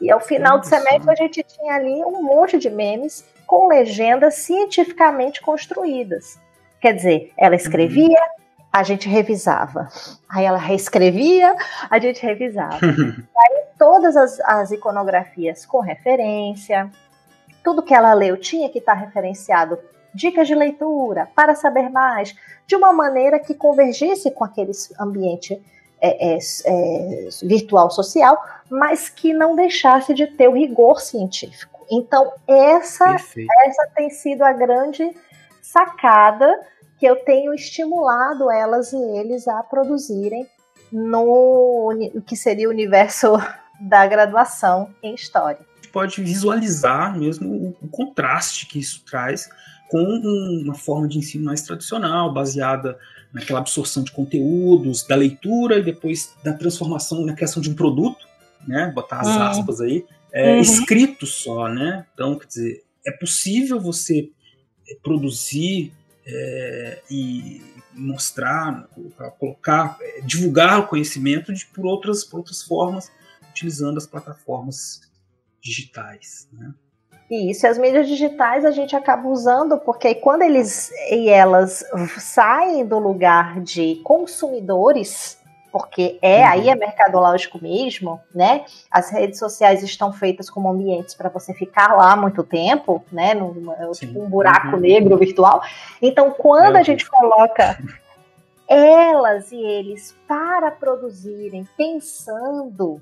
E 0.00 0.10
ao 0.10 0.20
final 0.20 0.58
do 0.58 0.66
semestre 0.66 1.10
a 1.10 1.14
gente 1.14 1.42
tinha 1.44 1.74
ali 1.74 2.04
um 2.04 2.22
monte 2.22 2.58
de 2.58 2.68
memes 2.68 3.24
com 3.46 3.68
legendas 3.68 4.34
cientificamente 4.34 5.40
construídas. 5.40 6.38
Quer 6.80 6.94
dizer, 6.94 7.32
ela 7.38 7.54
escrevia, 7.54 8.08
uhum 8.08 8.43
a 8.74 8.82
gente 8.82 9.08
revisava. 9.08 9.88
Aí 10.28 10.44
ela 10.44 10.58
reescrevia, 10.58 11.54
a 11.88 11.96
gente 12.00 12.20
revisava. 12.20 12.80
aí 12.82 13.62
todas 13.78 14.16
as, 14.16 14.40
as, 14.40 14.72
iconografias 14.72 15.64
com 15.64 15.78
referência, 15.78 16.90
tudo 17.62 17.84
que 17.84 17.94
ela 17.94 18.12
leu 18.14 18.36
tinha 18.36 18.68
que 18.68 18.80
estar 18.80 18.94
referenciado, 18.94 19.78
dicas 20.12 20.48
de 20.48 20.56
leitura, 20.56 21.28
para 21.36 21.54
saber 21.54 21.88
mais, 21.88 22.34
de 22.66 22.74
uma 22.74 22.92
maneira 22.92 23.38
que 23.38 23.54
convergisse 23.54 24.28
com 24.32 24.42
aquele 24.42 24.72
ambiente 24.98 25.62
é, 26.00 26.34
é, 26.34 26.38
é, 26.66 27.28
virtual 27.44 27.92
social, 27.92 28.36
mas 28.68 29.08
que 29.08 29.32
não 29.32 29.54
deixasse 29.54 30.12
de 30.12 30.26
ter 30.26 30.48
o 30.48 30.52
rigor 30.52 31.00
científico. 31.00 31.86
Então, 31.88 32.32
essa, 32.48 33.14
essa 33.14 33.88
tem 33.94 34.10
sido 34.10 34.42
a 34.42 34.52
grande 34.52 35.14
sacada 35.62 36.58
que 37.04 37.10
eu 37.10 37.16
tenho 37.16 37.52
estimulado 37.52 38.50
elas 38.50 38.94
e 38.94 38.96
eles 38.96 39.46
a 39.46 39.62
produzirem 39.62 40.46
no 40.90 41.92
que 42.26 42.34
seria 42.34 42.66
o 42.66 42.70
universo 42.70 43.36
da 43.78 44.06
graduação 44.06 44.88
em 45.02 45.14
História. 45.14 45.60
A 45.60 45.76
gente 45.82 45.92
pode 45.92 46.22
visualizar 46.22 47.14
mesmo 47.14 47.76
o, 47.78 47.88
contraste 47.88 48.64
que 48.64 48.78
isso 48.78 49.04
traz 49.04 49.50
com 49.90 50.02
uma 50.64 50.72
forma 50.72 51.06
de 51.06 51.18
ensino 51.18 51.44
mais 51.44 51.60
tradicional, 51.60 52.32
baseada 52.32 52.98
naquela 53.34 53.58
absorção 53.58 54.02
de 54.02 54.10
conteúdos, 54.10 55.06
da 55.06 55.14
leitura 55.14 55.80
e 55.80 55.82
depois 55.82 56.34
da 56.42 56.54
transformação 56.54 57.26
na 57.26 57.34
criação 57.34 57.60
de 57.60 57.68
um 57.68 57.74
produto, 57.74 58.26
né? 58.66 58.90
Botar 58.94 59.20
as 59.20 59.26
uhum. 59.26 59.42
aspas 59.42 59.82
aí, 59.82 60.06
é, 60.32 60.54
uhum. 60.54 60.60
escrito 60.60 61.26
só, 61.26 61.68
né? 61.68 62.06
Então, 62.14 62.38
quer 62.38 62.46
dizer, 62.46 62.82
é 63.06 63.12
possível 63.12 63.78
você 63.78 64.30
produzir 65.02 65.92
é, 66.26 67.02
e 67.10 67.62
mostrar, 67.92 68.88
colocar, 69.38 69.96
é, 70.00 70.20
divulgar 70.22 70.80
o 70.80 70.86
conhecimento 70.86 71.52
de, 71.52 71.66
por, 71.66 71.86
outras, 71.86 72.24
por 72.24 72.38
outras 72.38 72.62
formas, 72.62 73.10
utilizando 73.50 73.98
as 73.98 74.06
plataformas 74.06 75.00
digitais. 75.60 76.48
Né? 76.52 76.74
Isso, 77.30 77.66
as 77.66 77.78
mídias 77.78 78.06
digitais 78.06 78.64
a 78.64 78.70
gente 78.70 78.94
acaba 78.94 79.28
usando 79.28 79.78
porque 79.78 80.14
quando 80.14 80.42
eles 80.42 80.90
e 81.10 81.28
elas 81.28 81.84
saem 82.18 82.84
do 82.84 82.98
lugar 82.98 83.60
de 83.60 83.96
consumidores 84.04 85.38
porque 85.74 86.20
é 86.22 86.38
uhum. 86.38 86.48
aí 86.50 86.68
é 86.68 86.76
mercadológico 86.76 87.58
mesmo, 87.60 88.20
né? 88.32 88.64
As 88.88 89.10
redes 89.10 89.40
sociais 89.40 89.82
estão 89.82 90.12
feitas 90.12 90.48
como 90.48 90.70
ambientes 90.70 91.16
para 91.16 91.28
você 91.28 91.52
ficar 91.52 91.96
lá 91.96 92.14
muito 92.14 92.44
tempo, 92.44 93.04
né? 93.10 93.34
Num, 93.34 93.90
tipo 93.90 94.22
um 94.22 94.30
buraco 94.30 94.76
uhum. 94.76 94.80
negro 94.80 95.18
virtual. 95.18 95.60
Então, 96.00 96.30
quando 96.30 96.76
a 96.76 96.84
gente 96.84 97.10
coloca 97.10 97.76
elas 98.68 99.50
e 99.50 99.60
eles 99.60 100.16
para 100.28 100.70
produzirem, 100.70 101.66
pensando 101.76 103.00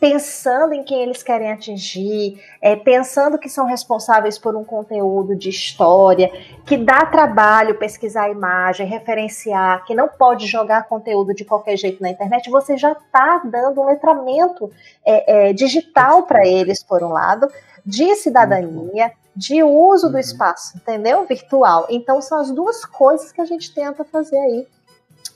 pensando 0.00 0.72
em 0.72 0.84
quem 0.84 1.02
eles 1.02 1.22
querem 1.22 1.50
atingir, 1.50 2.40
é, 2.62 2.76
pensando 2.76 3.38
que 3.38 3.48
são 3.48 3.66
responsáveis 3.66 4.38
por 4.38 4.54
um 4.54 4.64
conteúdo 4.64 5.34
de 5.34 5.48
história, 5.48 6.30
que 6.64 6.76
dá 6.76 7.04
trabalho 7.04 7.78
pesquisar 7.78 8.24
a 8.24 8.30
imagem, 8.30 8.86
referenciar, 8.86 9.84
que 9.84 9.94
não 9.94 10.08
pode 10.08 10.46
jogar 10.46 10.86
conteúdo 10.88 11.34
de 11.34 11.44
qualquer 11.44 11.76
jeito 11.76 12.00
na 12.00 12.10
internet, 12.10 12.48
você 12.48 12.76
já 12.76 12.92
está 12.92 13.42
dando 13.44 13.80
um 13.80 13.86
letramento 13.86 14.70
é, 15.04 15.48
é, 15.48 15.52
digital 15.52 16.22
para 16.22 16.46
eles, 16.46 16.82
por 16.82 17.02
um 17.02 17.08
lado, 17.08 17.48
de 17.84 18.14
cidadania, 18.14 19.12
de 19.34 19.62
uso 19.62 20.08
do 20.08 20.14
uhum. 20.14 20.20
espaço, 20.20 20.76
entendeu? 20.76 21.24
Virtual. 21.26 21.86
Então, 21.88 22.20
são 22.20 22.38
as 22.38 22.50
duas 22.50 22.84
coisas 22.84 23.32
que 23.32 23.40
a 23.40 23.44
gente 23.44 23.74
tenta 23.74 24.04
fazer 24.04 24.38
aí 24.38 24.66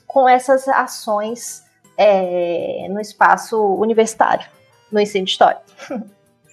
com 0.05 0.29
essas 0.29 0.67
ações 0.67 1.62
é, 1.97 2.87
no 2.89 2.99
espaço 2.99 3.57
universitário, 3.75 4.47
no 4.91 4.99
ensino 4.99 5.25
de 5.25 5.31
história. 5.31 5.61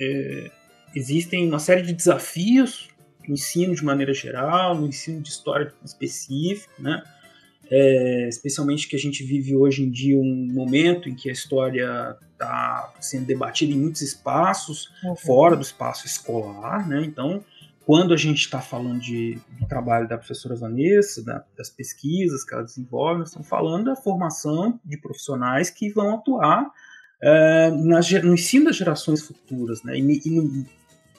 É, 0.03 0.51
existem 0.95 1.47
uma 1.47 1.59
série 1.59 1.83
de 1.83 1.93
desafios 1.93 2.89
no 3.29 3.35
ensino 3.35 3.75
de 3.75 3.85
maneira 3.85 4.15
geral, 4.15 4.75
no 4.75 4.87
ensino 4.87 5.21
de 5.21 5.29
história 5.29 5.73
específico, 5.85 6.73
né? 6.79 7.03
É, 7.71 8.27
especialmente 8.29 8.89
que 8.89 8.97
a 8.97 8.99
gente 8.99 9.23
vive 9.23 9.55
hoje 9.55 9.85
em 9.85 9.91
dia 9.91 10.17
um 10.17 10.49
momento 10.53 11.09
em 11.09 11.15
que 11.15 11.29
a 11.29 11.33
história 11.33 12.17
está 12.33 12.93
sendo 12.99 13.27
debatida 13.27 13.73
em 13.73 13.79
muitos 13.79 14.03
espaços 14.03 14.91
uhum. 15.05 15.15
fora 15.15 15.55
do 15.55 15.63
espaço 15.63 16.05
escolar, 16.07 16.89
né? 16.89 17.03
Então, 17.05 17.45
quando 17.87 18.15
a 18.15 18.17
gente 18.17 18.41
está 18.41 18.61
falando 18.61 19.01
de, 19.01 19.39
do 19.59 19.67
trabalho 19.67 20.09
da 20.09 20.19
professora 20.19 20.55
Vanessa, 20.55 21.25
da, 21.25 21.45
das 21.57 21.71
pesquisas 21.71 22.45
que 22.45 22.55
ela 22.55 22.63
desenvolve, 22.63 23.21
nós 23.21 23.29
estamos 23.29 23.49
falando 23.49 23.87
da 23.87 23.97
formação 23.97 24.79
de 24.85 24.99
profissionais 24.99 25.71
que 25.71 25.91
vão 25.91 26.15
atuar 26.15 26.71
é, 27.23 27.71
nas, 27.71 28.11
no 28.11 28.35
ensino 28.35 28.67
das 28.67 28.77
gerações 28.77 29.23
futuras, 29.23 29.83
né? 29.83 29.99
E, 29.99 30.21
e 30.25 30.67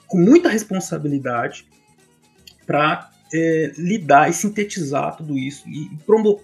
com 0.06 0.18
muita 0.18 0.48
responsabilidade 0.48 1.66
para 2.66 3.10
é, 3.32 3.72
lidar 3.76 4.28
e 4.28 4.32
sintetizar 4.32 5.16
tudo 5.16 5.38
isso 5.38 5.68
e 5.68 5.90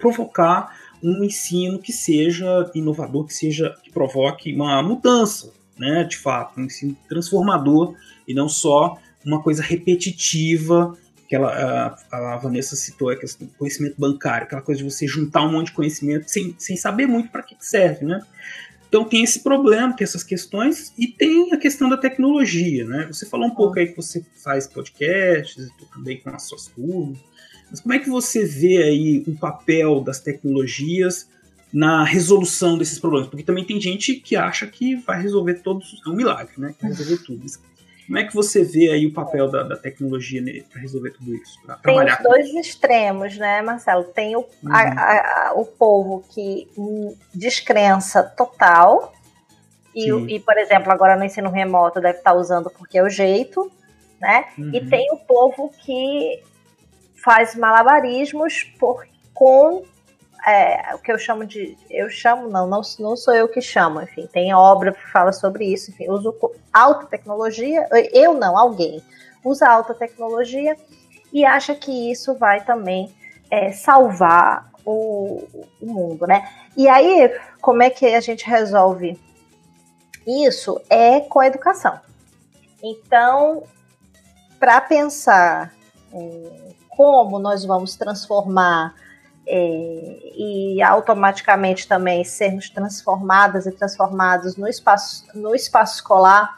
provocar 0.00 0.74
um 1.02 1.22
ensino 1.22 1.78
que 1.78 1.92
seja 1.92 2.70
inovador, 2.74 3.26
que 3.26 3.34
seja 3.34 3.76
que 3.82 3.90
provoque 3.90 4.52
uma 4.52 4.82
mudança, 4.82 5.52
né, 5.78 6.02
de 6.02 6.16
fato, 6.16 6.58
um 6.58 6.64
ensino 6.64 6.96
transformador 7.08 7.94
e 8.26 8.34
não 8.34 8.48
só 8.48 8.98
uma 9.28 9.42
coisa 9.42 9.62
repetitiva 9.62 10.96
que 11.28 11.36
ela, 11.36 11.96
a, 12.10 12.34
a 12.34 12.36
Vanessa 12.38 12.74
citou, 12.74 13.12
é 13.12 13.16
do 13.16 13.46
conhecimento 13.58 13.96
bancário, 13.98 14.46
aquela 14.46 14.62
coisa 14.62 14.82
de 14.82 14.90
você 14.90 15.06
juntar 15.06 15.42
um 15.42 15.52
monte 15.52 15.66
de 15.66 15.72
conhecimento 15.72 16.30
sem, 16.30 16.54
sem 16.58 16.74
saber 16.74 17.06
muito 17.06 17.28
para 17.28 17.42
que 17.42 17.54
serve, 17.60 18.06
né? 18.06 18.22
Então 18.88 19.04
tem 19.04 19.22
esse 19.22 19.40
problema, 19.40 19.94
tem 19.94 20.04
essas 20.04 20.24
questões 20.24 20.94
e 20.96 21.06
tem 21.06 21.52
a 21.52 21.58
questão 21.58 21.90
da 21.90 21.98
tecnologia, 21.98 22.86
né? 22.86 23.06
Você 23.12 23.26
falou 23.26 23.46
um 23.46 23.54
pouco 23.54 23.78
aí 23.78 23.88
que 23.88 23.96
você 23.96 24.24
faz 24.42 24.66
podcasts, 24.66 25.68
também 25.92 26.18
com 26.18 26.30
as 26.30 26.44
suas 26.44 26.68
turmas, 26.68 27.18
mas 27.70 27.80
como 27.80 27.92
é 27.92 27.98
que 27.98 28.08
você 28.08 28.46
vê 28.46 28.82
aí 28.82 29.24
o 29.26 29.36
papel 29.36 30.00
das 30.00 30.20
tecnologias 30.20 31.28
na 31.70 32.02
resolução 32.02 32.78
desses 32.78 32.98
problemas? 32.98 33.28
Porque 33.28 33.44
também 33.44 33.64
tem 33.64 33.78
gente 33.78 34.14
que 34.14 34.34
acha 34.34 34.66
que 34.66 34.96
vai 34.96 35.20
resolver 35.20 35.56
todos, 35.56 36.00
é 36.06 36.08
um 36.08 36.14
milagre, 36.14 36.54
né? 36.56 36.74
Que 36.74 36.80
vai 36.80 36.90
resolver 36.90 37.22
tudo. 37.22 37.44
Como 38.08 38.18
é 38.18 38.24
que 38.24 38.34
você 38.34 38.64
vê 38.64 38.90
aí 38.90 39.06
o 39.06 39.12
papel 39.12 39.50
da, 39.50 39.62
da 39.62 39.76
tecnologia 39.76 40.42
para 40.72 40.80
resolver 40.80 41.10
tudo 41.10 41.34
isso? 41.34 41.60
Tem 41.82 42.02
os 42.02 42.18
dois 42.22 42.54
extremos, 42.54 43.36
né, 43.36 43.60
Marcelo? 43.60 44.04
Tem 44.04 44.34
o, 44.34 44.40
uhum. 44.40 44.72
a, 44.72 45.50
a, 45.50 45.52
o 45.54 45.66
povo 45.66 46.24
que 46.30 46.66
descrença 47.34 48.22
total, 48.22 49.12
e, 49.94 50.10
e, 50.36 50.40
por 50.40 50.56
exemplo, 50.56 50.90
agora 50.90 51.16
no 51.16 51.24
ensino 51.24 51.50
remoto 51.50 52.00
deve 52.00 52.18
estar 52.18 52.32
usando 52.32 52.70
porque 52.70 52.96
é 52.96 53.02
o 53.02 53.10
jeito, 53.10 53.70
né? 54.18 54.46
Uhum. 54.56 54.70
E 54.72 54.86
tem 54.86 55.12
o 55.12 55.18
povo 55.18 55.70
que 55.84 56.42
faz 57.22 57.54
malabarismos 57.54 58.62
por, 58.78 59.06
com 59.34 59.84
é, 60.50 60.94
o 60.94 60.98
que 60.98 61.10
eu 61.10 61.18
chamo 61.18 61.44
de. 61.44 61.76
Eu 61.90 62.08
chamo, 62.08 62.48
não, 62.48 62.66
não, 62.66 62.80
não 62.98 63.16
sou 63.16 63.34
eu 63.34 63.48
que 63.48 63.60
chamo, 63.60 64.00
enfim, 64.00 64.28
tem 64.32 64.54
obra 64.54 64.92
que 64.92 65.10
fala 65.10 65.32
sobre 65.32 65.64
isso, 65.64 65.90
enfim, 65.90 66.08
uso 66.08 66.34
alta 66.72 67.06
tecnologia, 67.06 67.88
eu 68.12 68.34
não, 68.34 68.56
alguém 68.56 69.02
usa 69.44 69.68
alta 69.68 69.94
tecnologia 69.94 70.76
e 71.32 71.44
acha 71.44 71.74
que 71.74 72.10
isso 72.10 72.34
vai 72.34 72.64
também 72.64 73.14
é, 73.50 73.72
salvar 73.72 74.70
o, 74.84 75.42
o 75.80 75.86
mundo, 75.86 76.26
né? 76.26 76.48
E 76.76 76.88
aí, 76.88 77.30
como 77.60 77.82
é 77.82 77.90
que 77.90 78.06
a 78.06 78.20
gente 78.20 78.48
resolve 78.48 79.18
isso? 80.26 80.80
É 80.88 81.20
com 81.20 81.40
a 81.40 81.46
educação. 81.46 82.00
Então, 82.82 83.64
para 84.58 84.80
pensar 84.80 85.72
como 86.88 87.38
nós 87.38 87.64
vamos 87.64 87.96
transformar 87.96 88.94
é, 89.50 90.18
e 90.36 90.82
automaticamente 90.82 91.88
também 91.88 92.22
sermos 92.22 92.68
transformadas 92.68 93.66
e 93.66 93.72
transformados 93.72 94.56
no 94.56 94.68
espaço, 94.68 95.24
no 95.34 95.54
espaço 95.54 95.96
escolar, 95.96 96.54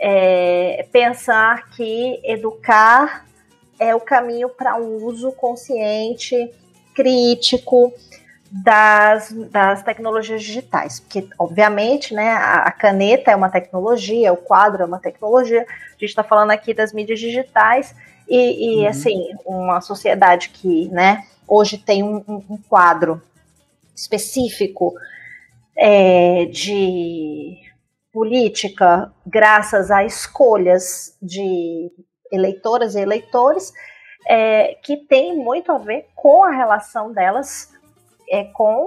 é, 0.00 0.86
pensar 0.92 1.70
que 1.70 2.20
educar 2.24 3.24
é 3.78 3.94
o 3.94 4.00
caminho 4.00 4.48
para 4.48 4.76
um 4.76 4.96
uso 5.04 5.30
consciente, 5.32 6.50
crítico 6.94 7.92
das, 8.50 9.30
das 9.32 9.82
tecnologias 9.84 10.42
digitais. 10.42 10.98
Porque, 10.98 11.28
obviamente, 11.38 12.12
né, 12.12 12.32
a, 12.32 12.70
caneta 12.72 13.30
é 13.30 13.36
uma 13.36 13.48
tecnologia, 13.48 14.32
o 14.32 14.36
quadro 14.36 14.82
é 14.82 14.86
uma 14.86 14.98
tecnologia, 14.98 15.62
a 15.62 15.92
gente 15.92 16.04
está 16.04 16.24
falando 16.24 16.50
aqui 16.50 16.74
das 16.74 16.92
mídias 16.92 17.20
digitais, 17.20 17.94
e, 18.28 18.80
e 18.80 18.80
uhum. 18.80 18.88
assim, 18.88 19.28
uma 19.46 19.80
sociedade 19.80 20.50
que, 20.50 20.88
né, 20.88 21.24
hoje 21.46 21.78
tem 21.78 22.02
um, 22.02 22.22
um 22.28 22.58
quadro 22.68 23.22
específico 23.94 24.94
é, 25.76 26.44
de 26.46 27.56
política, 28.12 29.12
graças 29.26 29.90
a 29.90 30.04
escolhas 30.04 31.16
de 31.22 31.90
eleitoras 32.30 32.94
e 32.94 33.00
eleitores, 33.00 33.72
é, 34.26 34.76
que 34.82 34.96
tem 34.96 35.36
muito 35.36 35.72
a 35.72 35.78
ver 35.78 36.06
com 36.14 36.44
a 36.44 36.50
relação 36.50 37.12
delas 37.12 37.72
é, 38.30 38.44
com 38.44 38.86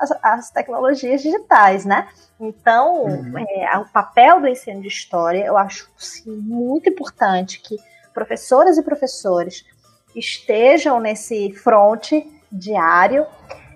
as, 0.00 0.10
as, 0.22 0.50
tecnologias 0.50 1.22
digitais, 1.22 1.84
né? 1.84 2.08
Então, 2.40 3.04
uhum. 3.04 3.38
é, 3.38 3.78
o 3.78 3.84
papel 3.86 4.40
do 4.40 4.48
ensino 4.48 4.80
de 4.80 4.88
história, 4.88 5.44
eu 5.44 5.56
acho 5.56 5.88
sim, 5.96 6.30
muito 6.36 6.88
importante 6.88 7.60
que 7.60 7.76
professoras 8.12 8.78
e 8.78 8.82
professores 8.82 9.64
estejam 10.14 11.00
nesse 11.00 11.52
fronte 11.52 12.26
diário, 12.50 13.26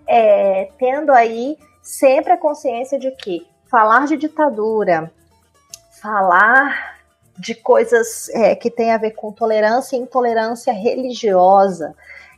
é, 0.06 0.70
tendo 0.78 1.12
aí 1.12 1.56
sempre 1.82 2.32
a 2.32 2.36
consciência 2.36 2.98
de 2.98 3.10
que 3.12 3.46
falar 3.70 4.06
de 4.06 4.16
ditadura, 4.16 5.12
falar 6.00 6.94
de 7.38 7.54
coisas 7.54 8.28
é, 8.30 8.54
que 8.54 8.70
tem 8.70 8.92
a 8.92 8.98
ver 8.98 9.12
com 9.12 9.32
tolerância 9.32 9.96
e 9.96 10.00
intolerância 10.00 10.72
religiosa, 10.72 11.94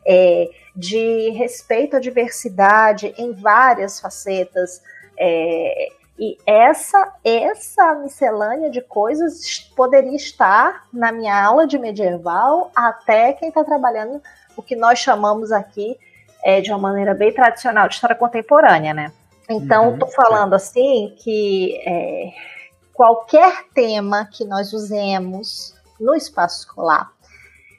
é, 0.07 0.49
de 0.75 1.31
respeito 1.31 1.97
à 1.97 2.01
diversidade 2.01 3.15
em 3.19 3.33
várias 3.33 3.99
facetas, 3.99 4.83
é, 5.19 5.89
e 6.19 6.39
essa, 6.47 7.15
essa 7.23 7.95
miscelânea 7.97 8.71
de 8.71 8.81
coisas 8.81 9.61
poderia 9.77 10.17
estar 10.17 10.87
na 10.93 11.13
minha 11.13 11.45
aula 11.45 11.67
de 11.67 11.79
medieval 11.79 12.71
até 12.75 13.35
quem 13.35 13.49
está 13.49 13.63
trabalhando 13.63 14.23
o 14.57 14.63
que 14.63 14.75
nós 14.75 14.99
chamamos 14.99 15.53
aqui 15.53 15.99
é, 16.43 16.61
de 16.61 16.71
uma 16.71 16.79
maneira 16.79 17.15
bem 17.15 17.33
tradicional 17.33 17.89
de 17.89 17.95
história 17.95 18.17
contemporânea, 18.17 18.95
né? 18.95 19.13
Então, 19.49 19.93
estou 19.93 20.09
uhum, 20.09 20.15
falando 20.15 20.55
assim 20.55 21.15
que 21.19 21.77
é, 21.87 22.33
qualquer 22.95 23.65
tema 23.75 24.27
que 24.33 24.45
nós 24.45 24.73
usemos 24.73 25.75
no 26.01 26.15
espaço 26.15 26.61
escolar, 26.61 27.13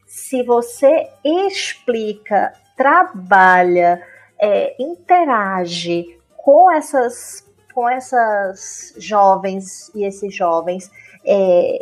se 0.06 0.44
você 0.44 1.10
explica, 1.24 2.54
trabalha, 2.76 4.02
é, 4.40 4.76
interage 4.80 6.20
com 6.38 6.72
essas 6.72 7.47
com 7.78 7.88
essas 7.88 8.92
jovens 8.98 9.92
e 9.94 10.04
esses 10.04 10.34
jovens 10.34 10.90
é, 11.24 11.78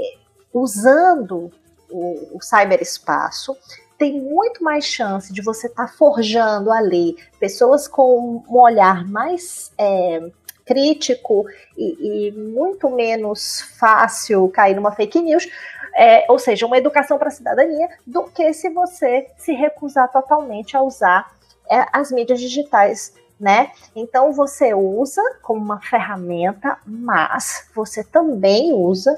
usando 0.54 1.50
o, 1.90 2.36
o 2.36 2.42
cyberespaço, 2.42 3.56
tem 3.98 4.20
muito 4.20 4.62
mais 4.62 4.84
chance 4.84 5.32
de 5.32 5.42
você 5.42 5.68
estar 5.68 5.88
tá 5.88 5.94
forjando 5.94 6.70
ali 6.70 7.16
pessoas 7.40 7.88
com 7.88 8.44
um 8.46 8.58
olhar 8.58 9.08
mais 9.08 9.72
é, 9.78 10.20
crítico 10.66 11.46
e, 11.78 12.28
e, 12.28 12.32
muito 12.34 12.90
menos 12.90 13.62
fácil 13.80 14.50
cair 14.50 14.76
numa 14.76 14.92
fake 14.92 15.22
news, 15.22 15.48
é, 15.96 16.30
ou 16.30 16.38
seja, 16.38 16.66
uma 16.66 16.78
educação 16.78 17.18
para 17.18 17.30
a 17.30 17.32
cidadania, 17.32 17.88
do 18.06 18.24
que 18.24 18.52
se 18.52 18.70
você 18.70 19.30
se 19.38 19.54
recusar 19.54 20.12
totalmente 20.12 20.76
a 20.76 20.82
usar 20.82 21.34
é, 21.72 21.86
as 21.94 22.12
mídias 22.12 22.42
digitais 22.42 23.14
né? 23.40 23.72
Então 23.96 24.32
você 24.32 24.74
usa 24.74 25.22
como 25.42 25.64
uma 25.64 25.82
ferramenta, 25.82 26.78
mas 26.86 27.70
você 27.76 28.04
também 28.04 28.74
usa 28.74 29.18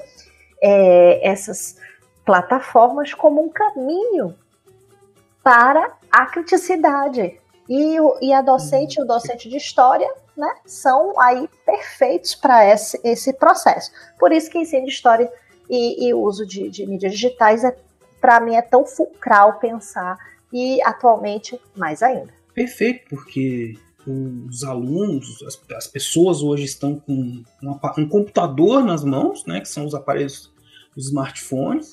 é, 0.60 1.26
essas 1.26 1.76
plataformas 2.24 3.14
como 3.14 3.42
um 3.42 3.48
caminho 3.48 4.34
para 5.42 5.92
a 6.10 6.26
criticidade. 6.26 7.40
E, 7.68 8.00
o, 8.00 8.16
e 8.20 8.32
a 8.32 8.40
docente 8.40 8.98
e 8.98 9.02
o 9.02 9.06
docente 9.06 9.48
de 9.48 9.56
história 9.56 10.10
né, 10.36 10.54
são 10.64 11.18
aí 11.20 11.48
perfeitos 11.66 12.34
para 12.34 12.66
esse, 12.66 12.98
esse 13.04 13.32
processo. 13.32 13.90
Por 14.18 14.32
isso 14.32 14.50
que 14.50 14.58
ensino 14.58 14.86
de 14.86 14.92
história 14.92 15.30
e, 15.68 16.08
e 16.08 16.14
uso 16.14 16.46
de, 16.46 16.70
de 16.70 16.86
mídias 16.86 17.12
digitais 17.12 17.62
é 17.62 17.76
para 18.20 18.40
mim 18.40 18.56
é 18.56 18.62
tão 18.62 18.84
fulcral 18.86 19.58
pensar 19.58 20.18
e 20.52 20.80
atualmente 20.82 21.60
mais 21.76 22.02
ainda. 22.02 22.32
Perfeito, 22.54 23.08
porque 23.10 23.76
os 24.10 24.64
alunos, 24.64 25.42
as, 25.42 25.60
as 25.74 25.86
pessoas 25.86 26.42
hoje 26.42 26.64
estão 26.64 26.96
com 26.96 27.42
uma, 27.62 27.80
um 27.98 28.08
computador 28.08 28.84
nas 28.84 29.04
mãos, 29.04 29.44
né, 29.44 29.60
que 29.60 29.68
são 29.68 29.84
os 29.84 29.94
aparelhos, 29.94 30.52
os 30.96 31.06
smartphones, 31.06 31.92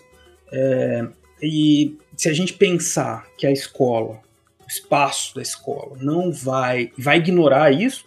é, 0.51 1.07
e 1.41 1.97
se 2.15 2.29
a 2.29 2.33
gente 2.33 2.53
pensar 2.53 3.27
que 3.37 3.45
a 3.45 3.51
escola, 3.51 4.21
o 4.63 4.67
espaço 4.67 5.35
da 5.35 5.41
escola, 5.41 5.97
não 5.99 6.31
vai, 6.31 6.91
vai 6.97 7.17
ignorar 7.17 7.71
isso, 7.71 8.05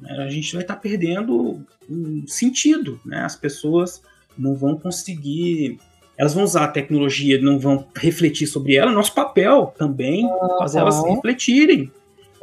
né, 0.00 0.10
a 0.18 0.28
gente 0.28 0.52
vai 0.52 0.62
estar 0.62 0.74
tá 0.74 0.80
perdendo 0.80 1.64
um 1.88 2.26
sentido, 2.26 3.00
né? 3.04 3.24
As 3.24 3.36
pessoas 3.36 4.02
não 4.38 4.54
vão 4.54 4.78
conseguir 4.78 5.78
elas 6.16 6.34
vão 6.34 6.44
usar 6.44 6.64
a 6.64 6.68
tecnologia, 6.68 7.40
não 7.40 7.58
vão 7.58 7.86
refletir 7.96 8.46
sobre 8.46 8.76
ela. 8.76 8.92
Nosso 8.92 9.14
papel 9.14 9.74
também 9.76 10.24
uhum. 10.24 10.58
fazer 10.58 10.78
elas 10.78 11.02
refletirem. 11.04 11.90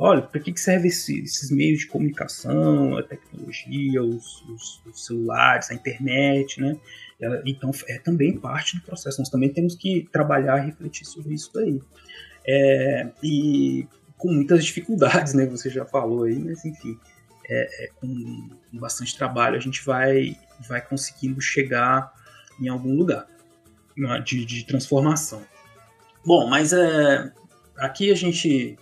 Olha, 0.02 0.22
para 0.22 0.40
que, 0.40 0.54
que 0.54 0.60
serve 0.62 0.88
esse, 0.88 1.20
esses 1.20 1.52
meios 1.52 1.80
de 1.80 1.88
comunicação, 1.88 2.98
a 2.98 3.04
tecnologia, 3.04 4.02
os, 4.02 4.42
os, 4.44 4.82
os, 4.86 5.06
celulares, 5.06 5.70
a 5.70 5.74
internet, 5.74 6.62
né? 6.62 6.78
Então 7.46 7.70
é 7.86 8.00
também 8.00 8.40
parte 8.40 8.78
do 8.78 8.82
processo. 8.84 9.20
Nós 9.20 9.28
também 9.28 9.50
temos 9.50 9.76
que 9.76 10.08
trabalhar 10.10 10.64
e 10.64 10.68
refletir 10.68 11.06
sobre 11.06 11.34
isso 11.34 11.52
daí. 11.54 11.82
É, 12.48 13.10
e 13.22 13.86
com 14.18 14.32
muitas 14.32 14.64
dificuldades, 14.64 15.34
né? 15.34 15.46
Você 15.48 15.70
já 15.70 15.84
falou 15.84 16.24
aí, 16.24 16.40
mas 16.40 16.64
enfim, 16.64 16.98
é, 17.50 17.84
é, 17.84 17.90
com 18.00 18.50
bastante 18.72 19.18
trabalho 19.18 19.58
a 19.58 19.60
gente 19.60 19.84
vai, 19.84 20.34
vai 20.66 20.80
conseguindo 20.80 21.42
chegar 21.42 22.14
em 22.58 22.70
algum 22.70 22.96
lugar 22.96 23.28
de, 24.24 24.46
de 24.46 24.64
transformação. 24.64 25.46
Bom, 26.26 26.48
mas 26.48 26.72
é, 26.72 27.34
aqui 27.76 28.10
a 28.12 28.16
gente 28.16 28.78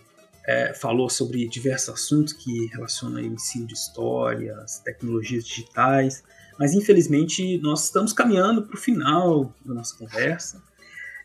é, 0.48 0.74
falou 0.74 1.10
sobre 1.10 1.46
diversos 1.48 1.90
assuntos 1.90 2.32
que 2.32 2.68
relacionam 2.68 3.18
o 3.18 3.26
ensino 3.26 3.68
de 3.68 3.74
história, 3.74 4.56
as 4.64 4.80
tecnologias 4.80 5.46
digitais, 5.46 6.24
mas 6.58 6.74
infelizmente 6.74 7.58
nós 7.58 7.84
estamos 7.84 8.14
caminhando 8.14 8.64
para 8.64 8.76
o 8.76 8.80
final 8.80 9.54
da 9.66 9.74
nossa 9.74 9.98
conversa. 9.98 10.64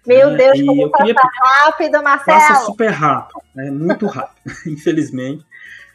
Meu 0.05 0.31
né? 0.31 0.39
Deus, 0.39 0.67
como 0.67 0.91
passa 0.91 1.05
queria... 1.05 1.23
rápido, 1.41 2.03
Marcelo! 2.03 2.39
Passa 2.39 2.65
super 2.67 2.91
rápido, 2.91 3.41
né? 3.55 3.71
muito 3.71 4.07
rápido, 4.07 4.53
infelizmente. 4.67 5.47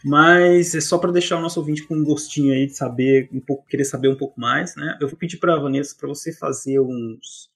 Mas 0.05 0.73
é 0.73 0.79
só 0.79 0.97
para 0.97 1.11
deixar 1.11 1.35
o 1.35 1.41
nosso 1.41 1.59
ouvinte 1.59 1.83
com 1.83 1.95
um 1.95 2.03
gostinho 2.03 2.53
aí 2.53 2.67
de 2.67 2.77
saber, 2.77 3.27
um 3.33 3.41
pouco, 3.41 3.65
querer 3.67 3.83
saber 3.83 4.07
um 4.07 4.15
pouco 4.15 4.39
mais, 4.39 4.73
né? 4.75 4.97
Eu 5.01 5.09
vou 5.09 5.17
pedir 5.17 5.37
para 5.37 5.55
a 5.55 5.59
Vanessa 5.59 5.95
para 5.99 6.07
você 6.07 6.31
fazer 6.31 6.79
uns 6.79 7.46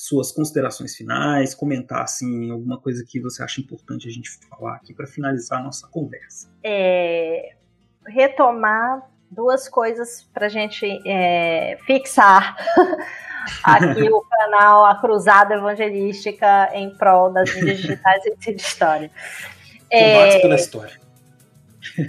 suas 0.00 0.32
considerações 0.32 0.96
finais, 0.96 1.54
comentar 1.54 2.02
assim 2.02 2.50
alguma 2.50 2.80
coisa 2.80 3.04
que 3.06 3.20
você 3.20 3.42
acha 3.42 3.60
importante 3.60 4.08
a 4.08 4.10
gente 4.10 4.30
falar 4.48 4.76
aqui 4.76 4.94
para 4.94 5.06
finalizar 5.06 5.60
a 5.60 5.62
nossa 5.62 5.86
conversa. 5.88 6.50
É, 6.64 7.52
retomar 8.06 9.06
duas 9.30 9.68
coisas 9.68 10.26
para 10.32 10.46
a 10.46 10.48
gente 10.48 10.86
é, 11.06 11.76
fixar 11.84 12.56
aqui 13.62 14.10
o 14.10 14.22
canal 14.22 14.86
A 14.86 14.94
Cruzada 14.98 15.54
Evangelística 15.56 16.70
em 16.72 16.96
prol 16.96 17.30
das 17.30 17.54
mídias 17.54 17.80
digitais 17.80 18.24
e 18.24 18.34
de 18.36 18.56
história. 18.56 19.10
Combate 19.92 20.36
é, 20.36 20.40
pela 20.40 20.54
história. 20.54 20.98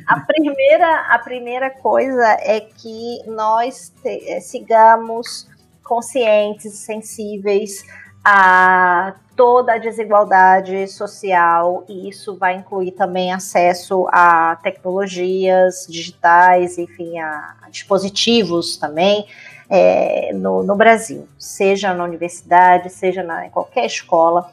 A 0.08 0.20
primeira, 0.22 1.08
a 1.10 1.20
primeira 1.20 1.70
coisa 1.70 2.38
é 2.40 2.62
que 2.62 3.22
nós 3.28 3.90
te, 4.02 4.30
é, 4.30 4.40
sigamos 4.40 5.51
conscientes, 5.92 6.72
sensíveis 6.76 7.84
a 8.24 9.14
toda 9.36 9.74
a 9.74 9.78
desigualdade 9.78 10.88
social, 10.88 11.84
e 11.90 12.08
isso 12.08 12.38
vai 12.38 12.56
incluir 12.56 12.92
também 12.92 13.34
acesso 13.34 14.08
a 14.10 14.58
tecnologias 14.64 15.86
digitais, 15.90 16.78
enfim, 16.78 17.20
a, 17.20 17.56
a 17.62 17.70
dispositivos 17.70 18.78
também 18.78 19.26
é, 19.70 20.32
no, 20.34 20.64
no, 20.64 20.78
Brasil, 20.78 21.28
seja 21.38 21.94
na 21.94 22.06
universidade, 22.06 22.90
seja 22.90 23.22
na, 23.22 23.48
em 23.48 23.50
qualquer 23.50 23.86
escola, 23.86 24.50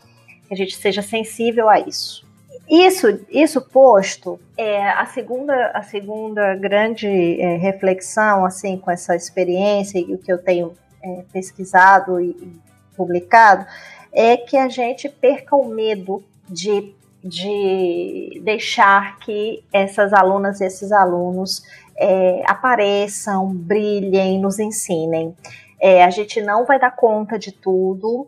que 0.49 0.55
a 0.55 0.57
gente 0.57 0.75
seja 0.75 1.03
sensível 1.03 1.69
a 1.69 1.79
isso. 1.79 2.27
Isso, 2.69 3.21
isso 3.31 3.61
posto, 3.61 4.41
é, 4.57 4.89
a 4.91 5.07
segunda, 5.07 5.71
a 5.73 5.83
segunda 5.85 6.57
grande 6.57 7.07
é, 7.41 7.57
reflexão, 7.59 8.45
assim, 8.45 8.77
com 8.77 8.91
essa 8.91 9.15
experiência 9.15 10.01
e 10.01 10.15
o 10.15 10.19
que 10.19 10.33
eu 10.33 10.39
tenho 10.39 10.75
é, 11.03 11.25
pesquisado 11.33 12.21
e, 12.21 12.31
e 12.31 12.61
publicado, 12.97 13.67
é 14.13 14.37
que 14.37 14.57
a 14.57 14.69
gente 14.69 15.09
perca 15.09 15.55
o 15.55 15.69
medo 15.69 16.23
de, 16.49 16.95
de 17.23 18.41
deixar 18.45 19.19
que 19.19 19.65
essas 19.73 20.13
alunas 20.13 20.61
e 20.61 20.65
esses 20.65 20.91
alunos 20.91 21.63
é, 21.97 22.43
apareçam, 22.47 23.53
brilhem, 23.53 24.41
nos 24.41 24.59
ensinem. 24.59 25.37
É, 25.81 26.05
a 26.05 26.11
gente 26.11 26.41
não 26.41 26.65
vai 26.65 26.79
dar 26.79 26.91
conta 26.91 27.39
de 27.39 27.53
tudo 27.53 28.27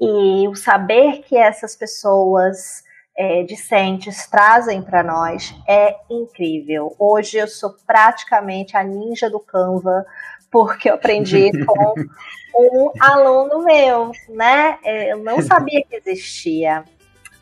e 0.00 0.46
o 0.48 0.54
saber 0.54 1.22
que 1.22 1.36
essas 1.36 1.76
pessoas 1.76 2.84
é, 3.16 3.42
discentes 3.42 4.26
trazem 4.26 4.82
para 4.82 5.02
nós 5.02 5.54
é 5.68 5.96
incrível. 6.10 6.94
Hoje 6.98 7.38
eu 7.38 7.48
sou 7.48 7.74
praticamente 7.86 8.76
a 8.76 8.82
ninja 8.82 9.28
do 9.28 9.38
Canva, 9.38 10.04
porque 10.52 10.90
eu 10.90 10.94
aprendi 10.94 11.50
com 11.64 11.94
um 12.54 12.92
aluno 13.00 13.64
meu, 13.64 14.12
né? 14.28 14.78
É, 14.84 15.12
eu 15.12 15.18
não 15.18 15.40
sabia 15.42 15.82
que 15.82 15.96
existia. 15.96 16.84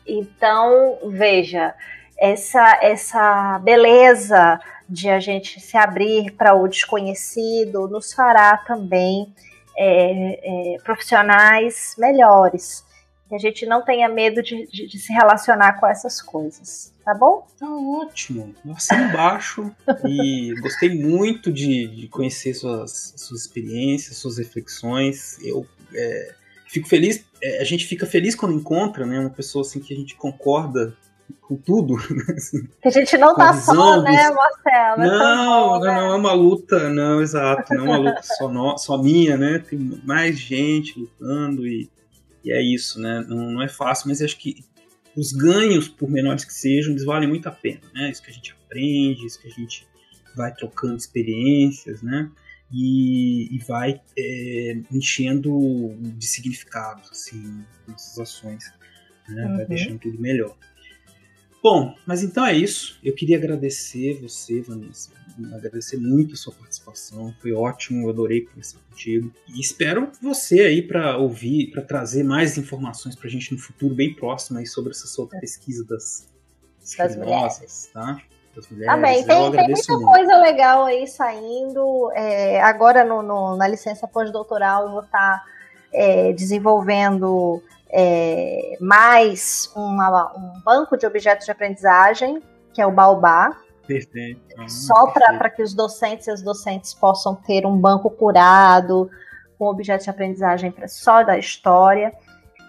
Então, 0.07 0.97
veja, 1.03 1.75
essa, 2.17 2.79
essa 2.81 3.59
beleza 3.59 4.59
de 4.87 5.09
a 5.09 5.19
gente 5.19 5.59
se 5.59 5.77
abrir 5.77 6.31
para 6.31 6.55
o 6.55 6.67
desconhecido 6.67 7.87
nos 7.87 8.13
fará 8.13 8.57
também 8.57 9.33
é, 9.77 10.75
é, 10.75 10.77
profissionais 10.83 11.95
melhores. 11.97 12.85
Que 13.31 13.35
a 13.35 13.39
gente 13.39 13.65
não 13.65 13.81
tenha 13.81 14.09
medo 14.09 14.43
de, 14.43 14.67
de, 14.67 14.87
de 14.87 14.99
se 14.99 15.13
relacionar 15.13 15.79
com 15.79 15.87
essas 15.87 16.21
coisas 16.21 16.91
tá 17.03 17.13
bom? 17.13 17.45
Tá 17.59 17.67
ótimo. 17.69 18.53
Assina 18.75 19.09
embaixo 19.09 19.71
e 20.05 20.53
gostei 20.61 20.89
muito 20.89 21.51
de, 21.51 21.87
de 21.87 22.07
conhecer 22.07 22.53
suas, 22.53 23.13
suas 23.17 23.41
experiências, 23.41 24.17
suas 24.17 24.37
reflexões. 24.37 25.37
Eu 25.41 25.65
é, 25.93 26.35
fico 26.67 26.87
feliz, 26.87 27.25
é, 27.41 27.61
a 27.61 27.63
gente 27.63 27.85
fica 27.85 28.05
feliz 28.05 28.35
quando 28.35 28.55
encontra 28.55 29.05
né, 29.05 29.19
uma 29.19 29.29
pessoa 29.29 29.61
assim 29.61 29.79
que 29.79 29.93
a 29.93 29.97
gente 29.97 30.15
concorda 30.15 30.95
com 31.41 31.55
tudo. 31.55 31.95
Assim, 32.35 32.67
que 32.81 32.87
a 32.87 32.91
gente 32.91 33.17
não 33.17 33.33
tá 33.33 33.53
só, 33.53 34.01
né, 34.01 34.29
Marcelo? 34.31 34.97
Não, 34.97 35.79
não, 35.79 35.79
não, 35.79 36.13
é 36.13 36.15
uma 36.15 36.33
luta, 36.33 36.89
não, 36.89 37.21
exato, 37.21 37.73
não 37.73 37.85
é 37.85 37.89
uma 37.89 37.97
luta 37.97 38.21
só, 38.21 38.49
no, 38.49 38.77
só 38.77 38.97
minha, 38.97 39.37
né? 39.37 39.59
Tem 39.59 39.79
mais 40.03 40.37
gente 40.37 40.99
lutando 40.99 41.65
e, 41.65 41.89
e 42.43 42.51
é 42.51 42.61
isso, 42.61 42.99
né? 42.99 43.25
Não, 43.27 43.51
não 43.51 43.61
é 43.61 43.67
fácil, 43.67 44.07
mas 44.07 44.21
acho 44.21 44.37
que 44.37 44.63
os 45.15 45.31
ganhos, 45.31 45.87
por 45.87 46.09
menores 46.09 46.45
que 46.45 46.53
sejam, 46.53 46.91
eles 46.91 47.03
valem 47.03 47.27
muito 47.27 47.47
a 47.47 47.51
pena, 47.51 47.81
né? 47.93 48.09
Isso 48.09 48.21
que 48.21 48.29
a 48.29 48.33
gente 48.33 48.53
aprende, 48.53 49.25
isso 49.25 49.41
que 49.41 49.47
a 49.47 49.51
gente 49.51 49.87
vai 50.35 50.53
trocando 50.53 50.95
experiências, 50.95 52.01
né? 52.01 52.31
E, 52.71 53.53
e 53.53 53.59
vai 53.59 54.01
é, 54.17 54.77
enchendo 54.91 55.95
de 55.99 56.25
significados, 56.25 57.09
assim, 57.11 57.63
nossas 57.87 58.17
ações, 58.17 58.71
né? 59.27 59.45
Uhum. 59.45 59.57
Vai 59.57 59.65
deixando 59.65 59.99
tudo 59.99 60.19
melhor. 60.19 60.55
Bom, 61.63 61.93
mas 62.07 62.23
então 62.23 62.45
é 62.45 62.53
isso. 62.53 62.97
Eu 63.03 63.13
queria 63.13 63.37
agradecer 63.37 64.19
você, 64.19 64.61
Vanessa. 64.61 65.11
Agradecer 65.53 65.97
muito 65.97 66.33
a 66.33 66.37
sua 66.37 66.53
participação. 66.53 67.33
Foi 67.39 67.53
ótimo, 67.53 68.05
eu 68.05 68.09
adorei 68.09 68.41
conversar 68.41 68.79
contigo. 68.89 69.31
E 69.47 69.59
espero 69.59 70.11
você 70.21 70.61
aí 70.61 70.81
para 70.81 71.17
ouvir, 71.17 71.71
para 71.71 71.83
trazer 71.83 72.23
mais 72.23 72.57
informações 72.57 73.15
para 73.15 73.27
a 73.27 73.31
gente 73.31 73.53
no 73.53 73.59
futuro 73.59 73.93
bem 73.93 74.13
próximo 74.13 74.57
aí 74.57 74.65
sobre 74.65 74.91
essa 74.91 75.07
sua 75.07 75.27
pesquisa 75.27 75.85
das, 75.85 76.27
das 76.79 76.95
criminosas, 76.95 77.89
tá? 77.93 78.19
Das 78.55 78.67
mulheres. 78.69 78.93
Também, 78.93 79.25
tem, 79.25 79.51
tem 79.51 79.69
muita 79.69 79.93
muito. 79.93 80.05
coisa 80.05 80.37
legal 80.37 80.85
aí 80.85 81.07
saindo. 81.07 82.11
É, 82.13 82.59
agora 82.61 83.05
no, 83.05 83.21
no, 83.21 83.55
na 83.55 83.67
licença 83.67 84.07
pós-doutoral 84.07 84.85
eu 84.85 84.91
vou 84.91 85.03
estar 85.03 85.37
tá, 85.37 85.45
é, 85.93 86.33
desenvolvendo 86.33 87.63
é, 87.91 88.77
mais 88.79 89.71
uma, 89.75 90.31
um 90.37 90.61
banco 90.63 90.97
de 90.97 91.05
objetos 91.05 91.45
de 91.45 91.51
aprendizagem, 91.51 92.41
que 92.73 92.81
é 92.81 92.85
o 92.85 92.91
Baobá. 92.91 93.57
perfeito. 93.85 94.41
Ah, 94.57 94.67
só 94.67 95.07
para 95.07 95.49
que 95.49 95.61
os 95.61 95.73
docentes 95.73 96.27
e 96.27 96.31
as 96.31 96.41
docentes 96.41 96.93
possam 96.93 97.35
ter 97.35 97.65
um 97.65 97.77
banco 97.77 98.09
curado, 98.09 99.09
com 99.59 99.65
objetos 99.65 100.05
de 100.05 100.09
aprendizagem 100.09 100.73
só 100.87 101.23
da 101.23 101.37
história. 101.37 102.13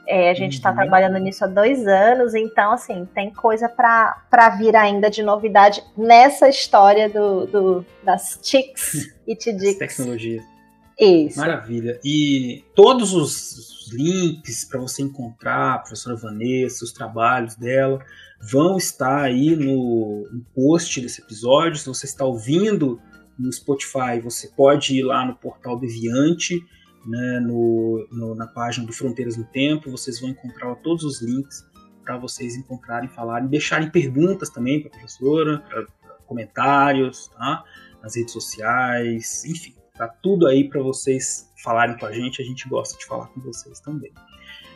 É, 0.06 0.30
a 0.30 0.34
gente 0.34 0.54
está 0.54 0.70
uhum. 0.70 0.76
trabalhando 0.76 1.16
nisso 1.18 1.44
há 1.44 1.46
dois 1.46 1.86
anos, 1.86 2.34
então, 2.34 2.72
assim, 2.72 3.08
tem 3.14 3.32
coisa 3.32 3.68
para 3.68 4.48
vir 4.58 4.74
ainda 4.74 5.08
de 5.08 5.22
novidade 5.22 5.82
nessa 5.96 6.48
história 6.48 7.08
do, 7.08 7.46
do 7.46 7.86
das 8.02 8.36
TICs 8.42 9.14
e 9.26 9.36
TIDICs. 9.36 9.78
Tecnologias. 9.78 10.51
Isso. 10.98 11.38
Maravilha. 11.38 11.98
E 12.04 12.64
todos 12.74 13.12
os 13.12 13.90
links 13.92 14.64
para 14.64 14.80
você 14.80 15.02
encontrar 15.02 15.74
a 15.74 15.78
professora 15.78 16.16
Vanessa, 16.16 16.84
os 16.84 16.92
trabalhos 16.92 17.54
dela, 17.54 18.04
vão 18.40 18.76
estar 18.76 19.22
aí 19.22 19.56
no, 19.56 20.28
no 20.30 20.44
post 20.54 21.00
desse 21.00 21.20
episódio. 21.20 21.76
Se 21.76 21.86
você 21.86 22.06
está 22.06 22.24
ouvindo 22.24 23.00
no 23.38 23.52
Spotify, 23.52 24.20
você 24.22 24.48
pode 24.48 24.98
ir 24.98 25.02
lá 25.02 25.26
no 25.26 25.34
portal 25.34 25.78
Deviante, 25.78 26.60
né, 27.06 27.40
no, 27.40 28.06
no, 28.10 28.34
na 28.34 28.46
página 28.46 28.86
do 28.86 28.92
Fronteiras 28.92 29.36
no 29.36 29.44
Tempo. 29.44 29.90
Vocês 29.90 30.20
vão 30.20 30.30
encontrar 30.30 30.74
todos 30.76 31.04
os 31.04 31.20
links 31.20 31.64
para 32.04 32.16
vocês 32.16 32.56
encontrarem, 32.56 33.08
falarem, 33.08 33.48
deixarem 33.48 33.88
perguntas 33.90 34.50
também 34.50 34.80
para 34.80 34.88
a 34.88 34.92
professora, 34.92 35.58
pra, 35.60 35.84
pra 35.84 36.14
comentários, 36.26 37.28
tá? 37.28 37.64
nas 38.02 38.16
redes 38.16 38.32
sociais, 38.32 39.44
enfim. 39.44 39.74
Tá 40.02 40.08
tudo 40.20 40.48
aí 40.48 40.68
para 40.68 40.82
vocês 40.82 41.48
falarem 41.62 41.96
com 41.96 42.04
a 42.06 42.10
gente, 42.10 42.42
a 42.42 42.44
gente 42.44 42.68
gosta 42.68 42.98
de 42.98 43.06
falar 43.06 43.28
com 43.28 43.40
vocês 43.40 43.78
também. 43.78 44.10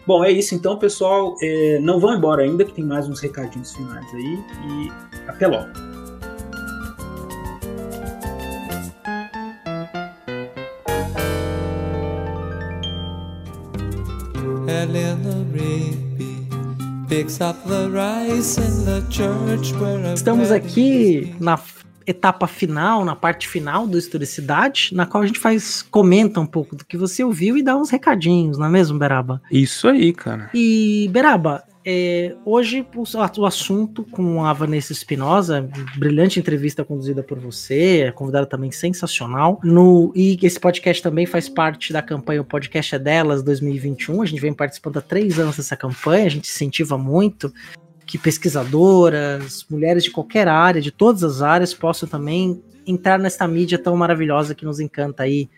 Bom, 0.07 0.25
é 0.25 0.31
isso 0.31 0.55
então, 0.55 0.79
pessoal. 0.79 1.35
É, 1.43 1.81
não 1.81 1.99
vão 1.99 2.15
embora 2.15 2.45
ainda, 2.45 2.65
que 2.65 2.73
tem 2.73 2.85
mais 2.85 3.09
uns 3.09 3.19
recadinhos 3.19 3.75
finais 3.75 4.07
aí. 4.15 4.45
E 4.71 5.29
até 5.29 5.49
logo. 5.49 5.69
Estamos 20.15 20.53
aqui 20.53 21.35
na 21.41 21.57
etapa 22.07 22.47
final, 22.47 23.05
na 23.05 23.17
parte 23.17 23.49
final 23.49 23.87
do 23.87 23.99
Historicidade, 23.99 24.91
na 24.93 25.07
qual 25.07 25.23
a 25.23 25.27
gente 25.27 25.39
faz, 25.39 25.83
comenta 25.83 26.41
um 26.41 26.47
pouco 26.47 26.77
do 26.77 26.85
que 26.85 26.97
você 26.97 27.25
ouviu 27.25 27.57
e 27.57 27.63
dá 27.63 27.77
uns 27.77 27.91
recadinhos, 27.91 28.59
não 28.59 28.67
é 28.67 28.71
mesmo, 28.71 28.99
Beraba? 28.99 29.43
Isso 29.51 29.89
aí, 29.89 30.13
cara. 30.13 30.51
E, 30.55 31.09
Beraba, 31.13 31.65
é, 31.89 32.35
hoje 32.45 32.85
o, 32.97 33.05
o, 33.41 33.47
assunto 33.47 34.03
com 34.05 34.45
a 34.45 34.53
Vanessa 34.53 34.93
Espinosa, 34.93 35.71
brilhante 35.97 36.41
entrevista 36.41 36.85
conduzida 36.85 37.23
por 37.23 37.39
você, 37.39 38.13
convidada 38.17 38.45
também 38.45 38.73
sensacional. 38.73 39.61
No, 39.63 40.13
e 40.15 40.37
esse 40.43 40.59
podcast 40.59 41.01
também 41.01 41.27
faz 41.27 41.49
parte 41.49 41.93
da 41.93 42.03
campanha 42.03 42.41
O 42.41 42.45
Podcast 42.45 42.97
é 42.97 42.99
Delas 42.99 43.41
2021. 43.41 44.21
A 44.21 44.27
gente 44.27 44.41
vem 44.41 44.53
participando 44.53 44.97
há 44.97 45.01
três 45.01 45.39
anos 45.39 45.57
dessa 45.57 45.77
campanha, 45.77 46.27
a 46.27 46.31
gente 46.31 46.49
incentiva 46.49 46.99
muito 46.99 47.53
que 48.07 48.17
pesquisadoras, 48.17 49.67
mulheres 49.69 50.05
de 50.05 50.11
qualquer 50.11 50.47
área, 50.49 50.81
de 50.81 50.91
todas 50.91 51.25
as 51.25 51.43
áreas, 51.43 51.75
possam 51.75 52.09
também 52.09 52.63
entrar 52.87 53.19
nesta 53.19 53.47
mídia 53.49 53.79
tão 53.79 53.97
maravilhosa 53.97 54.55
que 54.55 54.65
nos 54.65 54.79
encanta 54.79 55.25
aí 55.25 55.51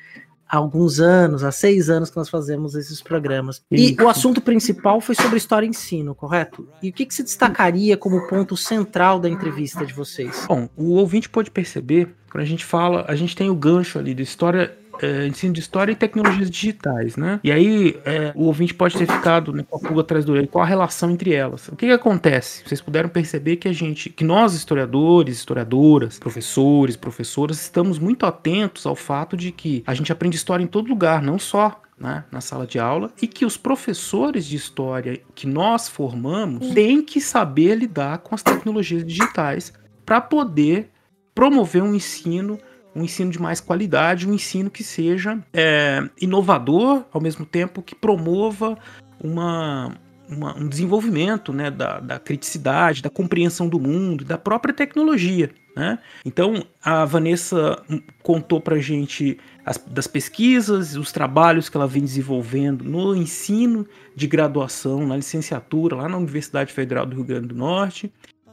há 0.48 0.56
alguns 0.56 0.98
anos, 0.98 1.44
há 1.44 1.52
seis 1.52 1.90
anos 1.90 2.08
que 2.10 2.16
nós 2.16 2.30
fazemos 2.30 2.74
esses 2.74 3.02
programas. 3.02 3.62
E 3.70 3.94
o 4.00 4.08
assunto 4.08 4.40
principal 4.40 4.98
foi 5.00 5.14
sobre 5.14 5.36
história 5.36 5.66
e 5.66 5.68
ensino, 5.68 6.14
correto? 6.14 6.66
E 6.82 6.88
o 6.88 6.92
que, 6.92 7.04
que 7.04 7.14
se 7.14 7.22
destacaria 7.22 7.96
como 7.98 8.26
ponto 8.26 8.56
central 8.56 9.20
da 9.20 9.28
entrevista 9.28 9.84
de 9.84 9.92
vocês? 9.92 10.46
Bom, 10.48 10.68
o 10.74 10.94
ouvinte 10.94 11.28
pode 11.28 11.50
perceber, 11.50 12.08
quando 12.30 12.42
a 12.42 12.46
gente 12.46 12.64
fala, 12.64 13.04
a 13.06 13.14
gente 13.14 13.36
tem 13.36 13.50
o 13.50 13.54
gancho 13.54 13.98
ali 13.98 14.14
da 14.14 14.22
história 14.22 14.74
é, 15.02 15.26
ensino 15.26 15.52
de 15.52 15.60
história 15.60 15.92
e 15.92 15.96
tecnologias 15.96 16.50
digitais, 16.50 17.16
né? 17.16 17.40
E 17.42 17.52
aí 17.52 17.98
é, 18.04 18.32
o 18.34 18.44
ouvinte 18.44 18.74
pode 18.74 18.96
ter 18.96 19.06
ficado 19.06 19.52
né, 19.52 19.64
com 19.68 19.76
a 19.76 19.80
pulga 19.80 20.00
atrás 20.02 20.24
do 20.24 20.32
olho, 20.32 20.48
qual 20.48 20.64
a 20.64 20.66
relação 20.66 21.10
entre 21.10 21.32
elas? 21.32 21.68
O 21.68 21.76
que, 21.76 21.86
que 21.86 21.92
acontece? 21.92 22.62
Vocês 22.66 22.80
puderam 22.80 23.08
perceber 23.08 23.56
que 23.56 23.68
a 23.68 23.72
gente, 23.72 24.10
que 24.10 24.24
nós 24.24 24.54
historiadores, 24.54 25.36
historiadoras, 25.38 26.18
professores, 26.18 26.96
professoras, 26.96 27.60
estamos 27.60 27.98
muito 27.98 28.26
atentos 28.26 28.86
ao 28.86 28.96
fato 28.96 29.36
de 29.36 29.52
que 29.52 29.82
a 29.86 29.94
gente 29.94 30.12
aprende 30.12 30.36
história 30.36 30.62
em 30.62 30.66
todo 30.66 30.88
lugar, 30.88 31.22
não 31.22 31.38
só 31.38 31.80
né, 31.98 32.24
na 32.30 32.40
sala 32.40 32.66
de 32.66 32.78
aula 32.78 33.10
e 33.20 33.26
que 33.26 33.44
os 33.44 33.56
professores 33.56 34.46
de 34.46 34.56
história 34.56 35.20
que 35.34 35.46
nós 35.46 35.88
formamos 35.88 36.68
têm 36.70 37.02
que 37.02 37.20
saber 37.20 37.74
lidar 37.74 38.18
com 38.18 38.34
as 38.34 38.42
tecnologias 38.42 39.04
digitais 39.04 39.72
para 40.06 40.20
poder 40.20 40.90
promover 41.34 41.82
um 41.82 41.94
ensino 41.94 42.58
um 42.98 43.04
ensino 43.04 43.30
de 43.30 43.40
mais 43.40 43.60
qualidade, 43.60 44.28
um 44.28 44.34
ensino 44.34 44.70
que 44.70 44.82
seja 44.82 45.38
é, 45.52 46.08
inovador, 46.20 47.04
ao 47.12 47.20
mesmo 47.20 47.46
tempo 47.46 47.82
que 47.82 47.94
promova 47.94 48.76
uma, 49.20 49.94
uma, 50.28 50.56
um 50.56 50.68
desenvolvimento 50.68 51.52
né, 51.52 51.70
da, 51.70 52.00
da, 52.00 52.18
criticidade, 52.18 53.02
da 53.02 53.10
compreensão 53.10 53.68
do 53.68 53.78
mundo, 53.78 54.24
da 54.24 54.36
própria 54.36 54.74
tecnologia. 54.74 55.50
Né? 55.76 55.98
Então, 56.24 56.64
a 56.82 57.04
Vanessa 57.04 57.80
contou 58.22 58.60
para 58.60 58.74
a 58.74 58.80
gente 58.80 59.38
as, 59.64 59.78
das 59.78 60.06
pesquisas, 60.06 60.96
os 60.96 61.12
trabalhos 61.12 61.68
que 61.68 61.76
ela 61.76 61.86
vem 61.86 62.02
desenvolvendo 62.02 62.84
no 62.84 63.14
ensino 63.14 63.86
de 64.14 64.26
graduação, 64.26 65.06
na 65.06 65.16
licenciatura, 65.16 65.94
lá 65.94 66.08
na 66.08 66.16
Universidade 66.16 66.72
Federal 66.72 67.06
do 67.06 67.14
Rio 67.14 67.24
Grande 67.24 67.48
do 67.48 67.54
Norte, 67.54 68.12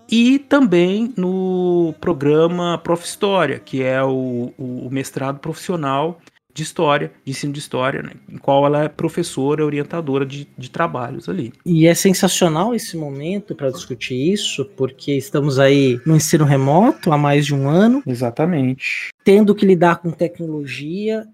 e 0.09 0.39
também 0.39 1.13
no 1.17 1.93
programa 1.99 2.77
Prof. 2.77 3.05
História, 3.05 3.59
que 3.59 3.83
é 3.83 4.03
o, 4.03 4.51
o, 4.57 4.89
mestrado 4.89 5.39
profissional 5.39 6.19
de 6.53 6.63
História, 6.63 7.11
de 7.23 7.31
ensino 7.31 7.53
de 7.53 7.59
História, 7.59 8.01
né, 8.01 8.11
em 8.29 8.37
qual 8.37 8.65
ela 8.65 8.83
é 8.83 8.89
professora, 8.89 9.65
orientadora 9.65 10.25
de, 10.25 10.47
de 10.57 10.71
trabalhos 10.71 11.27
ali. 11.27 11.51
E 11.65 11.85
é 11.85 11.93
sensacional 11.93 12.73
esse 12.73 12.95
momento 12.97 13.53
para 13.53 13.69
discutir 13.69 14.15
isso, 14.15 14.65
porque 14.77 15.11
estamos 15.13 15.59
aí 15.59 15.99
no 16.05 16.15
ensino 16.15 16.45
remoto 16.45 17.11
há 17.11 17.17
mais 17.17 17.45
de 17.45 17.53
um 17.53 17.69
ano. 17.69 18.01
Exatamente. 18.07 19.09
Tendo 19.23 19.53
que 19.53 19.65
lidar 19.65 19.97
com 19.97 20.11
tecnologia, 20.11 21.27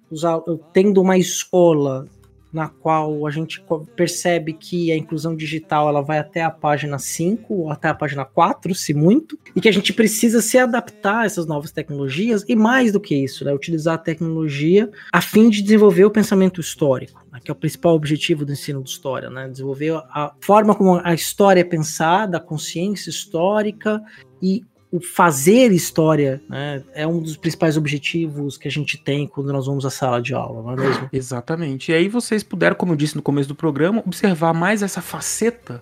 tendo 0.73 1.01
uma 1.01 1.17
escola 1.17 2.07
na 2.51 2.67
qual 2.67 3.25
a 3.25 3.31
gente 3.31 3.63
percebe 3.95 4.53
que 4.53 4.91
a 4.91 4.97
inclusão 4.97 5.35
digital 5.35 5.87
ela 5.87 6.01
vai 6.01 6.19
até 6.19 6.43
a 6.43 6.51
página 6.51 6.99
5 6.99 7.53
ou 7.53 7.71
até 7.71 7.87
a 7.87 7.93
página 7.93 8.25
4, 8.25 8.75
se 8.75 8.93
muito, 8.93 9.39
e 9.55 9.61
que 9.61 9.69
a 9.69 9.71
gente 9.71 9.93
precisa 9.93 10.41
se 10.41 10.57
adaptar 10.57 11.21
a 11.21 11.25
essas 11.25 11.45
novas 11.45 11.71
tecnologias 11.71 12.43
e 12.47 12.55
mais 12.55 12.91
do 12.91 12.99
que 12.99 13.15
isso, 13.15 13.45
né, 13.45 13.53
utilizar 13.53 13.95
a 13.95 13.97
tecnologia 13.97 14.89
a 15.11 15.21
fim 15.21 15.49
de 15.49 15.61
desenvolver 15.61 16.05
o 16.05 16.11
pensamento 16.11 16.59
histórico, 16.59 17.25
né, 17.31 17.39
que 17.43 17.49
é 17.49 17.53
o 17.53 17.57
principal 17.57 17.95
objetivo 17.95 18.45
do 18.45 18.51
ensino 18.51 18.83
de 18.83 18.89
história, 18.89 19.29
né, 19.29 19.47
desenvolver 19.47 19.93
a 19.93 20.33
forma 20.41 20.75
como 20.75 20.99
a 21.03 21.13
história 21.13 21.61
é 21.61 21.65
pensada, 21.65 22.37
a 22.37 22.41
consciência 22.41 23.09
histórica 23.09 24.01
e 24.41 24.63
o 24.91 24.99
fazer 24.99 25.71
história 25.71 26.41
né, 26.49 26.83
é 26.93 27.07
um 27.07 27.21
dos 27.21 27.37
principais 27.37 27.77
objetivos 27.77 28.57
que 28.57 28.67
a 28.67 28.71
gente 28.71 28.97
tem 28.97 29.25
quando 29.25 29.53
nós 29.53 29.65
vamos 29.65 29.85
à 29.85 29.89
sala 29.89 30.21
de 30.21 30.33
aula, 30.33 30.61
não 30.61 30.71
é 30.73 30.87
mesmo? 30.87 31.09
Exatamente. 31.13 31.91
E 31.91 31.95
aí 31.95 32.09
vocês 32.09 32.43
puderam, 32.43 32.75
como 32.75 32.91
eu 32.91 32.97
disse 32.97 33.15
no 33.15 33.21
começo 33.21 33.47
do 33.47 33.55
programa, 33.55 34.03
observar 34.05 34.53
mais 34.53 34.83
essa 34.83 35.01
faceta 35.01 35.81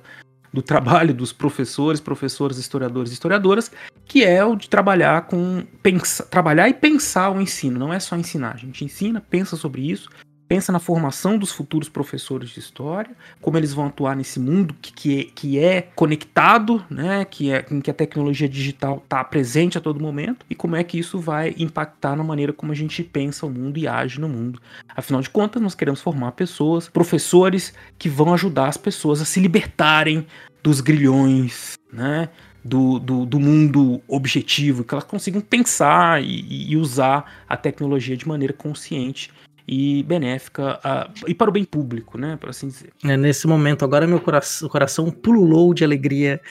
do 0.53 0.61
trabalho 0.61 1.13
dos 1.13 1.33
professores, 1.33 1.99
professoras, 1.99 2.57
historiadores 2.57 3.11
e 3.11 3.13
historiadoras, 3.13 3.71
que 4.05 4.23
é 4.23 4.43
o 4.45 4.55
de 4.55 4.69
trabalhar 4.69 5.23
com 5.23 5.63
pensa, 5.81 6.23
trabalhar 6.23 6.69
e 6.69 6.73
pensar 6.73 7.31
o 7.31 7.41
ensino. 7.41 7.79
Não 7.79 7.91
é 7.91 7.99
só 7.99 8.15
ensinar, 8.15 8.53
a 8.53 8.57
gente 8.57 8.85
ensina, 8.85 9.21
pensa 9.21 9.55
sobre 9.55 9.81
isso, 9.89 10.09
pensa 10.49 10.71
na 10.71 10.79
formação 10.79 11.37
dos 11.37 11.51
futuros 11.51 11.87
professores 11.87 12.49
de 12.49 12.59
história, 12.59 13.11
como 13.39 13.55
eles 13.55 13.71
vão 13.71 13.85
atuar 13.85 14.15
nesse 14.15 14.39
mundo 14.39 14.75
que, 14.81 14.91
que, 14.91 15.19
é, 15.19 15.23
que 15.23 15.59
é 15.59 15.81
conectado, 15.95 16.83
né, 16.89 17.23
que 17.23 17.51
é 17.51 17.63
em 17.69 17.79
que 17.79 17.91
a 17.91 17.93
tecnologia 17.93 18.49
digital 18.49 18.99
está 19.03 19.23
presente 19.23 19.77
a 19.77 19.81
todo 19.81 19.99
momento 19.99 20.43
e 20.49 20.55
como 20.55 20.75
é 20.75 20.83
que 20.83 20.97
isso 20.97 21.19
vai 21.19 21.53
impactar 21.59 22.15
na 22.15 22.23
maneira 22.23 22.51
como 22.51 22.71
a 22.71 22.75
gente 22.75 23.03
pensa 23.03 23.45
o 23.45 23.49
mundo 23.49 23.77
e 23.77 23.87
age 23.87 24.19
no 24.19 24.27
mundo. 24.27 24.59
Afinal 24.89 25.21
de 25.21 25.29
contas, 25.29 25.61
nós 25.61 25.75
queremos 25.75 26.01
formar 26.01 26.31
pessoas, 26.31 26.89
professores 26.89 27.71
que 27.99 28.09
vão 28.09 28.33
ajudar 28.33 28.69
as 28.69 28.77
pessoas 28.77 29.21
a 29.21 29.25
se 29.25 29.39
libertarem 29.39 30.25
dos 30.63 30.81
grilhões, 30.81 31.77
né, 31.93 32.27
do, 32.63 32.97
do, 32.97 33.25
do, 33.25 33.39
mundo 33.39 34.01
objetivo, 34.07 34.83
que 34.83 34.93
elas 34.93 35.03
consigam 35.03 35.41
pensar 35.41 36.23
e, 36.23 36.71
e, 36.71 36.75
usar 36.75 37.43
a 37.47 37.55
tecnologia 37.55 38.17
de 38.17 38.27
maneira 38.27 38.53
consciente 38.53 39.31
e 39.71 40.01
benéfica 40.01 40.79
a, 40.83 41.11
e 41.27 41.35
para 41.35 41.47
o 41.47 41.53
bem 41.53 41.63
público, 41.63 42.17
né, 42.17 42.35
por 42.37 42.49
assim 42.49 42.69
dizer. 42.69 42.91
É, 43.03 43.15
nesse 43.15 43.45
momento 43.45 43.85
agora 43.85 44.07
meu 44.07 44.19
coração, 44.19 44.67
coração 44.67 45.11
pulou 45.11 45.75
de 45.75 45.83
alegria, 45.83 46.41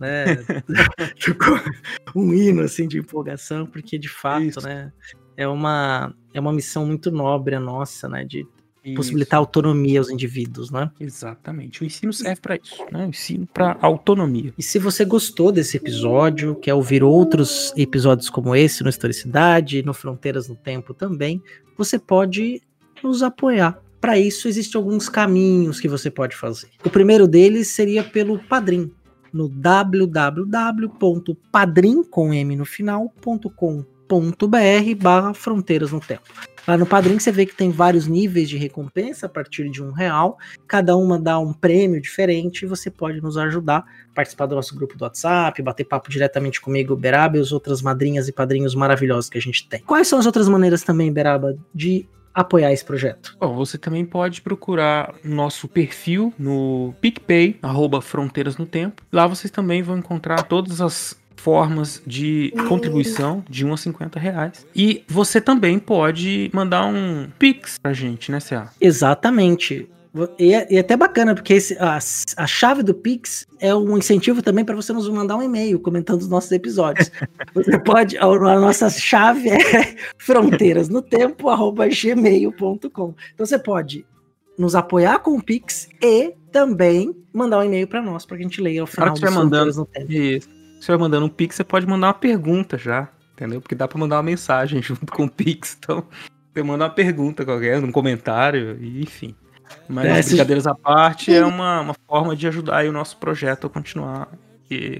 né? 0.00 0.24
um 2.16 2.32
hino 2.32 2.62
assim 2.62 2.88
de 2.88 2.98
empolgação, 2.98 3.66
porque 3.66 3.98
de 3.98 4.08
fato, 4.08 4.44
Isso. 4.44 4.62
né, 4.62 4.90
é 5.36 5.46
uma 5.46 6.14
é 6.32 6.40
uma 6.40 6.50
missão 6.50 6.86
muito 6.86 7.10
nobre 7.10 7.54
a 7.54 7.60
nossa, 7.60 8.08
né, 8.08 8.24
de 8.24 8.46
possibilitar 8.96 9.38
autonomia 9.38 10.00
aos 10.00 10.10
indivíduos, 10.10 10.70
né? 10.70 10.90
Exatamente. 10.98 11.82
O 11.82 11.84
ensino 11.84 12.12
serve 12.12 12.40
para 12.40 12.56
isso, 12.56 12.84
né? 12.90 13.06
O 13.06 13.08
ensino 13.08 13.46
para 13.46 13.78
autonomia. 13.80 14.52
E 14.58 14.62
se 14.62 14.78
você 14.78 15.04
gostou 15.04 15.52
desse 15.52 15.76
episódio, 15.76 16.56
quer 16.56 16.74
ouvir 16.74 17.04
outros 17.04 17.72
episódios 17.76 18.28
como 18.28 18.56
esse 18.56 18.82
no 18.82 18.90
Historicidade, 18.90 19.82
no 19.84 19.94
Fronteiras 19.94 20.48
no 20.48 20.56
Tempo 20.56 20.92
também, 20.92 21.40
você 21.76 21.98
pode 21.98 22.60
nos 23.02 23.22
apoiar. 23.22 23.78
Para 24.00 24.18
isso, 24.18 24.48
existem 24.48 24.78
alguns 24.78 25.08
caminhos 25.08 25.78
que 25.78 25.88
você 25.88 26.10
pode 26.10 26.34
fazer. 26.34 26.68
O 26.84 26.90
primeiro 26.90 27.28
deles 27.28 27.68
seria 27.68 28.02
pelo 28.02 28.36
Padrim, 28.38 28.90
no 29.32 29.48
www.padrim 29.48 30.42
com 32.02 32.34
m 32.34 32.56
no 32.56 32.64
final.com.br 32.64 33.54
barra 35.00 35.32
fronteiras 35.32 35.92
no 35.92 36.00
tempo. 36.00 36.24
Lá 36.66 36.76
no 36.76 36.86
Padrim 36.86 37.18
você 37.18 37.32
vê 37.32 37.44
que 37.44 37.56
tem 37.56 37.70
vários 37.70 38.06
níveis 38.06 38.48
de 38.48 38.56
recompensa 38.56 39.26
a 39.26 39.28
partir 39.28 39.68
de 39.68 39.82
um 39.82 39.90
real. 39.90 40.38
Cada 40.66 40.96
uma 40.96 41.18
dá 41.18 41.38
um 41.38 41.52
prêmio 41.52 42.00
diferente 42.00 42.62
e 42.62 42.68
você 42.68 42.90
pode 42.90 43.20
nos 43.20 43.36
ajudar, 43.36 43.84
participar 44.14 44.46
do 44.46 44.54
nosso 44.54 44.74
grupo 44.74 44.96
do 44.96 45.02
WhatsApp, 45.02 45.60
bater 45.60 45.84
papo 45.84 46.08
diretamente 46.08 46.60
comigo, 46.60 46.94
Beraba 46.94 47.36
e 47.36 47.40
as 47.40 47.50
outras 47.50 47.82
madrinhas 47.82 48.28
e 48.28 48.32
padrinhos 48.32 48.74
maravilhosos 48.74 49.28
que 49.28 49.38
a 49.38 49.40
gente 49.40 49.68
tem. 49.68 49.80
Quais 49.80 50.06
são 50.06 50.18
as 50.18 50.26
outras 50.26 50.48
maneiras 50.48 50.82
também, 50.82 51.12
Beraba, 51.12 51.56
de 51.74 52.06
apoiar 52.34 52.72
esse 52.72 52.84
projeto? 52.84 53.36
Bom, 53.40 53.54
você 53.54 53.76
também 53.76 54.04
pode 54.04 54.40
procurar 54.40 55.14
nosso 55.24 55.68
perfil 55.68 56.32
no 56.38 56.94
PicPay, 57.00 57.58
arroba 57.60 58.00
Fronteiras 58.00 58.56
no 58.56 58.66
Tempo. 58.66 59.02
Lá 59.12 59.26
vocês 59.26 59.50
também 59.50 59.82
vão 59.82 59.98
encontrar 59.98 60.42
todas 60.44 60.80
as 60.80 61.20
formas 61.42 62.00
de 62.06 62.54
contribuição 62.68 63.44
de 63.50 63.66
1 63.66 63.72
a 63.72 63.76
50 63.76 64.20
reais. 64.20 64.64
E 64.74 65.02
você 65.08 65.40
também 65.40 65.76
pode 65.76 66.48
mandar 66.54 66.86
um 66.86 67.28
Pix 67.36 67.80
pra 67.82 67.92
gente, 67.92 68.30
né, 68.30 68.38
Cea? 68.38 68.68
Exatamente. 68.80 69.90
E 70.38 70.54
é, 70.54 70.68
e 70.70 70.76
é 70.76 70.80
até 70.80 70.96
bacana, 70.96 71.34
porque 71.34 71.54
esse, 71.54 71.76
a, 71.78 71.96
a 71.96 72.46
chave 72.46 72.84
do 72.84 72.94
Pix 72.94 73.44
é 73.58 73.74
um 73.74 73.98
incentivo 73.98 74.40
também 74.40 74.64
para 74.64 74.76
você 74.76 74.92
nos 74.92 75.08
mandar 75.08 75.36
um 75.36 75.42
e-mail 75.42 75.80
comentando 75.80 76.20
os 76.20 76.28
nossos 76.28 76.52
episódios. 76.52 77.10
você 77.52 77.76
pode. 77.80 78.16
A, 78.18 78.24
a 78.24 78.60
nossa 78.60 78.88
chave 78.88 79.48
é 79.48 79.96
fronteirasnotempo.gmail.com. 80.18 83.14
Então 83.34 83.46
você 83.46 83.58
pode 83.58 84.06
nos 84.56 84.76
apoiar 84.76 85.18
com 85.18 85.36
o 85.36 85.42
Pix 85.42 85.88
e 86.00 86.34
também 86.52 87.12
mandar 87.32 87.58
um 87.58 87.64
e-mail 87.64 87.88
para 87.88 88.00
nós, 88.00 88.24
para 88.24 88.36
que 88.36 88.44
a 88.44 88.46
gente 88.46 88.60
leia 88.60 88.82
ao 88.82 88.86
final 88.86 89.14
do 89.14 89.32
mandando, 89.32 89.74
no 89.74 89.84
tempo. 89.86 90.12
Isso 90.12 90.61
você 90.82 90.92
vai 90.92 90.98
mandando 90.98 91.26
um 91.26 91.28
pix, 91.28 91.56
você 91.56 91.64
pode 91.64 91.86
mandar 91.86 92.08
uma 92.08 92.14
pergunta 92.14 92.76
já, 92.76 93.08
entendeu? 93.34 93.60
Porque 93.60 93.74
dá 93.74 93.86
para 93.86 93.98
mandar 93.98 94.16
uma 94.16 94.22
mensagem 94.22 94.82
junto 94.82 95.12
com 95.12 95.24
o 95.24 95.30
pix, 95.30 95.76
então 95.78 96.04
você 96.52 96.62
manda 96.62 96.84
uma 96.84 96.90
pergunta 96.90 97.44
qualquer, 97.44 97.82
um 97.82 97.92
comentário, 97.92 98.78
enfim. 98.82 99.34
Mas 99.88 100.26
é, 100.26 100.28
brincadeiras 100.28 100.66
à 100.66 100.74
parte, 100.74 101.32
é 101.32 101.46
uma, 101.46 101.80
uma 101.80 101.94
forma 102.06 102.36
de 102.36 102.46
ajudar 102.48 102.84
o 102.84 102.92
nosso 102.92 103.16
projeto 103.16 103.66
a 103.66 103.70
continuar 103.70 104.28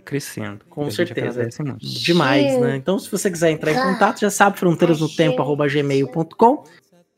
crescendo. 0.05 0.61
Com 0.69 0.91
certeza. 0.91 1.49
Demais, 1.79 2.61
né? 2.61 2.77
Então, 2.77 2.99
se 2.99 3.11
você 3.11 3.31
quiser 3.31 3.51
entrar 3.51 3.73
em 3.73 3.75
contato, 3.75 4.21
já 4.21 4.29
sabe, 4.31 4.59
fronteirasnotempo.gmail.com. 4.59 6.65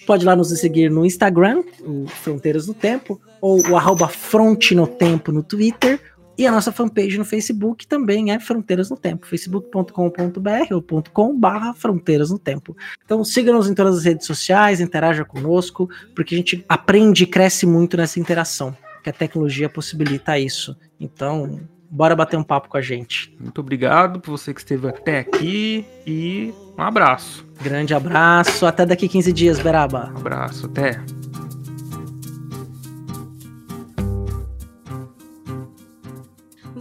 Pode 0.06 0.24
lá 0.24 0.36
nos 0.36 0.48
seguir 0.58 0.90
no 0.90 1.06
Instagram, 1.06 1.62
o 1.80 2.06
Fronteiras 2.06 2.66
no 2.66 2.74
Tempo, 2.74 3.18
ou 3.40 3.66
o 3.68 3.76
arroba 3.76 4.08
Fronte 4.08 4.74
no 4.74 4.86
Tempo 4.86 5.32
no 5.32 5.42
Twitter, 5.42 5.98
e 6.37 6.47
a 6.47 6.53
nossa 6.53 6.72
fanpage 6.72 7.16
no 7.16 7.24
Facebook 7.24 7.87
também 7.87 8.32
é 8.32 8.41
Fronteiras 8.41 8.91
no 8.91 8.97
Tempo, 8.97 9.26
facebook.com.br 9.26 10.72
ou 10.72 11.03
.com 11.12 11.39
barra 11.39 11.74
Fronteiras 11.74 12.30
no 12.30 12.39
Tempo. 12.39 12.76
Então 13.05 13.24
siga-nos 13.24 13.68
em 13.68 13.74
todas 13.74 13.99
as 13.99 14.05
redes 14.05 14.26
sociais, 14.26 14.80
interaja 14.80 15.24
conosco, 15.24 15.89
porque 16.14 16.35
a 16.35 16.39
gente 16.39 16.64
aprende 16.68 17.24
e 17.24 17.26
cresce 17.26 17.66
muito 17.66 17.97
nessa 17.97 18.18
interação, 18.18 18.76
que 19.03 19.11
a 19.11 19.12
tecnologia 19.12 19.68
possibilita 19.68 20.39
isso. 20.39 20.76
Então, 20.99 21.61
bora 21.91 22.16
bater 22.16 22.37
um 22.37 22.43
papo 22.43 22.68
com 22.68 22.76
a 22.76 22.82
gente. 22.82 23.35
Muito 23.39 23.61
obrigado 23.61 24.20
por 24.20 24.32
você 24.32 24.53
que 24.53 24.61
esteve 24.61 24.89
até 24.89 25.20
aqui 25.20 25.85
e 26.07 26.53
um 26.76 26.82
abraço. 26.82 27.47
Grande 27.62 27.95
abraço, 27.95 28.66
até 28.66 28.85
daqui 28.85 29.09
15 29.09 29.32
dias, 29.32 29.61
Beraba. 29.61 30.11
Um 30.14 30.18
abraço, 30.18 30.66
até. 30.66 31.01